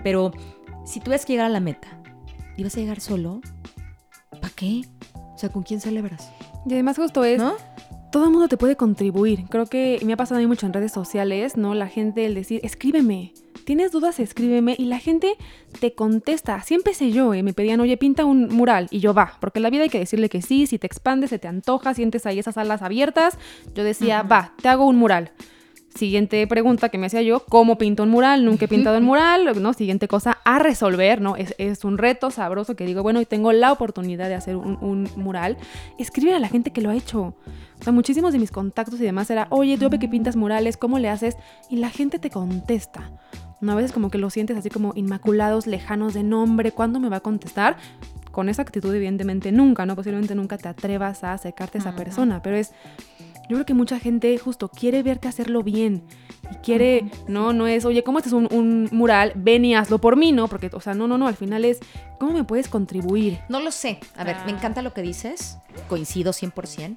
pero 0.03 0.33
si 0.85 1.01
tú 1.01 1.11
ves 1.11 1.25
que 1.25 1.35
llegar 1.35 1.47
a 1.47 1.51
la 1.51 1.61
meta 1.61 2.01
y 2.57 2.65
vas 2.65 2.77
a 2.77 2.81
llegar 2.81 3.01
solo, 3.01 3.41
¿para 4.31 4.51
qué? 4.55 4.83
O 5.15 5.39
sea, 5.39 5.51
¿con 5.51 5.63
quién 5.63 5.81
celebras? 5.81 6.31
Y 6.67 6.73
además 6.73 6.97
justo 6.97 7.25
es, 7.25 7.39
¿no? 7.39 7.55
Todo 8.11 8.25
el 8.25 8.31
mundo 8.31 8.49
te 8.49 8.57
puede 8.57 8.77
contribuir. 8.77 9.47
Creo 9.49 9.67
que 9.67 10.01
me 10.05 10.13
ha 10.13 10.17
pasado 10.17 10.39
a 10.39 10.41
mí 10.41 10.47
mucho 10.47 10.67
en 10.67 10.73
redes 10.73 10.93
sociales, 10.93 11.57
¿no? 11.57 11.75
La 11.75 11.89
gente 11.89 12.25
el 12.27 12.35
decir, 12.35 12.61
escríbeme, 12.63 13.33
tienes 13.65 13.93
dudas, 13.93 14.21
escríbeme. 14.21 14.75
Y 14.79 14.87
la 14.87 14.99
gente 14.99 15.37
te 15.81 15.95
contesta. 15.95 16.63
Siempre 16.63 16.95
sé 16.95 17.11
yo, 17.11 17.35
¿eh? 17.35 17.43
me 17.43 17.53
pedían, 17.53 17.81
oye, 17.81 17.97
pinta 17.97 18.25
un 18.25 18.49
mural. 18.49 18.89
Y 18.91 19.01
yo, 19.01 19.15
va, 19.15 19.37
porque 19.41 19.59
en 19.59 19.65
la 19.65 19.71
vida 19.71 19.83
hay 19.83 19.91
que 19.91 19.99
decirle 19.99 20.29
que 20.29 20.43
sí. 20.43 20.67
Si 20.67 20.79
te 20.79 20.87
expandes, 20.87 21.31
se 21.31 21.39
te 21.39 21.49
antoja, 21.49 21.95
sientes 21.95 22.27
ahí 22.27 22.39
esas 22.39 22.57
alas 22.59 22.83
abiertas. 22.83 23.39
Yo 23.75 23.85
decía, 23.85 24.23
va, 24.23 24.55
te 24.61 24.69
hago 24.69 24.87
un 24.87 24.97
mural. 24.97 25.33
Siguiente 25.95 26.45
pregunta 26.49 26.89
que 26.89 26.99
me 26.99 27.07
hacía 27.07 27.23
yo, 27.23 27.45
¿cómo 27.49 27.79
pinto 27.79 28.03
un 28.03 28.09
mural? 28.09 28.45
Nunca 28.45 28.65
he 28.65 28.69
pintado 28.69 28.99
un 28.99 29.05
mural, 29.05 29.63
¿no? 29.63 29.73
Siguiente 29.75 30.09
cosa, 30.09 30.39
a 30.45 30.59
resolver, 30.59 31.21
¿no? 31.21 31.37
Es, 31.37 31.85
un 31.85 31.99
reto 31.99 32.33
sabroso 32.33 32.75
que 32.75 32.85
digo, 32.85 33.05
bueno, 33.05 33.21
y 33.21 33.27
tengo 33.27 33.53
la 33.53 33.71
oportunidad 33.71 34.29
de 34.29 34.35
hacer 34.35 34.57
un, 34.57 35.09
mural. 35.15 35.57
Escribe 35.97 36.35
a 36.35 36.41
la 36.41 36.49
gente 36.49 36.73
que 36.73 36.81
lo 36.81 36.91
ha 36.91 36.97
hecho. 36.97 37.37
O 37.79 37.85
sea, 37.85 37.93
muchísimos 37.93 38.33
de 38.33 38.41
mis 38.41 38.51
contactos 38.51 39.01
y 39.01 39.05
demás 39.05 39.31
era, 39.31 39.47
oye, 39.51 39.79
tú 39.79 39.89
que 39.89 40.09
pintas 40.09 40.35
murales, 40.35 40.77
¿cómo 40.77 40.99
le 40.99 41.09
haces? 41.09 41.37
Y 41.71 41.77
la 41.77 41.91
gente 41.91 42.19
te 42.19 42.29
contesta. 42.29 43.13
¿No? 43.65 43.73
A 43.73 43.75
veces 43.75 43.93
como 43.93 44.11
que 44.11 44.19
lo 44.19 44.31
sientes 44.31 44.57
así 44.57 44.71
como 44.71 44.93
inmaculados, 44.95 45.67
lejanos 45.67 46.15
de 46.15 46.23
nombre, 46.23 46.73
¿cuándo 46.73 47.01
me 47.01 47.09
va 47.09 47.17
a 47.17 47.21
contestar? 47.21 47.77
Con 48.31 48.49
esa 48.49 48.63
actitud 48.63 48.95
evidentemente 48.95 49.53
nunca, 49.53 49.87
¿no? 49.87 49.97
Posiblemente 49.97 50.35
nunca 50.35 50.59
te 50.59 50.69
atrevas 50.69 51.25
a 51.25 51.33
acercarte 51.33 51.79
a 51.79 51.81
esa 51.81 51.97
persona, 51.97 52.43
pero 52.43 52.57
es... 52.57 52.73
Yo 53.47 53.57
creo 53.57 53.67
que 53.67 53.75
mucha 53.75 53.99
gente 53.99 54.39
justo 54.39 54.71
quiere 54.71 55.03
verte 55.03 55.29
hacerlo 55.29 55.63
bien 55.63 56.03
y 56.51 56.55
quiere, 56.57 57.11
no, 57.29 57.53
no 57.53 57.67
es, 57.67 57.85
oye, 57.85 58.03
¿cómo 58.03 58.17
haces 58.17 58.33
un, 58.33 58.49
un, 58.51 58.89
mural? 58.91 59.33
Ven 59.35 59.67
y 59.67 59.75
hazlo 59.75 60.01
por 60.01 60.17
mí, 60.17 60.33
¿no? 60.33 60.49
Porque, 60.49 60.71
o 60.73 60.81
sea, 60.81 60.95
no, 60.95 61.07
no, 61.07 61.19
no, 61.19 61.29
al 61.29 61.37
final 61.37 61.67
es, 61.67 61.81
¿cómo 62.19 62.33
me 62.33 62.45
puedes 62.45 62.69
contribuir? 62.69 63.41
No 63.51 63.61
lo 63.61 63.71
sé. 63.71 64.01
A 64.17 64.25
ver, 64.25 64.37
me 64.47 64.53
ah. 64.53 64.57
encanta 64.57 64.81
lo 64.81 64.95
que 64.95 65.03
dices, 65.03 65.59
coincido 65.91 66.33
100%. 66.33 66.97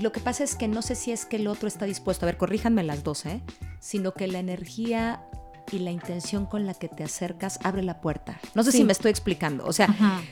Lo 0.00 0.12
que 0.12 0.20
pasa 0.20 0.44
es 0.44 0.56
que 0.56 0.66
no 0.66 0.82
sé 0.82 0.94
si 0.94 1.12
es 1.12 1.24
que 1.24 1.36
el 1.36 1.46
otro 1.46 1.68
está 1.68 1.84
dispuesto, 1.84 2.24
a 2.24 2.28
ver, 2.28 2.36
corríjanme 2.36 2.82
las 2.82 3.04
dos, 3.04 3.26
¿eh? 3.26 3.40
Sino 3.78 4.12
que 4.12 4.26
la 4.26 4.38
energía 4.38 5.20
y 5.70 5.78
la 5.78 5.90
intención 5.90 6.46
con 6.46 6.66
la 6.66 6.74
que 6.74 6.88
te 6.88 7.04
acercas 7.04 7.58
abre 7.62 7.82
la 7.82 8.00
puerta. 8.00 8.38
No 8.54 8.62
sé 8.62 8.72
si 8.72 8.84
me 8.84 8.92
estoy 8.92 9.10
explicando. 9.10 9.64
O 9.66 9.72
sea, 9.72 9.88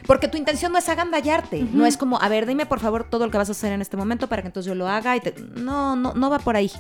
porque 0.07 0.29
tu 0.29 0.37
intención 0.37 0.73
no 0.73 0.79
es 0.79 0.89
agandallarte. 0.89 1.63
No 1.63 1.87
es 1.87 1.97
como, 1.97 2.21
a 2.21 2.29
ver, 2.29 2.47
dime 2.47 2.67
por 2.67 2.81
favor 2.81 3.09
todo 3.09 3.27
lo 3.27 3.33
que 3.33 3.39
vas 3.39 3.49
a 3.49 3.53
hacer 3.53 3.73
en 3.73 3.81
este 3.81 3.97
momento 3.97 4.29
para 4.29 4.43
que 4.43 4.49
entonces 4.49 4.69
yo 4.69 4.75
lo 4.75 4.89
haga. 4.89 5.17
Y 5.17 5.21
te... 5.21 5.35
No, 5.57 5.97
no, 5.97 6.15
no 6.15 6.31
va 6.31 6.39
por 6.39 6.57
ahí. 6.57 6.71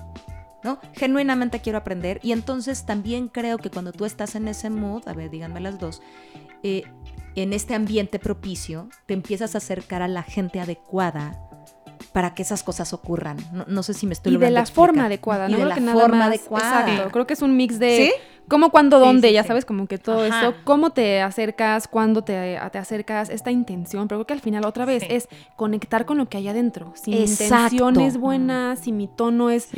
¿no? 0.62 0.78
Genuinamente 0.94 1.60
quiero 1.60 1.78
aprender. 1.78 2.20
Y 2.22 2.32
entonces 2.32 2.86
también 2.86 3.28
creo 3.28 3.58
que 3.58 3.70
cuando 3.70 3.92
tú 3.92 4.04
estás 4.04 4.34
en 4.34 4.48
ese 4.48 4.70
mood, 4.70 5.06
a 5.08 5.12
ver, 5.12 5.30
díganme 5.30 5.60
las 5.60 5.78
dos, 5.78 6.02
eh, 6.62 6.84
en 7.34 7.52
este 7.52 7.74
ambiente 7.74 8.18
propicio, 8.18 8.88
te 9.06 9.14
empiezas 9.14 9.54
a 9.54 9.58
acercar 9.58 10.02
a 10.02 10.08
la 10.08 10.22
gente 10.22 10.60
adecuada 10.60 11.40
para 12.12 12.34
que 12.34 12.42
esas 12.42 12.62
cosas 12.62 12.92
ocurran. 12.92 13.38
No, 13.66 13.82
sé 13.82 13.94
si 13.94 14.06
me 14.06 14.12
estoy 14.12 14.34
Y 14.34 14.36
de 14.36 14.50
la 14.50 14.66
forma 14.66 15.06
adecuada, 15.06 15.48
¿no? 15.48 15.56
Y 15.56 15.60
de 15.60 15.66
la 15.66 15.76
forma 15.76 16.26
adecuada. 16.26 16.80
Exacto. 16.82 17.10
Creo 17.10 17.26
que 17.26 17.34
es 17.34 17.42
un 17.42 17.56
mix 17.56 17.78
de 17.78 17.96
¿Sí? 17.96 18.12
Cómo, 18.48 18.70
cuándo, 18.70 18.98
dónde, 18.98 19.32
ya 19.32 19.44
sabes, 19.44 19.64
como 19.64 19.86
que 19.86 19.98
todo 19.98 20.24
eso, 20.24 20.54
cómo 20.64 20.90
te 20.90 21.20
acercas, 21.20 21.88
cuándo 21.88 22.22
te, 22.22 22.58
te, 22.70 22.78
acercas, 22.78 23.30
esta 23.30 23.50
intención, 23.50 24.08
pero 24.08 24.18
creo 24.18 24.26
que 24.26 24.34
al 24.34 24.40
final 24.40 24.64
otra 24.64 24.84
vez 24.84 25.04
es 25.08 25.28
conectar 25.56 26.06
con 26.06 26.18
lo 26.18 26.28
que 26.28 26.38
hay 26.38 26.48
adentro. 26.48 26.92
Si 26.94 27.10
mi 27.10 27.20
intención 27.20 28.00
es 28.00 28.16
buena, 28.16 28.76
si 28.76 28.92
mi 28.92 29.08
tono 29.08 29.50
es 29.50 29.68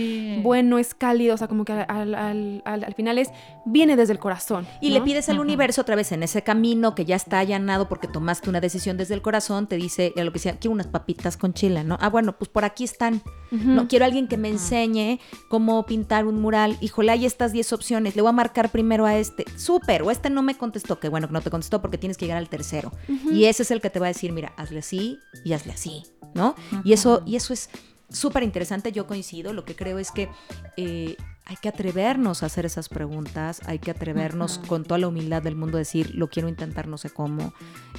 bueno, 0.43 0.79
es 0.79 0.95
cálido, 0.95 1.35
o 1.35 1.39
sea, 1.39 1.49
como 1.49 1.65
que 1.65 1.73
al, 1.73 2.15
al, 2.15 2.63
al, 2.65 2.95
final 2.95 3.19
es, 3.19 3.31
viene 3.65 3.97
desde 3.97 4.13
el 4.13 4.19
corazón. 4.19 4.67
Y 4.81 4.91
le 4.91 5.01
pides 5.01 5.29
al 5.29 5.39
universo 5.39 5.83
otra 5.83 5.97
vez 5.97 6.13
en 6.13 6.23
ese 6.23 6.43
camino 6.43 6.95
que 6.95 7.05
ya 7.05 7.17
está 7.17 7.39
allanado 7.39 7.89
porque 7.89 8.09
tomaste 8.09 8.49
una 8.51 8.61
decisión 8.61 8.97
desde 8.97 9.15
el 9.15 9.23
corazón, 9.23 9.67
te 9.67 9.77
dice, 9.77 10.13
lo 10.17 10.33
que 10.33 10.39
sea, 10.39 10.57
quiero 10.57 10.73
unas 10.73 10.87
papitas 10.87 11.37
con 11.37 11.55
chile, 11.55 11.85
¿no? 11.85 11.99
Ah, 12.01 12.09
bueno, 12.09 12.37
pues 12.37 12.49
por 12.49 12.65
aquí 12.65 12.85
están. 12.85 13.23
No 13.51 13.87
quiero 13.87 14.05
alguien 14.05 14.27
que 14.27 14.37
me 14.37 14.49
enseñe 14.49 15.21
cómo 15.49 15.87
pintar 15.87 16.27
un 16.27 16.41
mural. 16.41 16.77
Híjole, 16.81 17.13
hay 17.13 17.25
estas 17.25 17.53
10 17.53 17.73
opciones. 17.73 18.17
Le 18.17 18.23
voy 18.23 18.31
a 18.31 18.33
marcar 18.33 18.54
primero 18.71 19.07
a 19.07 19.17
este. 19.17 19.45
Súper, 19.57 20.03
o 20.03 20.11
este 20.11 20.31
no 20.31 20.43
me 20.43 20.57
contestó. 20.57 20.99
Que 20.99 21.09
bueno, 21.09 21.27
que 21.27 21.33
no 21.33 21.41
te 21.41 21.51
contestó 21.51 21.81
porque 21.81 21.99
tienes 21.99 22.17
que 22.17 22.25
llegar 22.25 22.39
al 22.39 22.49
tercero. 22.49 22.93
Y 23.31 23.45
ese 23.45 23.63
es 23.63 23.71
el 23.71 23.81
que 23.81 23.91
te 23.91 24.01
va 24.01 24.07
a 24.07 24.09
decir, 24.09 24.33
mira, 24.33 24.53
hazle 24.57 24.79
así 24.81 25.19
y 25.45 25.53
hazle 25.53 25.73
así, 25.73 26.05
¿no? 26.35 26.55
Y 26.85 26.93
eso, 26.93 27.23
y 27.27 27.37
eso 27.37 27.53
es 27.53 27.69
súper 28.09 28.43
interesante. 28.43 28.93
Yo 28.93 29.07
coincido. 29.07 29.53
Lo 29.53 29.65
que 29.65 29.77
creo 29.77 29.99
es 29.99 30.11
que 30.11 30.29
eh, 30.77 31.17
hay 31.47 31.57
que 31.57 31.69
atrevernos 31.69 32.43
a 32.43 32.47
hacer 32.47 32.65
esas 32.65 32.89
preguntas, 32.89 33.61
hay 33.67 33.79
que 33.79 33.91
atrevernos 33.91 34.59
con 34.67 34.83
toda 34.83 34.99
la 34.99 35.09
humildad 35.09 35.43
del 35.43 35.57
mundo 35.57 35.77
a 35.77 35.81
decir, 35.81 36.15
lo 36.15 36.29
quiero 36.29 36.49
intentar, 36.49 36.89
no 36.89 36.97
sé 36.97 37.11
cómo, 37.11 37.53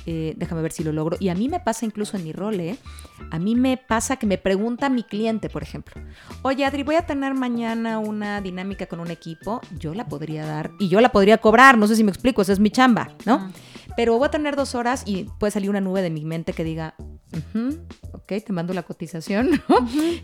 eh, 0.08 0.34
déjame 0.36 0.64
ver 0.64 0.72
si 0.72 0.84
lo 0.84 0.92
logro. 0.92 1.16
Y 1.20 1.30
a 1.30 1.36
mí 1.36 1.48
me 1.48 1.60
pasa 1.60 1.86
incluso 1.86 2.18
en 2.18 2.24
mi 2.24 2.32
rol, 2.32 2.60
¿eh? 2.60 2.78
A 3.30 3.38
mí 3.38 3.56
me 3.56 3.78
pasa 3.78 4.16
que 4.18 4.26
me 4.26 4.40
pregunta 4.40 4.90
mi 4.90 5.04
cliente, 5.04 5.50
por 5.50 5.62
ejemplo, 5.62 6.02
oye 6.42 6.66
Adri, 6.66 6.82
voy 6.82 6.96
a 6.96 7.06
tener 7.06 7.36
mañana 7.36 8.00
una 8.00 8.42
dinámica 8.42 8.88
con 8.88 9.00
un 9.00 9.12
equipo, 9.12 9.62
yo 9.78 9.94
la 9.94 10.08
podría 10.08 10.46
dar 10.46 10.72
y 10.80 10.90
yo 10.90 11.00
la 11.00 11.12
podría 11.12 11.38
cobrar, 11.38 11.78
no 11.78 11.88
sé 11.88 11.96
si 11.96 12.04
me 12.04 12.12
explico, 12.12 12.42
esa 12.42 12.54
es 12.54 12.60
mi 12.60 12.72
chamba, 12.72 13.10
¿no? 13.26 13.52
Pero 13.96 14.18
voy 14.18 14.26
a 14.26 14.32
tener 14.32 14.56
dos 14.56 14.74
horas 14.74 15.04
y 15.06 15.26
puede 15.40 15.52
salir 15.52 15.70
una 15.70 15.82
nube 15.82 16.02
de 16.02 16.10
mi 16.10 16.26
mente 16.26 16.54
que 16.54 16.64
diga, 16.64 16.96
ok, 18.12 18.34
te 18.44 18.54
mando 18.54 18.74
la 18.74 18.84
cotización, 18.84 19.62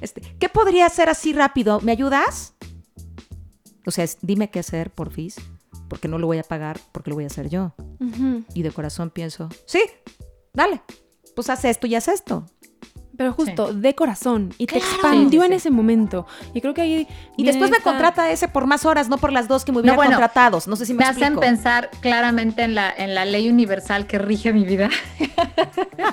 este, 0.01 0.21
¿Qué 0.39 0.49
podría 0.49 0.87
hacer 0.87 1.07
así 1.07 1.33
rápido? 1.33 1.79
¿Me 1.81 1.91
ayudas? 1.91 2.55
O 3.85 3.91
sea, 3.91 4.05
dime 4.21 4.49
qué 4.49 4.59
hacer, 4.59 4.91
por 4.91 5.07
porfis, 5.07 5.35
porque 5.89 6.07
no 6.07 6.17
lo 6.17 6.27
voy 6.27 6.37
a 6.37 6.43
pagar, 6.43 6.79
porque 6.91 7.09
lo 7.09 7.15
voy 7.15 7.23
a 7.23 7.27
hacer 7.27 7.49
yo. 7.49 7.73
Y 8.53 8.63
de 8.63 8.71
corazón 8.71 9.09
pienso, 9.09 9.49
sí, 9.65 9.81
dale, 10.53 10.81
pues 11.35 11.49
haz 11.49 11.65
esto 11.65 11.87
y 11.87 11.95
haz 11.95 12.07
esto 12.07 12.45
pero 13.17 13.33
justo 13.33 13.73
de 13.73 13.95
corazón 13.95 14.53
y 14.57 14.67
te 14.67 14.77
expandió 14.77 15.43
en 15.43 15.53
ese 15.53 15.69
momento. 15.69 16.25
Y 16.53 16.61
creo 16.61 16.73
que 16.73 16.81
ahí 16.81 17.07
y 17.37 17.43
después 17.43 17.71
me 17.71 17.79
contrata 17.79 18.31
ese 18.31 18.47
por 18.47 18.67
más 18.67 18.85
horas, 18.85 19.09
no 19.09 19.17
por 19.17 19.31
las 19.31 19.47
dos 19.47 19.65
que 19.65 19.71
me 19.71 19.79
hubiera 19.79 19.95
contratado. 19.95 20.59
No 20.67 20.75
sé 20.75 20.85
si 20.85 20.93
me, 20.93 20.99
me 20.99 21.05
hacen 21.05 21.39
pensar 21.39 21.89
claramente 21.99 22.63
en 22.63 22.75
la 22.75 22.91
en 22.95 23.15
la 23.15 23.25
ley 23.25 23.49
universal 23.49 24.07
que 24.07 24.17
rige 24.17 24.53
mi 24.53 24.65
vida, 24.65 24.89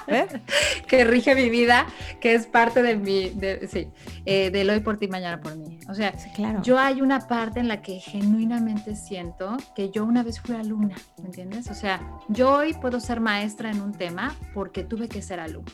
que 0.87 1.05
rige 1.05 1.35
mi 1.35 1.51
vida, 1.51 1.87
que 2.21 2.35
es 2.35 2.47
parte 2.47 2.83
de 2.83 2.97
mi, 2.97 3.31
de, 3.31 3.69
sí, 3.69 3.89
eh, 4.25 4.51
del 4.51 4.71
hoy 4.71 4.81
por 4.81 4.99
ti 4.99 5.09
mañana 5.09 5.41
por 5.41 5.57
mí. 5.57 5.79
O 5.89 5.95
sea, 5.95 6.13
claro. 6.35 6.63
yo 6.63 6.79
hay 6.79 7.01
una 7.01 7.27
parte 7.27 7.61
en 7.61 7.69
la 7.69 7.83
que 7.83 7.99
genuinamente 8.01 8.97
siento 8.97 9.57
que 9.75 9.91
yo 9.91 10.05
una 10.05 10.23
vez 10.23 10.41
fui 10.41 10.57
alumna, 10.57 10.97
¿me 11.19 11.27
entiendes? 11.27 11.71
O 11.71 11.75
sea, 11.75 12.01
yo 12.29 12.53
hoy 12.53 12.75
puedo 12.75 13.01
ser 13.01 13.21
maestra 13.21 13.71
en 13.71 13.81
un 13.81 13.93
tema 13.93 14.35
porque 14.55 14.85
tuve 14.85 15.09
que 15.09 15.23
ser 15.23 15.41
alumna. 15.41 15.73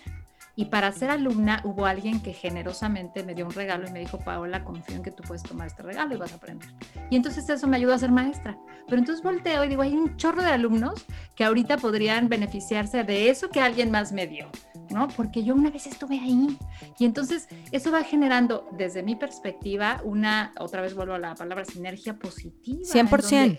Y 0.56 0.66
para 0.66 0.92
ser 0.92 1.10
alumna 1.10 1.60
hubo 1.64 1.86
alguien 1.86 2.22
que 2.22 2.32
generosamente 2.32 3.24
me 3.24 3.34
dio 3.34 3.44
un 3.44 3.52
regalo 3.52 3.88
y 3.88 3.90
me 3.90 3.98
dijo, 3.98 4.18
Paola, 4.18 4.64
confío 4.64 4.96
en 4.96 5.02
que 5.02 5.10
tú 5.10 5.22
puedes 5.24 5.42
tomar 5.42 5.66
este 5.66 5.82
regalo 5.82 6.14
y 6.14 6.18
vas 6.18 6.32
a 6.32 6.36
aprender. 6.36 6.68
Y 7.10 7.16
entonces 7.16 7.48
eso 7.48 7.66
me 7.66 7.76
ayudó 7.76 7.94
a 7.94 7.98
ser 7.98 8.12
maestra. 8.12 8.56
Pero 8.86 8.98
entonces 8.98 9.22
volteo 9.22 9.64
y 9.64 9.68
digo, 9.68 9.82
hay 9.82 9.94
un 9.94 10.16
chorro 10.16 10.42
de 10.42 10.50
alumnos 10.50 11.06
que 11.34 11.44
ahorita 11.44 11.78
podrían 11.78 12.28
beneficiarse 12.28 13.02
de 13.02 13.30
eso 13.30 13.50
que 13.50 13.60
alguien 13.60 13.90
más 13.90 14.12
me 14.12 14.26
dio, 14.26 14.48
¿no? 14.90 15.08
Porque 15.08 15.42
yo 15.42 15.54
una 15.54 15.70
vez 15.70 15.86
estuve 15.86 16.20
ahí. 16.20 16.56
Y 16.98 17.04
entonces 17.04 17.48
eso 17.72 17.90
va 17.90 18.04
generando, 18.04 18.68
desde 18.72 19.02
mi 19.02 19.16
perspectiva, 19.16 20.00
una, 20.04 20.52
otra 20.60 20.82
vez 20.82 20.94
vuelvo 20.94 21.14
a 21.14 21.18
la 21.18 21.34
palabra 21.34 21.64
sinergia 21.64 22.16
positiva. 22.16 22.80
100% 22.84 23.58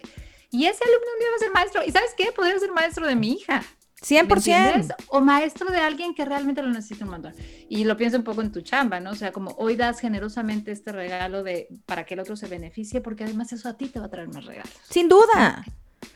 Y 0.52 0.66
ese 0.66 0.84
alumno 0.84 1.08
un 1.14 1.20
día 1.20 1.30
va 1.30 1.36
a 1.36 1.40
ser 1.40 1.52
maestro. 1.52 1.84
¿Y 1.86 1.92
sabes 1.92 2.14
qué? 2.16 2.32
Podría 2.32 2.58
ser 2.58 2.72
maestro 2.72 3.06
de 3.06 3.16
mi 3.16 3.34
hija. 3.34 3.62
100%. 4.08 4.96
O 5.08 5.22
maestro 5.22 5.72
de 5.72 5.80
alguien 5.80 6.14
que 6.14 6.26
realmente 6.26 6.62
lo 6.62 6.70
necesita 6.70 7.06
un 7.06 7.12
montón. 7.12 7.34
Y 7.70 7.86
lo 7.86 7.98
pienso 7.98 8.18
un 8.18 8.24
poco 8.24 8.42
en 8.42 8.52
tu 8.52 8.62
chamba, 8.62 9.00
¿no? 9.00 9.12
O 9.12 9.16
sea, 9.16 9.32
como 9.32 9.52
hoy 9.58 9.76
das 9.76 10.00
generosamente 10.00 10.72
este 10.72 10.92
regalo 10.92 11.44
de 11.44 11.68
para 11.86 12.06
que 12.06 12.14
el 12.14 12.20
otro 12.20 12.36
se 12.36 12.48
beneficie, 12.48 13.02
porque 13.02 13.24
además 13.24 13.52
eso 13.54 13.68
a 13.68 13.78
ti 13.78 13.88
te 13.88 14.00
va 14.00 14.06
a 14.06 14.10
traer 14.10 14.28
más 14.28 14.46
regalos. 14.46 14.72
Sin 14.90 15.10
duda. 15.10 15.66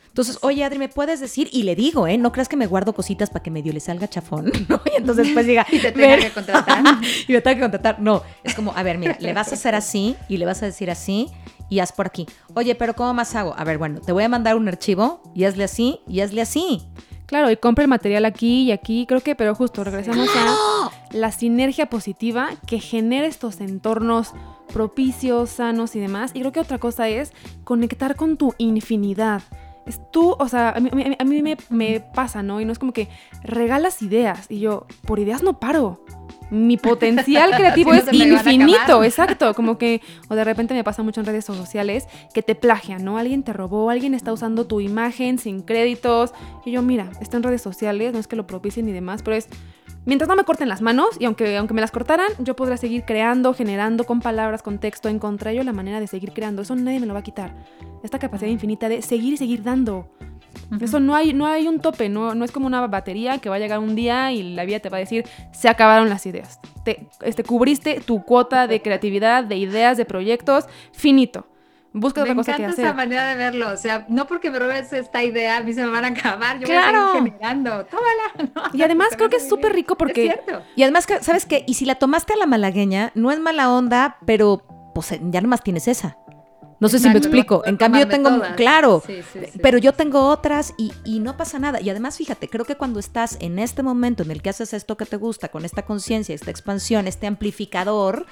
Entonces, 0.10 0.40
oye, 0.42 0.64
Adri, 0.64 0.80
¿me 0.80 0.90
puedes 0.90 1.20
decir? 1.20 1.50
Y 1.52 1.64
le 1.64 1.76
digo, 1.76 2.08
¿eh? 2.08 2.18
No 2.18 2.32
creas 2.32 2.50
que 2.50 2.58
me 2.58 2.68
guardo 2.68 2.94
cositas 2.94 3.30
para 3.30 3.42
que 3.42 3.52
medio 3.52 3.72
le 3.72 3.80
salga 3.80 4.08
chafón, 4.08 4.52
¿no? 4.68 4.82
Y 4.92 4.98
entonces 4.98 5.30
pues 5.34 5.46
diga... 5.46 5.66
y 5.72 5.80
te 5.80 5.92
tenga 5.92 6.18
que 6.18 6.32
contratar. 6.32 6.84
y 7.28 7.32
me 7.32 7.42
tenga 7.42 7.56
que 7.56 7.62
contratar. 7.62 8.00
No, 8.02 8.24
es 8.44 8.54
como, 8.54 8.74
a 8.76 8.84
ver, 8.84 8.98
mira, 8.98 9.18
le 9.20 9.34
vas 9.34 9.52
a 9.52 9.56
hacer 9.56 9.76
así 9.76 10.16
y 10.28 10.38
le 10.38 10.46
vas 10.46 10.62
a 10.62 10.66
decir 10.66 10.92
así 10.92 11.30
y 11.70 11.80
haz 11.80 11.92
por 11.92 12.08
aquí. 12.08 12.26
Oye, 12.54 12.76
pero 12.76 12.96
¿cómo 12.96 13.14
más 13.14 13.36
hago? 13.36 13.56
A 13.58 13.64
ver, 13.64 13.78
bueno, 13.78 14.02
te 14.02 14.12
voy 14.12 14.24
a 14.24 14.30
mandar 14.30 14.56
un 14.56 14.68
archivo 14.68 15.22
y 15.36 15.46
hazle 15.46 15.64
así 15.64 16.00
y 16.08 16.20
hazle 16.20 16.42
así. 16.42 16.82
Claro, 17.30 17.52
y 17.52 17.58
compra 17.58 17.84
el 17.84 17.90
material 17.90 18.26
aquí 18.26 18.64
y 18.64 18.72
aquí, 18.72 19.06
creo 19.06 19.22
que, 19.22 19.36
pero 19.36 19.54
justo 19.54 19.84
regresamos 19.84 20.28
a 20.36 20.90
la 21.12 21.32
sinergia 21.32 21.86
positiva 21.88 22.50
que 22.66 22.80
genera 22.80 23.28
estos 23.28 23.62
entornos 23.62 24.34
propicios, 24.74 25.52
sanos 25.52 25.96
y 25.96 26.00
demás. 26.00 26.32
Y 26.34 26.40
creo 26.40 26.52
que 26.52 26.60
otra 26.60 26.80
cosa 26.80 27.08
es 27.08 27.32
conectar 27.64 28.16
con 28.16 28.36
tu 28.36 28.56
infinidad. 28.58 29.44
Es 29.86 30.02
tú, 30.12 30.36
o 30.40 30.48
sea, 30.48 30.72
a 30.72 30.80
mí, 30.80 30.90
a 31.20 31.24
mí 31.24 31.42
me, 31.44 31.56
me, 31.70 32.00
pasa, 32.00 32.42
¿no? 32.42 32.62
Y 32.62 32.66
no 32.66 32.72
es 32.72 32.80
como 32.80 32.94
que 32.94 33.10
regalas 33.44 34.02
ideas 34.02 34.48
y 34.50 34.60
yo, 34.62 34.88
por 35.06 35.20
ideas 35.20 35.44
no 35.44 35.60
paro 35.60 36.04
mi 36.50 36.78
potencial 36.78 37.52
creativo 37.56 37.94
es 37.94 38.12
infinito, 38.12 39.04
exacto, 39.04 39.54
como 39.54 39.78
que, 39.78 40.02
o 40.30 40.36
de 40.36 40.44
repente 40.44 40.74
me 40.74 40.84
pasa 40.84 41.04
mucho 41.04 41.20
en 41.20 41.26
redes 41.26 41.46
sociales 41.46 42.08
que 42.34 42.42
te 42.42 42.56
plagian, 42.56 43.04
¿no? 43.04 43.18
Alguien 43.18 43.44
te 43.44 43.54
robó, 43.54 43.90
alguien 43.90 44.14
está 44.14 44.34
usando 44.34 44.66
tu 44.68 44.82
imagen 44.82 45.38
sin 45.38 45.62
créditos, 45.62 46.34
y 46.66 46.72
yo, 46.72 46.82
mira, 46.82 47.10
está 47.22 47.38
en 47.38 47.44
redes 47.44 47.62
sociales, 47.62 48.14
no 48.14 48.20
es 48.20 48.28
que 48.28 48.36
lo 48.36 48.48
propicien 48.48 48.86
ni 48.86 48.92
demás, 48.92 49.22
pero 49.24 49.36
es, 49.36 49.48
mientras 50.06 50.28
no 50.28 50.36
me 50.36 50.44
corten 50.44 50.70
las 50.70 50.82
manos, 50.82 51.10
y 51.20 51.26
aunque, 51.26 51.58
aunque 51.58 51.74
me 51.74 51.82
las 51.82 51.92
cortaran, 51.92 52.32
yo 52.40 52.56
podría 52.56 52.78
seguir 52.78 53.04
creando, 53.06 53.54
generando 53.54 54.06
con 54.06 54.22
palabras, 54.22 54.64
con 54.64 54.80
texto, 54.80 55.10
encontré 55.10 55.56
yo 55.56 55.64
la 55.64 55.74
manera 55.74 56.00
de 56.00 56.08
seguir 56.08 56.34
creando, 56.34 56.62
eso 56.62 56.76
nadie 56.76 57.00
me 57.00 57.06
lo 57.06 57.14
va 57.14 57.20
a 57.20 57.24
quitar, 57.24 57.54
esta 58.04 58.20
capacidad 58.20 58.50
infinita 58.50 58.90
de 58.90 59.02
seguir 59.02 59.34
y 59.34 59.38
seguir 59.38 59.64
dando. 59.64 60.10
Eso 60.80 61.00
no 61.00 61.16
hay, 61.16 61.34
no 61.34 61.48
hay 61.48 61.68
un 61.68 61.80
tope, 61.80 62.10
no, 62.10 62.36
no 62.36 62.46
es 62.46 62.52
como 62.52 62.68
una 62.68 62.86
batería 62.88 63.40
que 63.40 63.50
va 63.50 63.56
a 63.56 63.60
llegar 63.60 63.80
un 63.80 63.96
día 63.96 64.32
y 64.32 64.54
la 64.54 64.66
vida 64.66 64.80
te 64.80 64.90
va 64.90 64.98
a 64.98 65.00
decir, 65.00 65.26
se 65.52 65.68
acabaron 65.68 66.10
las 66.10 66.26
ideas. 66.26 66.60
Te 66.84 67.08
este, 67.22 67.44
cubriste 67.44 68.02
tu 68.02 68.24
cuota 68.24 68.68
de 68.68 68.82
creatividad, 68.82 69.44
de 69.44 69.58
ideas, 69.58 69.98
de 69.98 70.06
proyectos, 70.06 70.66
finito. 70.92 71.48
Busca 71.92 72.22
otra 72.22 72.36
cosa 72.36 72.56
que 72.56 72.66
hacer. 72.66 72.86
esa 72.86 72.94
manera 72.94 73.28
de 73.30 73.36
verlo. 73.36 73.70
O 73.72 73.78
sea, 73.78 74.06
no 74.10 74.28
porque 74.28 74.52
me 74.52 74.60
robes 74.60 74.94
esta 74.94 75.24
idea, 75.24 75.58
a 75.58 75.64
mí 75.64 75.74
se 75.74 75.84
me 75.84 75.90
van 75.90 76.06
a 76.06 76.10
acabar. 76.10 76.60
Yo 76.60 76.68
claro. 76.68 77.00
voy 77.00 77.10
a 77.10 77.14
seguir 77.14 77.34
generando. 77.34 77.86
Tómala. 77.86 78.70
Y 78.74 78.84
además 78.84 79.10
creo 79.16 79.30
que 79.30 79.38
es 79.38 79.50
súper 79.50 79.74
rico 79.74 79.96
porque. 79.98 80.28
Es 80.28 80.34
cierto. 80.34 80.64
Y 80.76 80.84
además, 80.84 81.08
¿sabes 81.22 81.46
qué? 81.46 81.64
Y 81.68 81.74
si 81.74 81.86
la 81.86 81.96
tomaste 81.96 82.34
a 82.34 82.38
la 82.38 82.46
malagueña, 82.46 83.12
no 83.16 83.32
es 83.32 83.40
mala 83.40 83.72
onda, 83.72 84.18
pero 84.26 84.64
pues 84.94 85.18
ya 85.20 85.42
nomás 85.42 85.64
tienes 85.64 85.88
esa. 85.88 86.18
No 86.80 86.90
sé 86.90 87.00
si 87.00 87.10
me 87.10 87.18
explico. 87.18 87.64
En 87.66 87.78
cambio, 87.78 88.02
yo 88.02 88.08
tengo, 88.08 88.42
claro, 88.56 89.04
pero 89.62 89.78
yo 89.78 89.94
tengo 89.94 90.28
otras 90.28 90.74
y, 90.78 90.94
y, 91.04 91.20
no 91.20 91.36
pasa 91.38 91.60
nada. 91.60 91.82
Y 91.82 91.90
además, 91.90 92.18
fíjate, 92.18 92.48
creo 92.48 92.66
que 92.66 92.76
cuando 92.76 93.00
estás 93.00 93.38
en 93.42 93.60
este 93.60 93.84
momento 93.84 94.24
en 94.24 94.32
el 94.32 94.42
que 94.42 94.50
haces 94.50 94.74
esto 94.74 94.98
que 94.98 95.06
te 95.06 95.18
gusta, 95.18 95.50
con 95.50 95.66
esta 95.66 95.84
conciencia, 95.86 96.34
esta 96.34 96.52
expansión, 96.52 97.08
este 97.08 97.28
amplificador, 97.28 98.26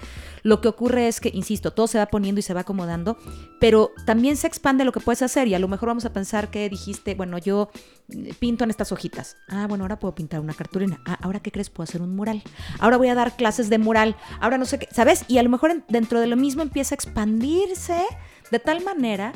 lo 0.43 0.61
que 0.61 0.69
ocurre 0.69 1.07
es 1.07 1.19
que, 1.19 1.29
insisto, 1.33 1.71
todo 1.71 1.87
se 1.87 1.97
va 1.97 2.05
poniendo 2.05 2.39
y 2.39 2.41
se 2.43 2.53
va 2.53 2.61
acomodando, 2.61 3.17
pero 3.59 3.91
también 4.05 4.37
se 4.37 4.47
expande 4.47 4.85
lo 4.85 4.91
que 4.91 4.99
puedes 4.99 5.21
hacer 5.21 5.47
y 5.47 5.55
a 5.55 5.59
lo 5.59 5.67
mejor 5.67 5.87
vamos 5.87 6.05
a 6.05 6.13
pensar 6.13 6.49
que 6.49 6.69
dijiste, 6.69 7.15
bueno, 7.15 7.37
yo 7.37 7.69
eh, 7.73 7.96
pinto 8.39 8.63
en 8.63 8.69
estas 8.69 8.91
hojitas. 8.91 9.37
Ah, 9.47 9.67
bueno, 9.67 9.83
ahora 9.83 9.99
puedo 9.99 10.15
pintar 10.15 10.39
una 10.39 10.53
cartulina. 10.53 11.01
Ah, 11.05 11.17
ahora 11.21 11.39
qué 11.39 11.51
crees, 11.51 11.69
puedo 11.69 11.83
hacer 11.83 12.01
un 12.01 12.15
mural. 12.15 12.41
Ahora 12.79 12.97
voy 12.97 13.09
a 13.09 13.15
dar 13.15 13.35
clases 13.35 13.69
de 13.69 13.77
mural. 13.77 14.15
Ahora 14.39 14.57
no 14.57 14.65
sé 14.65 14.79
qué, 14.79 14.87
¿sabes? 14.91 15.25
Y 15.27 15.37
a 15.37 15.43
lo 15.43 15.49
mejor 15.49 15.83
dentro 15.89 16.19
de 16.19 16.27
lo 16.27 16.37
mismo 16.37 16.61
empieza 16.61 16.95
a 16.95 16.97
expandirse 16.97 18.05
de 18.51 18.59
tal 18.59 18.83
manera 18.83 19.33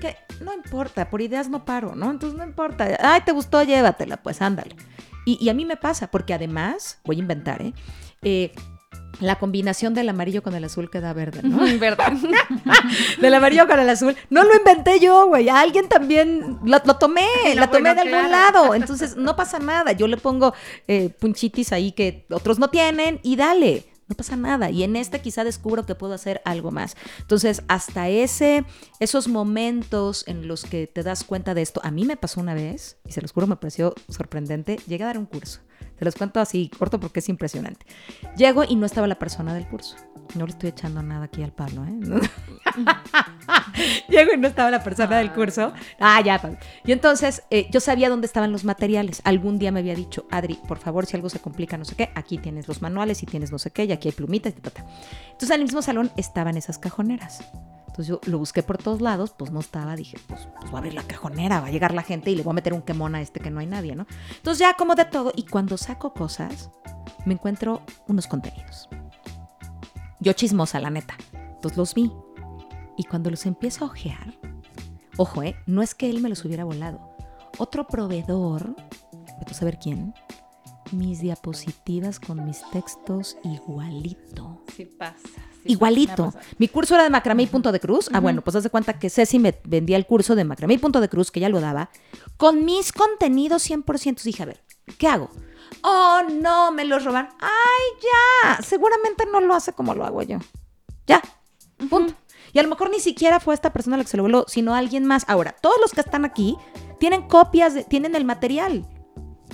que 0.00 0.16
no 0.40 0.54
importa, 0.54 1.10
por 1.10 1.20
ideas 1.20 1.48
no 1.48 1.64
paro, 1.64 1.94
¿no? 1.94 2.10
Entonces 2.10 2.38
no 2.38 2.44
importa. 2.44 2.96
Ay, 3.00 3.22
te 3.22 3.32
gustó, 3.32 3.62
llévatela, 3.62 4.16
pues 4.18 4.40
ándale. 4.42 4.76
Y, 5.26 5.48
a 5.48 5.54
mí 5.54 5.64
me 5.64 5.76
pasa, 5.76 6.10
porque 6.10 6.34
además, 6.34 6.98
voy 7.04 7.16
a 7.16 7.18
inventar, 7.20 7.62
¿eh? 7.62 7.74
eh 8.22 8.52
la 9.20 9.38
combinación 9.38 9.94
del 9.94 10.08
amarillo 10.08 10.42
con 10.42 10.54
el 10.54 10.64
azul 10.64 10.90
queda 10.90 11.12
verde, 11.12 11.40
¿no? 11.42 11.58
Verdad. 11.78 12.12
del 13.20 13.34
amarillo 13.34 13.66
con 13.66 13.78
el 13.78 13.88
azul. 13.88 14.16
No 14.30 14.44
lo 14.44 14.56
inventé 14.56 14.98
yo, 15.00 15.28
güey. 15.28 15.48
Alguien 15.48 15.88
también 15.88 16.58
lo, 16.64 16.80
tomé, 16.80 17.26
lo 17.54 17.68
tomé 17.68 17.94
de 17.94 18.00
algún 18.00 18.30
lado. 18.30 18.74
Entonces, 18.74 19.16
no 19.16 19.36
pasa 19.36 19.58
nada. 19.58 19.92
Yo 19.92 20.06
le 20.06 20.16
pongo 20.16 20.54
eh, 20.88 21.10
punchitis 21.10 21.72
ahí 21.72 21.92
que 21.92 22.26
otros 22.30 22.58
no 22.58 22.68
tienen 22.68 23.20
y 23.22 23.36
dale 23.36 23.86
no 24.10 24.16
pasa 24.16 24.36
nada. 24.36 24.70
Y 24.70 24.82
en 24.82 24.96
este 24.96 25.20
quizá 25.20 25.44
descubro 25.44 25.86
que 25.86 25.94
puedo 25.94 26.12
hacer 26.12 26.42
algo 26.44 26.72
más. 26.72 26.96
Entonces, 27.20 27.62
hasta 27.68 28.08
ese, 28.08 28.64
esos 28.98 29.28
momentos 29.28 30.24
en 30.26 30.48
los 30.48 30.64
que 30.64 30.88
te 30.88 31.04
das 31.04 31.22
cuenta 31.22 31.54
de 31.54 31.62
esto, 31.62 31.80
a 31.84 31.92
mí 31.92 32.04
me 32.04 32.16
pasó 32.16 32.40
una 32.40 32.54
vez, 32.54 32.98
y 33.06 33.12
se 33.12 33.22
los 33.22 33.30
juro, 33.30 33.46
me 33.46 33.54
pareció 33.54 33.94
sorprendente, 34.08 34.80
llegué 34.88 35.04
a 35.04 35.06
dar 35.06 35.18
un 35.18 35.26
curso. 35.26 35.60
Se 36.00 36.06
los 36.06 36.14
cuento 36.14 36.40
así 36.40 36.70
corto 36.78 36.98
porque 36.98 37.20
es 37.20 37.28
impresionante. 37.28 37.84
Llego 38.34 38.64
y 38.64 38.74
no 38.74 38.86
estaba 38.86 39.06
la 39.06 39.18
persona 39.18 39.52
del 39.52 39.68
curso. 39.68 39.96
No 40.34 40.46
le 40.46 40.52
estoy 40.52 40.70
echando 40.70 41.02
nada 41.02 41.26
aquí 41.26 41.42
al 41.42 41.52
palo, 41.52 41.84
¿eh? 41.84 42.00
Llego 44.08 44.32
y 44.32 44.38
no 44.38 44.48
estaba 44.48 44.70
la 44.70 44.82
persona 44.82 45.18
del 45.18 45.30
curso. 45.30 45.74
Ah, 45.98 46.22
ya. 46.22 46.40
Y 46.86 46.92
entonces 46.92 47.42
eh, 47.50 47.68
yo 47.70 47.80
sabía 47.80 48.08
dónde 48.08 48.26
estaban 48.26 48.50
los 48.50 48.64
materiales. 48.64 49.20
Algún 49.24 49.58
día 49.58 49.72
me 49.72 49.80
había 49.80 49.94
dicho, 49.94 50.26
Adri, 50.30 50.58
por 50.66 50.78
favor, 50.78 51.04
si 51.04 51.16
algo 51.16 51.28
se 51.28 51.38
complica, 51.38 51.76
no 51.76 51.84
sé 51.84 51.96
qué, 51.96 52.08
aquí 52.14 52.38
tienes 52.38 52.66
los 52.66 52.80
manuales 52.80 53.22
y 53.22 53.26
tienes 53.26 53.52
no 53.52 53.58
sé 53.58 53.70
qué, 53.70 53.84
y 53.84 53.92
aquí 53.92 54.08
hay 54.08 54.12
plumitas 54.12 54.54
y 54.56 54.60
tal. 54.62 54.72
Entonces 55.32 55.50
en 55.50 55.56
el 55.56 55.64
mismo 55.64 55.82
salón 55.82 56.10
estaban 56.16 56.56
esas 56.56 56.78
cajoneras. 56.78 57.44
Entonces 58.00 58.22
yo 58.24 58.32
lo 58.32 58.38
busqué 58.38 58.62
por 58.62 58.78
todos 58.78 59.02
lados, 59.02 59.34
pues 59.36 59.50
no 59.50 59.60
estaba, 59.60 59.94
dije, 59.94 60.16
pues, 60.26 60.48
pues, 60.58 60.72
va 60.72 60.76
a 60.76 60.78
abrir 60.78 60.94
la 60.94 61.02
cajonera, 61.02 61.60
va 61.60 61.66
a 61.66 61.70
llegar 61.70 61.92
la 61.92 62.02
gente 62.02 62.30
y 62.30 62.34
le 62.34 62.42
voy 62.42 62.52
a 62.52 62.54
meter 62.54 62.72
un 62.72 62.80
quemón 62.80 63.14
a 63.14 63.20
este 63.20 63.40
que 63.40 63.50
no 63.50 63.60
hay 63.60 63.66
nadie, 63.66 63.94
¿no? 63.94 64.06
Entonces 64.36 64.60
ya 64.60 64.72
como 64.72 64.94
de 64.94 65.04
todo, 65.04 65.34
y 65.36 65.42
cuando 65.42 65.76
saco 65.76 66.14
cosas, 66.14 66.70
me 67.26 67.34
encuentro 67.34 67.82
unos 68.08 68.26
contenidos. 68.26 68.88
Yo 70.18 70.32
chismosa, 70.32 70.80
la 70.80 70.88
neta. 70.88 71.14
Entonces 71.34 71.76
los 71.76 71.92
vi. 71.92 72.10
Y 72.96 73.04
cuando 73.04 73.28
los 73.28 73.44
empiezo 73.44 73.84
a 73.84 73.88
ojear, 73.88 74.38
ojo, 75.18 75.42
¿eh? 75.42 75.56
No 75.66 75.82
es 75.82 75.94
que 75.94 76.08
él 76.08 76.22
me 76.22 76.30
los 76.30 76.42
hubiera 76.46 76.64
volado. 76.64 77.14
Otro 77.58 77.86
proveedor, 77.86 78.76
a 79.46 79.52
saber 79.52 79.78
quién, 79.78 80.14
mis 80.92 81.20
diapositivas 81.20 82.18
con 82.18 82.46
mis 82.46 82.62
textos 82.70 83.36
igualito. 83.44 84.62
Sí 84.74 84.86
pasa. 84.86 85.49
Igualito. 85.64 86.32
Mi 86.58 86.68
curso 86.68 86.94
era 86.94 87.04
de 87.04 87.10
macramé 87.10 87.44
y 87.44 87.46
punto 87.46 87.72
de 87.72 87.80
cruz. 87.80 88.08
Ah, 88.12 88.20
bueno, 88.20 88.42
pues 88.42 88.56
haz 88.56 88.62
de 88.62 88.70
cuenta 88.70 88.98
que 88.98 89.10
Ceci 89.10 89.38
me 89.38 89.58
vendía 89.64 89.96
el 89.96 90.06
curso 90.06 90.34
de 90.34 90.44
macramé 90.44 90.74
y 90.74 90.78
punto 90.78 91.00
de 91.00 91.08
cruz, 91.08 91.30
que 91.30 91.40
ya 91.40 91.48
lo 91.48 91.60
daba, 91.60 91.90
con 92.36 92.64
mis 92.64 92.92
contenidos 92.92 93.68
100%. 93.68 94.22
Dije, 94.22 94.42
a 94.42 94.46
ver, 94.46 94.62
¿qué 94.98 95.08
hago? 95.08 95.30
Oh, 95.82 96.22
no, 96.30 96.72
me 96.72 96.84
los 96.84 97.04
roban. 97.04 97.28
Ay, 97.40 98.02
ya. 98.02 98.62
Seguramente 98.62 99.24
no 99.30 99.40
lo 99.40 99.54
hace 99.54 99.72
como 99.72 99.94
lo 99.94 100.04
hago 100.04 100.22
yo. 100.22 100.38
Ya. 101.06 101.22
Punto. 101.88 102.14
Y 102.52 102.58
a 102.58 102.62
lo 102.62 102.68
mejor 102.68 102.90
ni 102.90 103.00
siquiera 103.00 103.40
fue 103.40 103.54
esta 103.54 103.72
persona 103.72 103.96
la 103.96 104.02
que 104.02 104.10
se 104.10 104.16
lo 104.16 104.24
voló, 104.24 104.44
sino 104.48 104.74
alguien 104.74 105.04
más. 105.04 105.24
Ahora, 105.28 105.54
todos 105.60 105.76
los 105.80 105.92
que 105.92 106.00
están 106.00 106.24
aquí 106.24 106.56
tienen 106.98 107.22
copias, 107.28 107.86
tienen 107.88 108.14
el 108.14 108.24
material. 108.24 108.86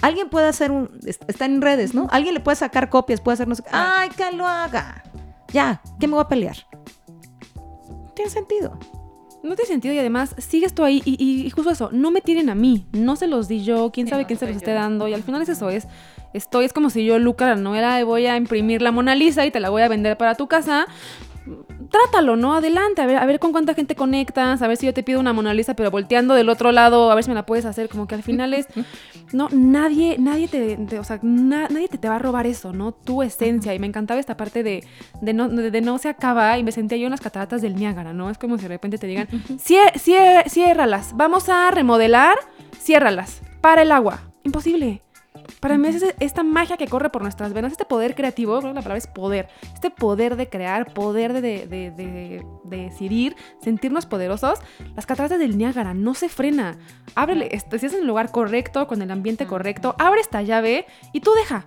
Alguien 0.03 0.29
puede 0.29 0.49
hacer 0.49 0.71
un. 0.71 0.99
Está 1.05 1.45
en 1.45 1.63
redes, 1.63 1.95
¿no? 1.95 2.09
Alguien 2.11 2.35
le 2.35 2.41
puede 2.41 2.57
sacar 2.57 2.91
copias, 2.91 3.21
puede 3.21 3.35
hacer 3.35 3.49
no 3.49 3.55
sé 3.55 3.63
qué. 3.63 3.71
Ay, 3.73 4.11
que 4.11 4.31
lo 4.33 4.47
haga. 4.47 5.03
Ya, 5.53 5.80
¿qué 6.01 6.07
me 6.07 6.14
voy 6.14 6.22
a 6.22 6.28
pelear? 6.28 6.57
No 7.55 8.12
tiene 8.14 8.30
sentido. 8.30 8.78
No 9.42 9.55
tiene 9.55 9.68
sentido 9.68 9.94
y 9.94 9.99
además 9.99 10.34
sigues 10.38 10.74
tú 10.74 10.82
ahí 10.82 11.01
y, 11.05 11.49
justo 11.51 11.70
eso, 11.70 11.90
no 11.92 12.11
me 12.11 12.20
tienen 12.20 12.51
a 12.51 12.57
mí, 12.57 12.86
no 12.92 13.14
se 13.14 13.28
los 13.28 13.47
di 13.47 13.62
yo, 13.62 13.92
quién 13.92 14.09
sabe 14.09 14.24
quién 14.24 14.40
se 14.40 14.47
los 14.47 14.57
esté 14.57 14.72
dando 14.72 15.07
y 15.07 15.14
al 15.14 15.22
final 15.22 15.40
es 15.40 15.49
eso, 15.49 15.70
es, 15.70 15.86
estoy, 16.32 16.64
es 16.64 16.72
como 16.72 16.90
si 16.90 17.05
yo, 17.05 17.20
Luca, 17.20 17.55
no 17.55 17.76
era, 17.76 18.03
voy 18.03 18.26
a 18.26 18.36
imprimir 18.36 18.82
la 18.82 18.90
Mona 18.90 19.14
Lisa 19.14 19.47
y 19.47 19.53
te 19.53 19.61
la 19.61 19.70
voy 19.70 19.82
a 19.82 19.88
vender 19.88 20.16
para 20.16 20.34
tu 20.34 20.49
casa, 20.49 20.88
trátalo, 21.90 22.36
¿no? 22.36 22.55
Adelante, 22.55 23.03
a 23.03 23.07
ver, 23.07 23.16
a 23.16 23.26
ver 23.26 23.38
con 23.38 23.53
cuánta 23.53 23.74
gente 23.74 23.94
conectas, 23.94 24.62
a 24.62 24.68
ver 24.68 24.76
si 24.76 24.86
yo 24.86 24.94
te 24.94 25.03
pido 25.03 25.20
una 25.20 25.32
Mona 25.32 25.55
Lisa, 25.55 25.74
pero 25.74 25.90
volteando 25.90 26.34
del 26.34 26.49
otro 26.49 26.72
lado, 26.72 27.11
a 27.11 27.14
ver 27.14 27.24
si 27.24 27.30
me 27.30 27.34
la 27.34 27.47
puedes 27.47 27.64
hacer, 27.64 27.88
como 27.88 28.07
que 28.07 28.14
al 28.14 28.22
final 28.22 28.55
es, 28.55 28.66
no, 29.32 29.49
nadie, 29.53 30.16
nadie 30.18 30.49
te, 30.49 30.99
o 30.99 31.05
sea, 31.05 31.20
nadie 31.22 31.88
te, 31.88 31.99
te, 31.99 32.09
va 32.09 32.16
a 32.16 32.18
robar 32.18 32.47
eso, 32.47 32.72
¿no? 32.72 32.92
Tu 32.92 33.22
esencia, 33.22 33.74
y 33.74 33.78
me 33.78 33.86
encantaba 33.86 34.20
esta 34.20 34.36
parte 34.36 34.62
de, 34.62 34.84
de, 35.20 35.32
no, 35.32 35.49
de, 35.49 35.80
no 35.80 35.99
se 35.99 36.09
acaba, 36.09 36.59
y 36.59 36.64
me 36.64 36.72
sentía 36.72 36.99
yo 36.99 37.07
en 37.07 37.12
las 37.12 37.20
cataratas 37.20 37.62
del 37.62 37.76
Niágara, 37.76 38.12
¿no? 38.12 38.30
Es 38.30 38.38
como 38.38 38.57
si 38.57 38.62
de 38.62 38.68
repente 38.68 38.99
te 38.99 39.07
digan, 39.07 39.28
ciérralas, 39.59 41.16
vamos 41.16 41.49
a 41.49 41.70
remodelar, 41.70 42.36
ciérralas, 42.78 43.42
para 43.61 43.82
el 43.82 43.92
agua, 43.92 44.20
imposible. 44.44 45.06
Para 45.61 45.78
mí 45.78 45.88
es 45.88 46.05
esta 46.20 46.42
magia 46.42 46.76
que 46.76 46.86
corre 46.86 47.11
por 47.11 47.22
nuestras 47.22 47.53
venas, 47.53 47.72
este 47.72 47.84
poder 47.84 48.14
creativo, 48.14 48.59
creo 48.59 48.72
que 48.72 48.74
la 48.74 48.82
palabra 48.82 48.99
es 48.99 49.07
poder, 49.07 49.49
este 49.74 49.90
poder 49.90 50.36
de 50.36 50.49
crear, 50.49 50.92
poder 50.92 51.32
de, 51.32 51.66
de, 51.66 52.44
decidir, 52.64 53.36
sentirnos 53.62 54.07
poderosos. 54.07 54.61
Las 54.94 55.07
cataratas 55.07 55.38
del 55.38 55.57
Niágara 55.57 55.94
no 55.94 56.14
se 56.14 56.28
frena. 56.28 56.78
Ábrele, 57.14 57.49
si 57.78 57.86
es 57.86 57.94
en 57.94 58.01
el 58.01 58.07
lugar 58.07 58.30
correcto, 58.30 58.86
con 58.86 59.03
el 59.03 59.11
ambiente 59.11 59.47
correcto, 59.47 59.94
abre 59.99 60.20
esta 60.20 60.42
llave 60.42 60.86
y 61.12 61.20
tú 61.20 61.30
deja. 61.34 61.66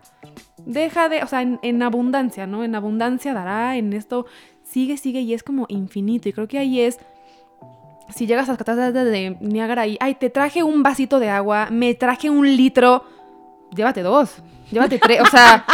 Deja 0.65 1.09
de, 1.09 1.23
o 1.23 1.27
sea, 1.27 1.41
en, 1.41 1.83
abundancia, 1.83 2.45
¿no? 2.47 2.63
En 2.63 2.75
abundancia 2.75 3.33
dará, 3.33 3.77
en 3.77 3.93
esto 3.93 4.25
sigue, 4.63 4.97
sigue 4.97 5.21
y 5.21 5.33
es 5.33 5.43
como 5.43 5.65
infinito. 5.69 6.29
Y 6.29 6.33
creo 6.33 6.47
que 6.47 6.59
ahí 6.59 6.81
es 6.81 6.99
si 8.13 8.25
llegas 8.25 8.49
a 8.49 8.53
las 8.53 8.57
cataratas 8.57 8.93
de 8.93 9.37
Niágara 9.39 9.87
y, 9.87 9.97
ay, 9.99 10.15
te 10.15 10.29
traje 10.29 10.63
un 10.63 10.83
vasito 10.83 11.19
de 11.19 11.29
agua, 11.29 11.69
me 11.71 11.93
traje 11.93 12.29
un 12.29 12.55
litro, 12.55 13.03
llévate 13.75 14.03
dos. 14.03 14.35
Llévate 14.71 14.99
tres, 14.99 15.21
o 15.21 15.25
sea. 15.25 15.65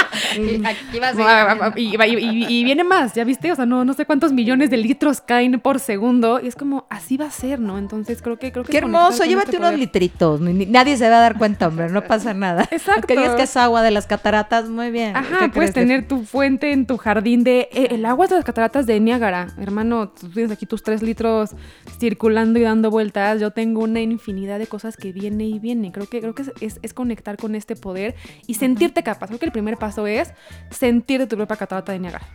y, 1.75 2.63
viene 2.63 2.83
más, 2.83 3.13
¿ya 3.13 3.23
viste? 3.23 3.51
O 3.51 3.55
sea, 3.55 3.65
no, 3.65 3.83
no 3.83 3.93
sé 3.93 4.05
cuántos 4.05 4.31
millones 4.31 4.69
de 4.69 4.77
litros 4.77 5.21
caen 5.21 5.59
por 5.59 5.79
segundo. 5.79 6.39
Y 6.41 6.47
es 6.47 6.55
como, 6.55 6.85
así 6.89 7.17
va 7.17 7.25
a 7.25 7.31
ser, 7.31 7.59
¿no? 7.59 7.77
Entonces 7.77 8.21
creo 8.21 8.39
que. 8.39 8.51
Creo 8.51 8.63
que 8.63 8.71
Qué 8.71 8.77
hermoso, 8.77 9.23
llévate 9.25 9.51
este 9.51 9.57
unos 9.57 9.77
litritos. 9.77 10.39
Nadie 10.39 10.97
se 10.97 11.09
va 11.09 11.17
a 11.17 11.21
dar 11.21 11.37
cuenta, 11.37 11.67
hombre, 11.67 11.89
no 11.89 12.03
pasa 12.03 12.33
nada. 12.33 12.67
Exacto. 12.71 13.07
Que 13.07 13.17
digas 13.17 13.35
que 13.35 13.43
es 13.43 13.57
agua 13.57 13.81
de 13.81 13.91
las 13.91 14.07
cataratas, 14.07 14.69
muy 14.69 14.91
bien. 14.91 15.15
Ajá, 15.15 15.51
puedes 15.53 15.73
tener 15.73 16.07
tu 16.07 16.23
fuente 16.23 16.71
en 16.71 16.85
tu 16.85 16.97
jardín 16.97 17.43
de. 17.43 17.67
Eh, 17.73 17.87
el 17.91 18.05
agua 18.05 18.27
de 18.27 18.35
las 18.35 18.45
cataratas 18.45 18.85
de 18.85 18.99
Niágara. 18.99 19.47
Hermano, 19.59 20.09
tú 20.09 20.29
tienes 20.29 20.51
aquí 20.51 20.65
tus 20.65 20.83
tres 20.83 21.01
litros 21.01 21.51
circulando 21.99 22.59
y 22.59 22.61
dando 22.61 22.89
vueltas. 22.91 23.41
Yo 23.41 23.51
tengo 23.51 23.83
una 23.83 23.99
infinidad 23.99 24.57
de 24.59 24.67
cosas 24.67 24.95
que 24.95 25.11
viene 25.11 25.45
y 25.45 25.59
viene. 25.59 25.91
Creo 25.91 26.07
que, 26.07 26.21
creo 26.21 26.33
que 26.33 26.43
es, 26.61 26.79
es 26.81 26.93
conectar 26.93 27.35
con 27.37 27.55
este 27.55 27.75
poder 27.75 28.15
y 28.47 28.53
sentir 28.53 28.84
capaz. 28.93 29.27
Creo 29.27 29.39
que 29.39 29.45
el 29.45 29.51
primer 29.51 29.77
paso 29.77 30.07
es 30.07 30.33
sentir 30.69 31.27
tu 31.27 31.35
propia 31.35 31.57
catarata 31.57 31.91
de 31.91 31.99
Niagara. 31.99 32.27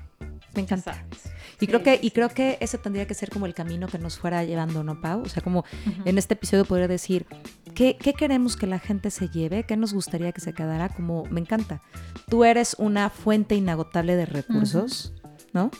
Me 0.54 0.62
encanta. 0.62 1.04
Y 1.60 1.66
creo 1.66 1.82
que 1.82 1.98
y 2.00 2.10
creo 2.10 2.30
que 2.30 2.56
ese 2.60 2.78
tendría 2.78 3.06
que 3.06 3.14
ser 3.14 3.30
como 3.30 3.46
el 3.46 3.54
camino 3.54 3.86
que 3.86 3.98
nos 3.98 4.18
fuera 4.18 4.42
llevando, 4.44 4.82
¿no, 4.82 5.00
Pau? 5.00 5.22
O 5.22 5.28
sea, 5.28 5.42
como 5.42 5.64
en 6.04 6.16
este 6.16 6.34
episodio 6.34 6.64
podría 6.64 6.88
decir, 6.88 7.26
¿qué, 7.74 7.96
¿qué, 7.96 8.14
queremos 8.14 8.56
que 8.56 8.66
la 8.66 8.78
gente 8.78 9.10
se 9.10 9.28
lleve? 9.28 9.64
¿Qué 9.64 9.76
nos 9.76 9.92
gustaría 9.92 10.32
que 10.32 10.40
se 10.40 10.54
quedara? 10.54 10.88
Como, 10.88 11.24
me 11.26 11.40
encanta. 11.40 11.82
Tú 12.28 12.44
eres 12.44 12.76
una 12.78 13.10
fuente 13.10 13.54
inagotable 13.54 14.16
de 14.16 14.26
recursos, 14.26 15.12
¿no? 15.52 15.70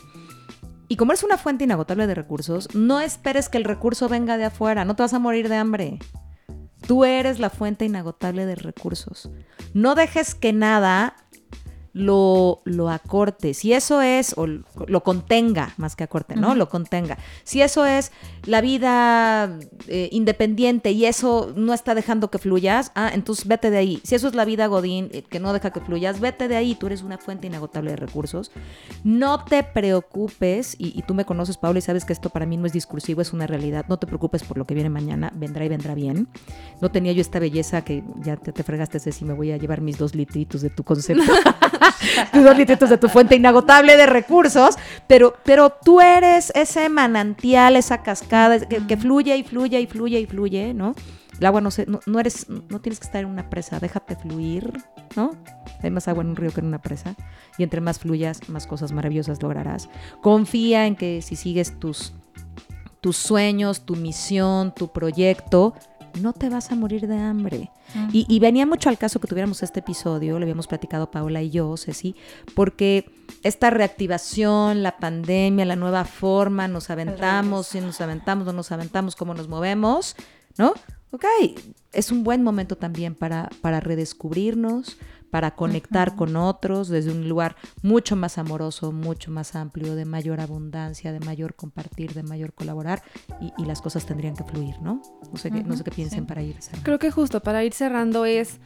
Y 0.87 0.97
como 0.97 1.13
eres 1.13 1.23
una 1.23 1.37
fuente 1.37 1.63
inagotable 1.63 2.05
de 2.05 2.15
recursos, 2.15 2.75
no 2.75 2.99
esperes 2.99 3.49
que 3.49 3.57
el 3.57 3.63
recurso 3.63 4.07
venga 4.07 4.37
de 4.37 4.45
afuera, 4.45 4.85
no 4.85 4.95
te 4.95 5.03
vas 5.03 5.13
a 5.13 5.19
morir 5.19 5.49
de 5.49 5.55
hambre. 5.55 5.99
Tú 6.91 7.05
eres 7.05 7.39
la 7.39 7.49
fuente 7.49 7.85
inagotable 7.85 8.45
de 8.45 8.55
recursos. 8.55 9.29
No 9.73 9.95
dejes 9.95 10.35
que 10.35 10.51
nada 10.51 11.15
lo, 11.93 12.61
lo 12.65 12.89
acorte. 12.89 13.53
Si 13.53 13.73
eso 13.73 14.01
es, 14.01 14.33
o 14.37 14.47
lo 14.47 15.03
contenga, 15.03 15.73
más 15.77 15.95
que 15.95 16.03
acorte, 16.03 16.35
¿no? 16.35 16.55
Lo 16.55 16.69
contenga. 16.69 17.17
Si 17.43 17.61
eso 17.61 17.85
es 17.85 18.11
la 18.45 18.61
vida 18.61 19.59
eh, 19.87 20.09
independiente 20.11 20.91
y 20.91 21.05
eso 21.05 21.51
no 21.55 21.73
está 21.73 21.93
dejando 21.95 22.31
que 22.31 22.37
fluyas, 22.37 22.91
ah, 22.95 23.11
entonces 23.13 23.47
vete 23.47 23.69
de 23.69 23.77
ahí. 23.77 24.01
Si 24.03 24.15
eso 24.15 24.27
es 24.27 24.35
la 24.35 24.45
vida 24.45 24.67
Godín, 24.67 25.09
eh, 25.11 25.23
que 25.23 25.39
no 25.39 25.53
deja 25.53 25.71
que 25.71 25.81
fluyas, 25.81 26.19
vete 26.19 26.47
de 26.47 26.55
ahí. 26.55 26.75
Tú 26.75 26.87
eres 26.87 27.01
una 27.01 27.17
fuente 27.17 27.47
inagotable 27.47 27.91
de 27.91 27.97
recursos. 27.97 28.51
No 29.03 29.43
te 29.43 29.63
preocupes, 29.63 30.75
y, 30.77 31.01
tú 31.03 31.13
me 31.13 31.25
conoces, 31.25 31.57
Paula, 31.57 31.79
y 31.79 31.81
sabes 31.81 32.05
que 32.05 32.13
esto 32.13 32.29
para 32.29 32.45
mí 32.45 32.57
no 32.57 32.65
es 32.65 32.73
discursivo, 32.73 33.21
es 33.21 33.33
una 33.33 33.47
realidad. 33.47 33.85
No 33.89 33.97
te 33.97 34.07
preocupes 34.07 34.43
por 34.43 34.57
lo 34.57 34.65
que 34.65 34.73
viene 34.73 34.89
mañana, 34.89 35.31
vendrá 35.35 35.65
y 35.65 35.69
vendrá 35.69 35.95
bien. 35.95 36.27
No 36.79 36.89
tenía 36.89 37.11
yo 37.11 37.21
esta 37.21 37.39
belleza 37.39 37.83
que 37.83 38.03
ya 38.21 38.37
te, 38.37 38.53
te 38.53 38.63
fregaste, 38.63 38.99
si 38.99 39.25
me 39.25 39.33
voy 39.33 39.51
a 39.51 39.57
llevar 39.57 39.81
mis 39.81 39.97
dos 39.97 40.15
litritos 40.15 40.61
de 40.61 40.69
tu 40.69 40.83
concepto. 40.83 41.23
tus 42.33 42.43
dos 42.43 42.57
litritos 42.57 42.89
de 42.89 42.97
tu 42.97 43.09
fuente 43.09 43.35
inagotable 43.35 43.97
de 43.97 44.05
recursos, 44.05 44.75
pero, 45.07 45.35
pero 45.43 45.69
tú 45.69 46.01
eres 46.01 46.51
ese 46.55 46.89
manantial, 46.89 47.75
esa 47.75 48.03
cascada 48.03 48.59
que, 48.59 48.97
fluye 48.97 49.35
y 49.37 49.43
fluye 49.43 49.79
y 49.79 49.87
fluye 49.87 50.19
y 50.19 50.25
fluye, 50.25 50.73
¿no? 50.73 50.95
El 51.39 51.45
agua 51.47 51.61
no, 51.61 51.71
se, 51.71 51.87
no, 51.87 52.19
eres, 52.19 52.47
no 52.49 52.81
tienes 52.81 52.99
que 52.99 53.05
estar 53.05 53.23
en 53.23 53.29
una 53.29 53.49
presa, 53.49 53.79
déjate 53.79 54.15
fluir, 54.15 54.71
¿no? 55.15 55.31
Hay 55.81 55.89
más 55.89 56.07
agua 56.07 56.23
en 56.23 56.29
un 56.29 56.35
río 56.35 56.51
que 56.51 56.59
en 56.59 56.67
una 56.67 56.81
presa. 56.81 57.15
Y 57.57 57.63
entre 57.63 57.81
más 57.81 57.97
fluyas, 57.97 58.47
más 58.47 58.67
cosas 58.67 58.91
maravillosas 58.91 59.41
lograrás. 59.41 59.89
Confía 60.21 60.85
en 60.85 60.95
que 60.95 61.23
si 61.23 61.35
sigues 61.35 61.79
tus, 61.79 62.13
tus 63.01 63.17
sueños, 63.17 63.85
tu 63.85 63.95
misión, 63.95 64.75
tu 64.75 64.91
proyecto, 64.91 65.73
no 66.19 66.33
te 66.33 66.49
vas 66.49 66.71
a 66.71 66.75
morir 66.75 67.07
de 67.07 67.17
hambre. 67.17 67.69
y, 68.11 68.39
venía 68.39 68.65
mucho 68.65 68.89
al 68.89 68.97
caso 68.97 69.19
que 69.19 69.27
tuviéramos 69.27 69.63
este 69.63 69.79
episodio, 69.79 70.39
lo 70.39 70.43
habíamos 70.43 70.67
platicado 70.67 71.11
Paula 71.11 71.41
y 71.41 71.49
yo, 71.49 71.75
Ceci, 71.77 72.15
porque 72.55 73.11
esta 73.43 73.69
reactivación, 73.69 74.83
la 74.83 74.97
pandemia, 74.97 75.65
la 75.65 75.75
nueva 75.75 76.05
forma, 76.05 76.67
nos 76.67 76.89
aventamos, 76.89 77.67
si 77.67 77.81
nos 77.81 77.99
aventamos, 78.01 78.45
no 78.45 78.53
nos 78.53 78.71
aventamos, 78.71 79.15
cómo 79.15 79.33
nos 79.33 79.47
movemos, 79.47 80.15
¿no? 80.57 80.73
Ok, 81.11 81.25
es 81.91 82.11
un 82.11 82.23
buen 82.23 82.41
momento 82.41 82.77
también 82.77 83.15
para, 83.15 83.49
para 83.61 83.81
redescubrirnos, 83.81 84.97
para 85.31 85.55
conectar 85.55 86.15
con 86.15 86.35
otros 86.35 86.89
desde 86.89 87.11
un 87.11 87.27
lugar 87.27 87.55
mucho 87.81 88.15
más 88.15 88.37
amoroso, 88.37 88.91
mucho 88.91 89.31
más 89.31 89.55
amplio, 89.55 89.95
de 89.95 90.05
mayor 90.05 90.41
abundancia, 90.41 91.11
de 91.11 91.19
mayor 91.21 91.55
compartir, 91.55 92.13
de 92.13 92.23
mayor 92.23 92.53
colaborar 92.53 93.01
y, 93.57 93.65
las 93.65 93.81
cosas 93.81 94.05
tendrían 94.05 94.35
que 94.35 94.43
fluir, 94.43 94.81
¿no? 94.81 95.01
No 95.31 95.37
sé, 95.37 95.49
qué, 95.49 95.63
no 95.63 95.77
sé 95.77 95.83
qué 95.83 95.91
piensen 95.91 96.25
para 96.25 96.41
ir 96.41 96.61
cerrando. 96.61 96.83
Creo 96.83 96.99
que 96.99 97.09
justo 97.09 97.41
para 97.41 97.63
ir 97.63 97.73
cerrando 97.73 98.25
es 98.25 98.59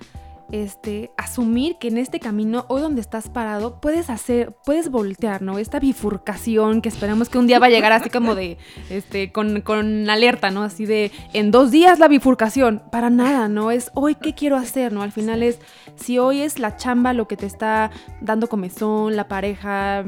este, 0.51 1.11
asumir 1.17 1.77
que 1.77 1.87
en 1.87 1.97
este 1.97 2.19
camino, 2.19 2.65
hoy 2.67 2.81
donde 2.81 3.01
estás 3.01 3.29
parado, 3.29 3.79
puedes 3.79 4.09
hacer, 4.09 4.55
puedes 4.63 4.89
voltear, 4.89 5.41
¿no? 5.41 5.57
Esta 5.57 5.79
bifurcación 5.79 6.81
que 6.81 6.89
esperamos 6.89 7.29
que 7.29 7.37
un 7.37 7.47
día 7.47 7.59
va 7.59 7.67
a 7.67 7.69
llegar 7.69 7.91
así 7.91 8.09
como 8.09 8.35
de, 8.35 8.57
este, 8.89 9.31
con, 9.31 9.61
con 9.61 10.09
alerta, 10.09 10.51
¿no? 10.51 10.63
Así 10.63 10.85
de, 10.85 11.11
en 11.33 11.51
dos 11.51 11.71
días 11.71 11.99
la 11.99 12.07
bifurcación. 12.07 12.83
Para 12.91 13.09
nada, 13.09 13.47
¿no? 13.47 13.71
Es 13.71 13.91
hoy 13.93 14.15
qué 14.15 14.33
quiero 14.33 14.55
hacer, 14.55 14.93
¿no? 14.93 15.01
Al 15.01 15.11
final 15.11 15.43
es, 15.43 15.59
si 15.95 16.19
hoy 16.19 16.41
es 16.41 16.59
la 16.59 16.75
chamba 16.75 17.13
lo 17.13 17.27
que 17.27 17.37
te 17.37 17.45
está 17.45 17.91
dando 18.21 18.47
comezón, 18.47 19.15
la 19.15 19.27
pareja, 19.27 20.03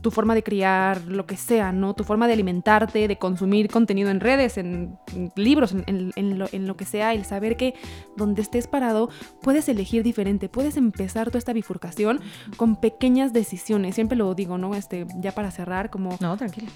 tu 0.00 0.10
forma 0.10 0.34
de 0.34 0.42
criar, 0.42 1.02
lo 1.06 1.26
que 1.26 1.36
sea, 1.36 1.72
¿no? 1.72 1.94
Tu 1.94 2.04
forma 2.04 2.26
de 2.26 2.32
alimentarte, 2.32 3.08
de 3.08 3.18
consumir 3.18 3.68
contenido 3.68 4.10
en 4.10 4.20
redes, 4.20 4.58
en, 4.58 4.98
libros, 5.36 5.72
en, 5.72 6.12
en, 6.16 6.38
lo, 6.38 6.46
en 6.52 6.66
lo 6.66 6.76
que 6.76 6.84
sea, 6.84 7.14
el 7.14 7.24
saber 7.24 7.56
que 7.56 7.74
donde 8.16 8.42
estés 8.42 8.66
parado, 8.66 9.10
puedes 9.42 9.68
elegir 9.76 10.02
diferente, 10.02 10.48
puedes 10.48 10.76
empezar 10.76 11.28
toda 11.28 11.38
esta 11.38 11.52
bifurcación 11.52 12.20
con 12.56 12.76
pequeñas 12.76 13.32
decisiones. 13.32 13.94
Siempre 13.94 14.16
lo 14.16 14.34
digo, 14.34 14.58
¿no? 14.58 14.74
Este, 14.74 15.06
ya 15.20 15.32
para 15.32 15.50
cerrar, 15.50 15.90
como... 15.90 16.16
No, 16.20 16.36
tranquilo 16.36 16.68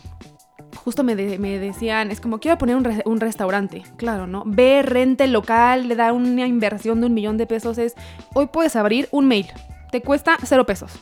justo 0.85 1.05
me, 1.05 1.15
me, 1.15 1.59
decían, 1.59 2.11
es 2.11 2.21
como 2.21 2.39
quiero 2.39 2.57
poner 2.57 2.77
un, 2.77 3.03
un, 3.05 3.21
restaurante, 3.21 3.83
claro, 3.97 4.27
¿no? 4.27 4.45
Ve, 4.47 4.83
rente 4.83 5.27
local, 5.27 5.89
le 5.89 5.95
da 5.95 6.13
una 6.13 6.47
inversión 6.47 7.01
de 7.01 7.09
un 7.09 7.15
millón 7.15 7.37
de 7.37 7.47
pesos, 7.47 7.77
es, 7.77 7.95
hoy 8.35 8.47
puedes 8.47 8.77
abrir 8.77 9.09
un 9.11 9.27
mail, 9.27 9.47
te 9.91 10.01
cuesta 10.01 10.37
cero 10.43 10.65
pesos 10.65 10.93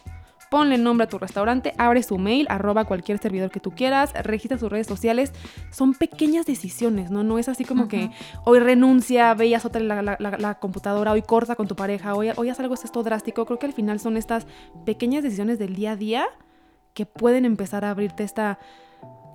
ponle 0.51 0.79
nombre 0.79 1.05
a 1.05 1.09
tu 1.09 1.19
restaurante, 1.19 1.75
abre 1.79 2.03
su 2.03 2.19
mail, 2.19 2.47
arroba 2.49 2.85
cualquier 2.85 3.19
servidor 3.19 3.51
que 3.51 3.61
tú 3.61 3.73
quieras, 3.73 4.13
registra 4.23 4.59
sus 4.59 4.71
redes 4.71 4.87
sociales. 4.87 5.33
Son 5.71 5.95
pequeñas 5.95 6.47
decisiones, 6.47 7.11
¿no? 7.11 7.23
No 7.25 7.39
es 7.39 7.49
así 7.49 7.65
como 7.65 7.89
que 7.89 8.11
hoy 8.45 8.59
renuncia, 8.59 9.35
veías 9.35 9.65
otra 9.65 9.81
la, 9.81 10.17
la, 10.19 10.55
computadora, 10.59 11.13
hoy 11.13 11.23
corta 11.23 11.55
con 11.55 11.69
tu 11.69 11.77
pareja, 11.77 12.15
hoy, 12.15 12.31
hoy 12.37 12.49
haz 12.49 12.61
algo 12.61 12.75
esto 12.75 13.03
drástico. 13.03 13.45
Creo 13.47 13.59
que 13.59 13.67
al 13.67 13.73
final 13.73 14.01
son 14.01 14.17
estas 14.17 14.47
pequeñas 14.85 15.23
decisiones 15.23 15.59
del 15.59 15.75
día 15.75 15.93
a 15.93 15.97
día 15.97 16.27
que 16.95 17.07
pueden 17.07 17.45
empezar 17.45 17.85
a 17.85 17.91
abrirte 17.91 18.25
esta 18.25 18.59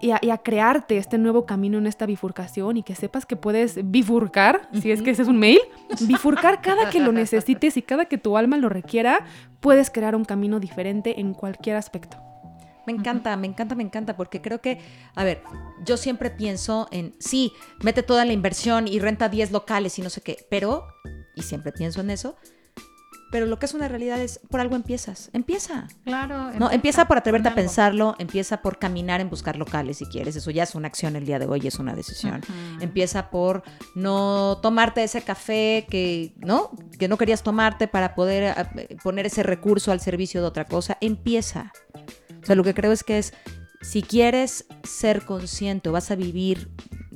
y 0.03 0.29
a, 0.29 0.37
crearte 0.39 0.97
este 0.97 1.17
nuevo 1.17 1.45
camino 1.45 1.77
en 1.77 1.87
esta 1.87 2.05
bifurcación 2.05 2.75
y 2.75 2.83
que 2.83 2.93
sepas 2.93 3.25
que 3.25 3.37
puedes 3.37 3.89
bifurcar, 3.89 4.67
si 4.73 4.91
es 4.91 5.01
que 5.01 5.11
ese 5.11 5.21
es 5.21 5.29
un 5.29 5.39
mail, 5.39 5.61
bifurcar 6.01 6.61
cada 6.61 6.89
que 6.89 6.99
lo 6.99 7.11
necesites 7.13 7.77
y 7.77 7.81
cada 7.81 8.05
que 8.05 8.17
tu 8.17 8.35
alma 8.35 8.57
lo 8.57 8.67
requiera, 8.67 9.25
puedes 9.61 9.89
crear 9.89 10.13
un 10.15 10.25
camino 10.25 10.59
diferente 10.59 11.21
en 11.21 11.33
cualquier 11.33 11.77
aspecto. 11.77 12.17
Me 12.85 12.91
encanta, 12.91 13.37
me 13.37 13.47
encanta, 13.47 13.75
me 13.75 13.83
encanta, 13.83 14.17
porque 14.17 14.41
creo 14.41 14.59
que, 14.59 14.79
a 15.15 15.23
ver, 15.23 15.41
yo 15.85 15.95
siempre 15.95 16.29
pienso 16.29 16.89
en, 16.91 17.15
sí, 17.19 17.53
mete 17.81 18.03
toda 18.03 18.25
la 18.25 18.33
inversión 18.33 18.89
y 18.89 18.99
renta 18.99 19.29
10 19.29 19.51
locales 19.53 19.97
y 19.99 20.01
no 20.01 20.09
sé 20.09 20.19
qué, 20.19 20.45
pero, 20.49 20.85
y 21.33 21.43
siempre 21.43 21.71
pienso 21.71 22.01
en 22.01 22.09
eso, 22.09 22.35
pero 23.33 23.47
lo 23.47 23.57
que 23.57 23.65
es 23.65 23.73
una 23.73 23.87
realidad 23.87 24.21
es, 24.21 24.39
por 24.47 24.59
algo 24.59 24.75
empiezas. 24.75 25.31
Empieza. 25.33 25.87
Claro. 26.03 26.51
No, 26.59 26.69
empieza 26.69 27.07
por 27.07 27.17
atreverte 27.17 27.49
a 27.49 27.55
pensarlo, 27.55 28.13
empieza 28.19 28.61
por 28.61 28.77
caminar 28.77 29.21
en 29.21 29.31
buscar 29.31 29.57
locales 29.57 29.97
si 29.97 30.05
quieres. 30.05 30.35
Eso 30.35 30.51
ya 30.51 30.61
es 30.61 30.75
una 30.75 30.87
acción 30.87 31.15
el 31.15 31.25
día 31.25 31.39
de 31.39 31.47
hoy, 31.47 31.65
es 31.65 31.79
una 31.79 31.95
decisión. 31.95 32.41
Empieza 32.79 33.31
por 33.31 33.63
no 33.95 34.59
tomarte 34.61 35.03
ese 35.03 35.23
café 35.23 35.87
que, 35.89 36.35
¿no? 36.37 36.69
Que 36.99 37.07
no 37.07 37.17
querías 37.17 37.41
tomarte 37.41 37.87
para 37.87 38.13
poder 38.13 38.53
eh, 38.77 38.97
poner 39.01 39.25
ese 39.25 39.41
recurso 39.41 39.91
al 39.91 39.99
servicio 39.99 40.39
de 40.39 40.45
otra 40.45 40.65
cosa. 40.65 40.99
Empieza. 41.01 41.73
O 42.39 42.45
sea, 42.45 42.55
lo 42.55 42.63
que 42.63 42.75
creo 42.75 42.91
es 42.91 43.03
que 43.03 43.17
es, 43.17 43.33
si 43.81 44.03
quieres 44.03 44.67
ser 44.83 45.25
consciente 45.25 45.89
o 45.89 45.93
vas 45.93 46.11
a 46.11 46.15
vivir 46.15 46.69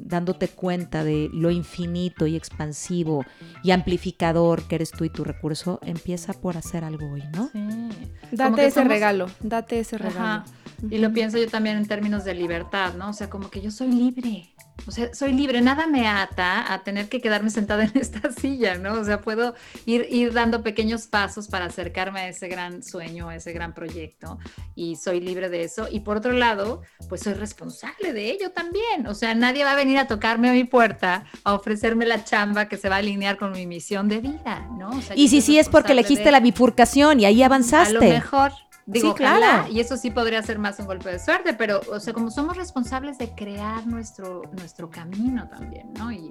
dándote 0.07 0.47
cuenta 0.47 1.03
de 1.03 1.29
lo 1.33 1.51
infinito 1.51 2.27
y 2.27 2.35
expansivo 2.35 3.25
y 3.63 3.71
amplificador 3.71 4.63
que 4.63 4.75
eres 4.75 4.91
tú 4.91 5.03
y 5.03 5.09
tu 5.09 5.23
recurso, 5.23 5.79
empieza 5.83 6.33
por 6.33 6.57
hacer 6.57 6.83
algo 6.83 7.11
hoy, 7.11 7.23
¿no? 7.35 7.49
Sí. 7.51 7.89
Date 8.31 8.67
ese 8.67 8.83
regalo, 8.83 9.27
date 9.41 9.79
ese 9.79 9.97
regalo. 9.97 10.43
Y 10.89 10.99
lo 10.99 11.11
pienso 11.11 11.37
yo 11.37 11.47
también 11.47 11.77
en 11.77 11.87
términos 11.87 12.23
de 12.23 12.35
libertad, 12.35 12.93
¿no? 12.93 13.09
O 13.09 13.13
sea, 13.13 13.29
como 13.29 13.49
que 13.49 13.61
yo 13.61 13.71
soy 13.71 13.91
libre. 13.91 14.53
O 14.85 14.91
sea, 14.91 15.13
soy 15.13 15.33
libre, 15.33 15.61
nada 15.61 15.87
me 15.87 16.07
ata 16.07 16.71
a 16.71 16.83
tener 16.83 17.09
que 17.09 17.21
quedarme 17.21 17.49
sentada 17.49 17.83
en 17.83 17.91
esta 17.95 18.31
silla, 18.31 18.77
¿no? 18.77 18.93
O 18.93 19.03
sea, 19.03 19.21
puedo 19.21 19.55
ir, 19.85 20.07
ir 20.09 20.33
dando 20.33 20.63
pequeños 20.63 21.07
pasos 21.07 21.47
para 21.47 21.65
acercarme 21.65 22.21
a 22.21 22.27
ese 22.29 22.47
gran 22.47 22.83
sueño, 22.83 23.29
a 23.29 23.35
ese 23.35 23.53
gran 23.53 23.73
proyecto, 23.73 24.37
y 24.75 24.95
soy 24.95 25.19
libre 25.19 25.49
de 25.49 25.63
eso. 25.63 25.87
Y 25.91 26.01
por 26.01 26.17
otro 26.17 26.31
lado, 26.33 26.81
pues 27.09 27.21
soy 27.21 27.33
responsable 27.33 28.13
de 28.13 28.31
ello 28.31 28.51
también. 28.51 29.07
O 29.07 29.13
sea, 29.13 29.33
nadie 29.35 29.63
va 29.63 29.71
a 29.71 29.75
venir 29.75 29.97
a 29.97 30.07
tocarme 30.07 30.49
a 30.49 30.53
mi 30.53 30.63
puerta 30.63 31.25
a 31.43 31.53
ofrecerme 31.53 32.05
la 32.05 32.23
chamba 32.23 32.67
que 32.67 32.77
se 32.77 32.89
va 32.89 32.95
a 32.95 32.99
alinear 32.99 33.37
con 33.37 33.51
mi 33.51 33.65
misión 33.65 34.07
de 34.07 34.19
vida, 34.19 34.67
¿no? 34.77 34.91
y 35.15 35.29
si 35.29 35.41
sí 35.41 35.59
es 35.59 35.69
porque 35.69 35.93
elegiste 35.93 36.31
la 36.31 36.39
bifurcación 36.39 37.19
y 37.19 37.25
ahí 37.25 37.43
avanzaste. 37.43 37.97
A 37.97 37.99
lo 37.99 38.01
mejor, 38.01 38.51
Digo, 38.89 39.13
claro. 39.15 39.67
y 39.69 39.81
eso 39.81 39.97
sí 39.97 40.11
podría 40.11 40.41
ser 40.41 40.59
más 40.59 40.79
un 40.79 40.85
golpe 40.85 41.11
de 41.11 41.19
suerte, 41.19 41.53
pero, 41.53 41.81
o 41.91 41.99
sea, 41.99 42.13
como 42.13 42.31
somos 42.31 42.55
responsables 42.55 43.17
de 43.17 43.35
crear 43.35 43.85
nuestro, 43.85 44.43
nuestro 44.53 44.89
camino 44.89 45.49
también, 45.49 45.91
¿no? 45.93 46.09
Y, 46.09 46.29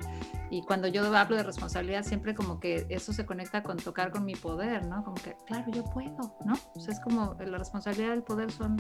y 0.51 0.63
cuando 0.63 0.89
yo 0.89 1.15
hablo 1.15 1.37
de 1.37 1.43
responsabilidad, 1.43 2.03
siempre 2.03 2.35
como 2.35 2.59
que 2.59 2.87
eso 2.89 3.13
se 3.13 3.27
conecta 3.27 3.63
con 3.63 3.77
tocar 3.77 4.11
con 4.11 4.25
mi 4.25 4.35
poder, 4.35 4.87
¿no? 4.87 5.05
Como 5.05 5.17
que, 5.17 5.37
claro, 5.47 5.71
yo 5.71 5.85
puedo, 5.85 6.35
¿no? 6.47 6.55
O 6.75 6.81
sea, 6.81 6.95
es 6.95 7.01
como 7.01 7.37
la 7.39 7.59
responsabilidad 7.59 8.09
y 8.09 8.13
el 8.13 8.23
poder 8.23 8.51
son, 8.51 8.79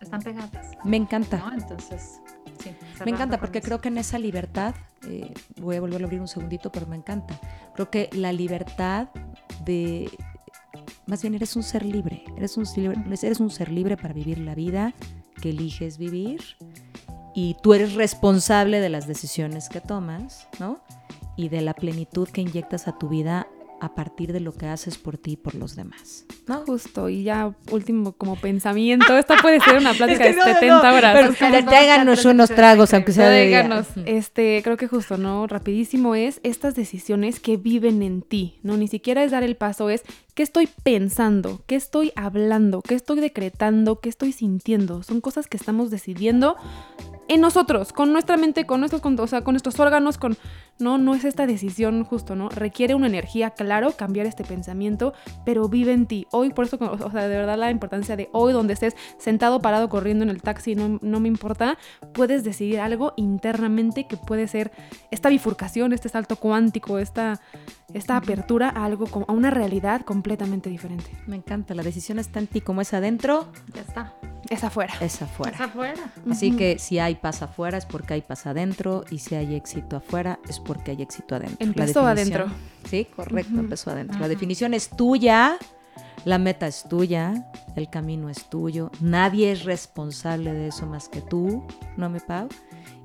están 0.00 0.22
pegadas. 0.22 0.70
Me 0.84 0.96
encanta. 0.96 1.38
¿no? 1.38 1.52
Entonces, 1.52 2.20
sí. 2.62 2.70
Me 3.04 3.10
encanta 3.10 3.40
porque 3.40 3.60
creo 3.60 3.80
que 3.80 3.88
en 3.88 3.98
esa 3.98 4.20
libertad, 4.20 4.76
eh, 5.08 5.34
voy 5.60 5.74
a 5.74 5.80
volver 5.80 6.00
a 6.02 6.04
abrir 6.04 6.20
un 6.20 6.28
segundito, 6.28 6.70
pero 6.70 6.86
me 6.86 6.94
encanta. 6.94 7.40
Creo 7.74 7.90
que 7.90 8.08
la 8.12 8.32
libertad 8.32 9.08
de 9.64 10.10
más 11.06 11.22
bien 11.22 11.34
eres 11.34 11.56
un 11.56 11.62
ser 11.62 11.84
libre, 11.84 12.24
eres 12.36 12.56
un, 12.56 12.64
eres 13.10 13.40
un 13.40 13.50
ser 13.50 13.70
libre 13.70 13.96
para 13.96 14.14
vivir 14.14 14.38
la 14.38 14.54
vida 14.54 14.94
que 15.40 15.50
eliges 15.50 15.98
vivir 15.98 16.56
y 17.34 17.56
tú 17.62 17.74
eres 17.74 17.94
responsable 17.94 18.80
de 18.80 18.88
las 18.88 19.06
decisiones 19.06 19.68
que 19.68 19.80
tomas, 19.80 20.48
¿no? 20.58 20.80
Y 21.36 21.48
de 21.48 21.62
la 21.62 21.74
plenitud 21.74 22.28
que 22.28 22.42
inyectas 22.42 22.88
a 22.88 22.98
tu 22.98 23.08
vida 23.08 23.48
a 23.80 23.94
partir 23.94 24.32
de 24.32 24.40
lo 24.40 24.52
que 24.52 24.66
haces 24.66 24.98
por 24.98 25.18
ti 25.18 25.32
y 25.32 25.36
por 25.36 25.54
los 25.54 25.76
demás. 25.76 26.26
¿no? 26.46 26.64
Justo, 26.66 27.08
y 27.08 27.22
ya 27.22 27.54
último 27.70 28.12
como 28.12 28.36
pensamiento, 28.36 29.16
esta 29.16 29.36
puede 29.40 29.60
ser 29.60 29.78
una 29.78 29.94
plática 29.94 30.24
de 30.24 30.34
70 30.34 30.92
horas. 30.92 31.36
Pero 31.38 31.64
tráiganos 31.64 32.24
unos 32.24 32.50
tragos, 32.50 32.92
aunque 32.92 33.12
sea 33.12 33.28
de 33.28 33.84
Este, 34.06 34.60
creo 34.62 34.76
que 34.76 34.88
justo, 34.88 35.16
¿no? 35.16 35.46
Rapidísimo 35.46 36.14
es 36.14 36.40
estas 36.42 36.74
decisiones 36.74 37.40
que 37.40 37.56
viven 37.56 38.02
en 38.02 38.22
ti, 38.22 38.58
¿no? 38.62 38.76
Ni 38.76 38.88
siquiera 38.88 39.22
es 39.22 39.30
dar 39.30 39.42
el 39.42 39.56
paso, 39.56 39.90
es 39.90 40.02
qué 40.34 40.42
estoy 40.42 40.68
pensando, 40.82 41.62
qué 41.66 41.76
estoy 41.76 42.12
hablando, 42.16 42.82
qué 42.82 42.94
estoy 42.94 43.20
decretando, 43.20 44.00
qué 44.00 44.08
estoy 44.08 44.32
sintiendo. 44.32 45.02
Son 45.02 45.20
cosas 45.20 45.46
que 45.46 45.56
estamos 45.56 45.90
decidiendo 45.90 46.56
en 47.30 47.40
nosotros, 47.40 47.92
con 47.92 48.12
nuestra 48.12 48.36
mente, 48.36 48.66
con 48.66 48.80
nuestros, 48.80 49.00
con, 49.00 49.18
o 49.20 49.26
sea, 49.28 49.42
con 49.42 49.54
nuestros 49.54 49.78
órganos, 49.78 50.18
con 50.18 50.36
no, 50.80 50.98
no 50.98 51.14
es 51.14 51.24
esta 51.24 51.46
decisión 51.46 52.02
justo, 52.02 52.34
¿no? 52.34 52.48
Requiere 52.48 52.96
una 52.96 53.06
energía, 53.06 53.50
claro, 53.50 53.92
cambiar 53.92 54.26
este 54.26 54.42
pensamiento, 54.42 55.14
pero 55.44 55.68
vive 55.68 55.92
en 55.92 56.06
ti. 56.06 56.26
Hoy, 56.32 56.50
por 56.50 56.64
eso, 56.64 56.76
o 56.80 57.10
sea, 57.12 57.28
de 57.28 57.36
verdad 57.36 57.56
la 57.56 57.70
importancia 57.70 58.16
de 58.16 58.28
hoy, 58.32 58.52
donde 58.52 58.74
estés 58.74 58.96
sentado, 59.16 59.60
parado, 59.60 59.88
corriendo 59.88 60.24
en 60.24 60.30
el 60.30 60.42
taxi, 60.42 60.74
no, 60.74 60.98
no 61.02 61.20
me 61.20 61.28
importa, 61.28 61.78
puedes 62.12 62.42
decidir 62.42 62.80
algo 62.80 63.12
internamente 63.16 64.08
que 64.08 64.16
puede 64.16 64.48
ser 64.48 64.72
esta 65.12 65.28
bifurcación, 65.28 65.92
este 65.92 66.08
salto 66.08 66.34
cuántico, 66.34 66.98
esta, 66.98 67.40
esta 67.94 68.16
apertura 68.16 68.70
a 68.70 68.86
algo, 68.86 69.06
a 69.28 69.32
una 69.32 69.50
realidad 69.50 70.00
completamente 70.00 70.68
diferente. 70.68 71.10
Me 71.28 71.36
encanta, 71.36 71.74
la 71.74 71.84
decisión 71.84 72.18
está 72.18 72.40
en 72.40 72.48
ti, 72.48 72.60
como 72.60 72.80
es 72.80 72.92
adentro, 72.92 73.52
ya 73.72 73.82
está. 73.82 74.16
Es 74.50 74.64
afuera. 74.64 74.92
Es 75.00 75.22
afuera. 75.22 75.52
Es 75.54 75.60
afuera. 75.60 76.12
Así 76.28 76.56
que 76.56 76.80
si 76.80 76.98
hay 76.98 77.14
paz 77.14 77.40
afuera 77.40 77.78
es 77.78 77.86
porque 77.86 78.14
hay 78.14 78.22
paz 78.22 78.46
adentro 78.46 79.04
y 79.08 79.18
si 79.18 79.36
hay 79.36 79.54
éxito 79.54 79.96
afuera 79.96 80.40
es 80.48 80.58
porque 80.58 80.90
hay 80.90 81.02
éxito 81.02 81.36
adentro. 81.36 81.56
Empezó 81.60 82.04
adentro. 82.04 82.46
Sí, 82.84 83.06
correcto, 83.14 83.60
empezó 83.60 83.92
adentro. 83.92 84.18
La 84.18 84.26
definición 84.26 84.74
es 84.74 84.90
tuya, 84.90 85.56
la 86.24 86.38
meta 86.38 86.66
es 86.66 86.82
tuya, 86.88 87.48
el 87.76 87.88
camino 87.88 88.28
es 88.28 88.50
tuyo, 88.50 88.90
nadie 89.00 89.52
es 89.52 89.62
responsable 89.62 90.52
de 90.52 90.68
eso 90.68 90.84
más 90.84 91.08
que 91.08 91.20
tú, 91.20 91.64
¿no 91.96 92.10
me 92.10 92.18
Pau? 92.18 92.48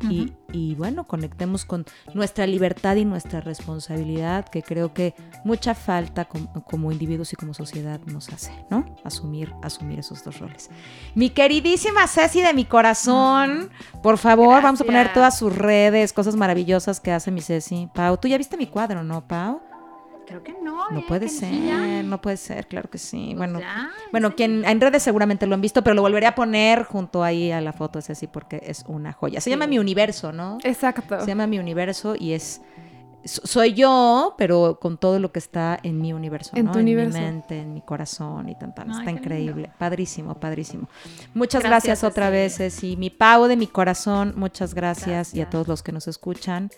Y, 0.02 0.76
bueno, 0.76 1.06
conectemos 1.06 1.66
con 1.66 1.86
nuestra 2.14 2.48
libertad 2.48 2.96
y 2.96 3.06
nuestra 3.06 3.42
responsabilidad, 3.42 4.48
que 4.48 4.62
creo 4.62 4.94
que 4.94 5.16
mucha 5.44 5.76
falta 5.76 6.26
como, 6.26 6.92
individuos 6.92 7.34
y 7.34 7.36
como 7.36 7.54
sociedad 7.54 8.00
nos 8.06 8.30
hace, 8.30 8.52
¿no? 8.70 8.86
Asumir, 9.04 9.54
asumir 9.62 10.00
esos 10.00 10.24
dos 10.24 10.40
roles. 10.40 10.70
Mi 11.16 11.30
queridísima 11.30 12.08
Ceci 12.08 12.42
de 12.42 12.54
mi 12.54 12.66
corazón, 12.66 13.70
por 14.02 14.18
favor, 14.18 14.62
vamos 14.62 14.82
a 14.82 14.86
poner 14.86 15.14
todas 15.14 15.38
sus 15.38 15.56
redes, 15.56 16.14
cosas 16.14 16.36
maravillosas 16.36 17.00
que 17.00 17.12
hace 17.12 17.32
mi 17.32 17.42
Ceci. 17.42 17.90
Pau, 17.94 18.18
tú 18.18 18.28
ya 18.28 18.38
viste 18.38 18.58
mi 18.58 18.68
cuadro, 18.68 19.04
¿no, 19.04 19.28
Pau? 19.28 19.62
Creo 20.26 20.44
que 20.44 20.54
no. 20.62 20.90
No 20.90 21.00
¿eh? 21.00 21.06
puede 21.08 21.30
ser, 21.30 22.04
no 22.04 22.22
puede 22.22 22.38
ser, 22.38 22.68
claro 22.68 22.90
que 22.90 22.98
sí. 22.98 23.34
Pues 23.36 23.38
bueno, 23.38 23.60
bueno, 24.12 24.36
quien 24.36 24.66
en 24.66 24.82
redes 24.82 25.04
seguramente 25.04 25.46
lo 25.46 25.56
han 25.56 25.62
visto, 25.62 25.84
pero 25.84 25.94
lo 25.94 26.02
volveré 26.02 26.26
a 26.26 26.36
poner 26.36 26.84
junto 26.84 27.24
ahí 27.24 27.52
a 27.52 27.62
la 27.62 27.74
foto, 27.74 28.00
es 28.00 28.10
así, 28.10 28.28
porque 28.28 28.62
es 28.66 28.84
una 28.88 29.14
joya. 29.14 29.42
Se 29.42 29.50
llama 29.50 29.68
Mi 29.68 29.80
Universo, 29.80 30.32
¿no? 30.32 30.58
Exacto. 30.64 31.20
Se 31.20 31.28
llama 31.28 31.48
Mi 31.48 31.60
Universo 31.60 32.16
y 32.18 32.34
es 32.34 32.62
soy 33.26 33.74
yo, 33.74 34.36
pero 34.38 34.80
con 34.80 34.98
todo 34.98 35.20
lo 35.20 35.32
que 35.32 35.40
está 35.40 35.80
en 35.82 36.00
mi 36.00 36.14
universo, 36.14 36.52
en, 36.56 36.66
¿no? 36.66 36.78
en 36.78 36.86
mi 36.86 36.96
mente, 36.96 37.60
en 37.60 37.74
mi 37.74 37.82
corazón 37.82 38.50
y 38.50 38.58
tan, 38.58 38.74
tan. 38.74 38.92
está 38.92 39.12
increíble. 39.12 39.72
Padrísimo, 39.78 40.36
padrísimo. 40.36 40.88
Muchas 41.34 41.64
gracias, 41.64 42.04
otra 42.04 42.30
vez, 42.30 42.60
y 42.84 42.96
Mi 42.98 43.10
Pau 43.10 43.48
de 43.48 43.58
mi 43.58 43.68
corazón, 43.68 44.34
muchas 44.36 44.74
gracias, 44.74 45.34
y 45.34 45.42
a 45.42 45.50
todos 45.50 45.68
los 45.68 45.84
que 45.84 45.92
nos 45.92 46.08
escuchan. 46.08 46.70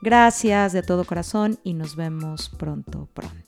Gracias 0.00 0.72
de 0.72 0.82
todo 0.82 1.04
corazón 1.04 1.58
y 1.64 1.74
nos 1.74 1.96
vemos 1.96 2.48
pronto, 2.48 3.08
pronto. 3.12 3.38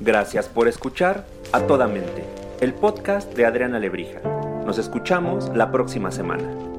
Gracias 0.00 0.48
por 0.48 0.66
escuchar 0.66 1.24
A 1.52 1.60
Toda 1.60 1.86
Mente, 1.86 2.24
el 2.60 2.74
podcast 2.74 3.32
de 3.34 3.46
Adriana 3.46 3.78
Lebrija. 3.78 4.20
Nos 4.66 4.78
escuchamos 4.78 5.50
la 5.54 5.70
próxima 5.70 6.10
semana. 6.10 6.73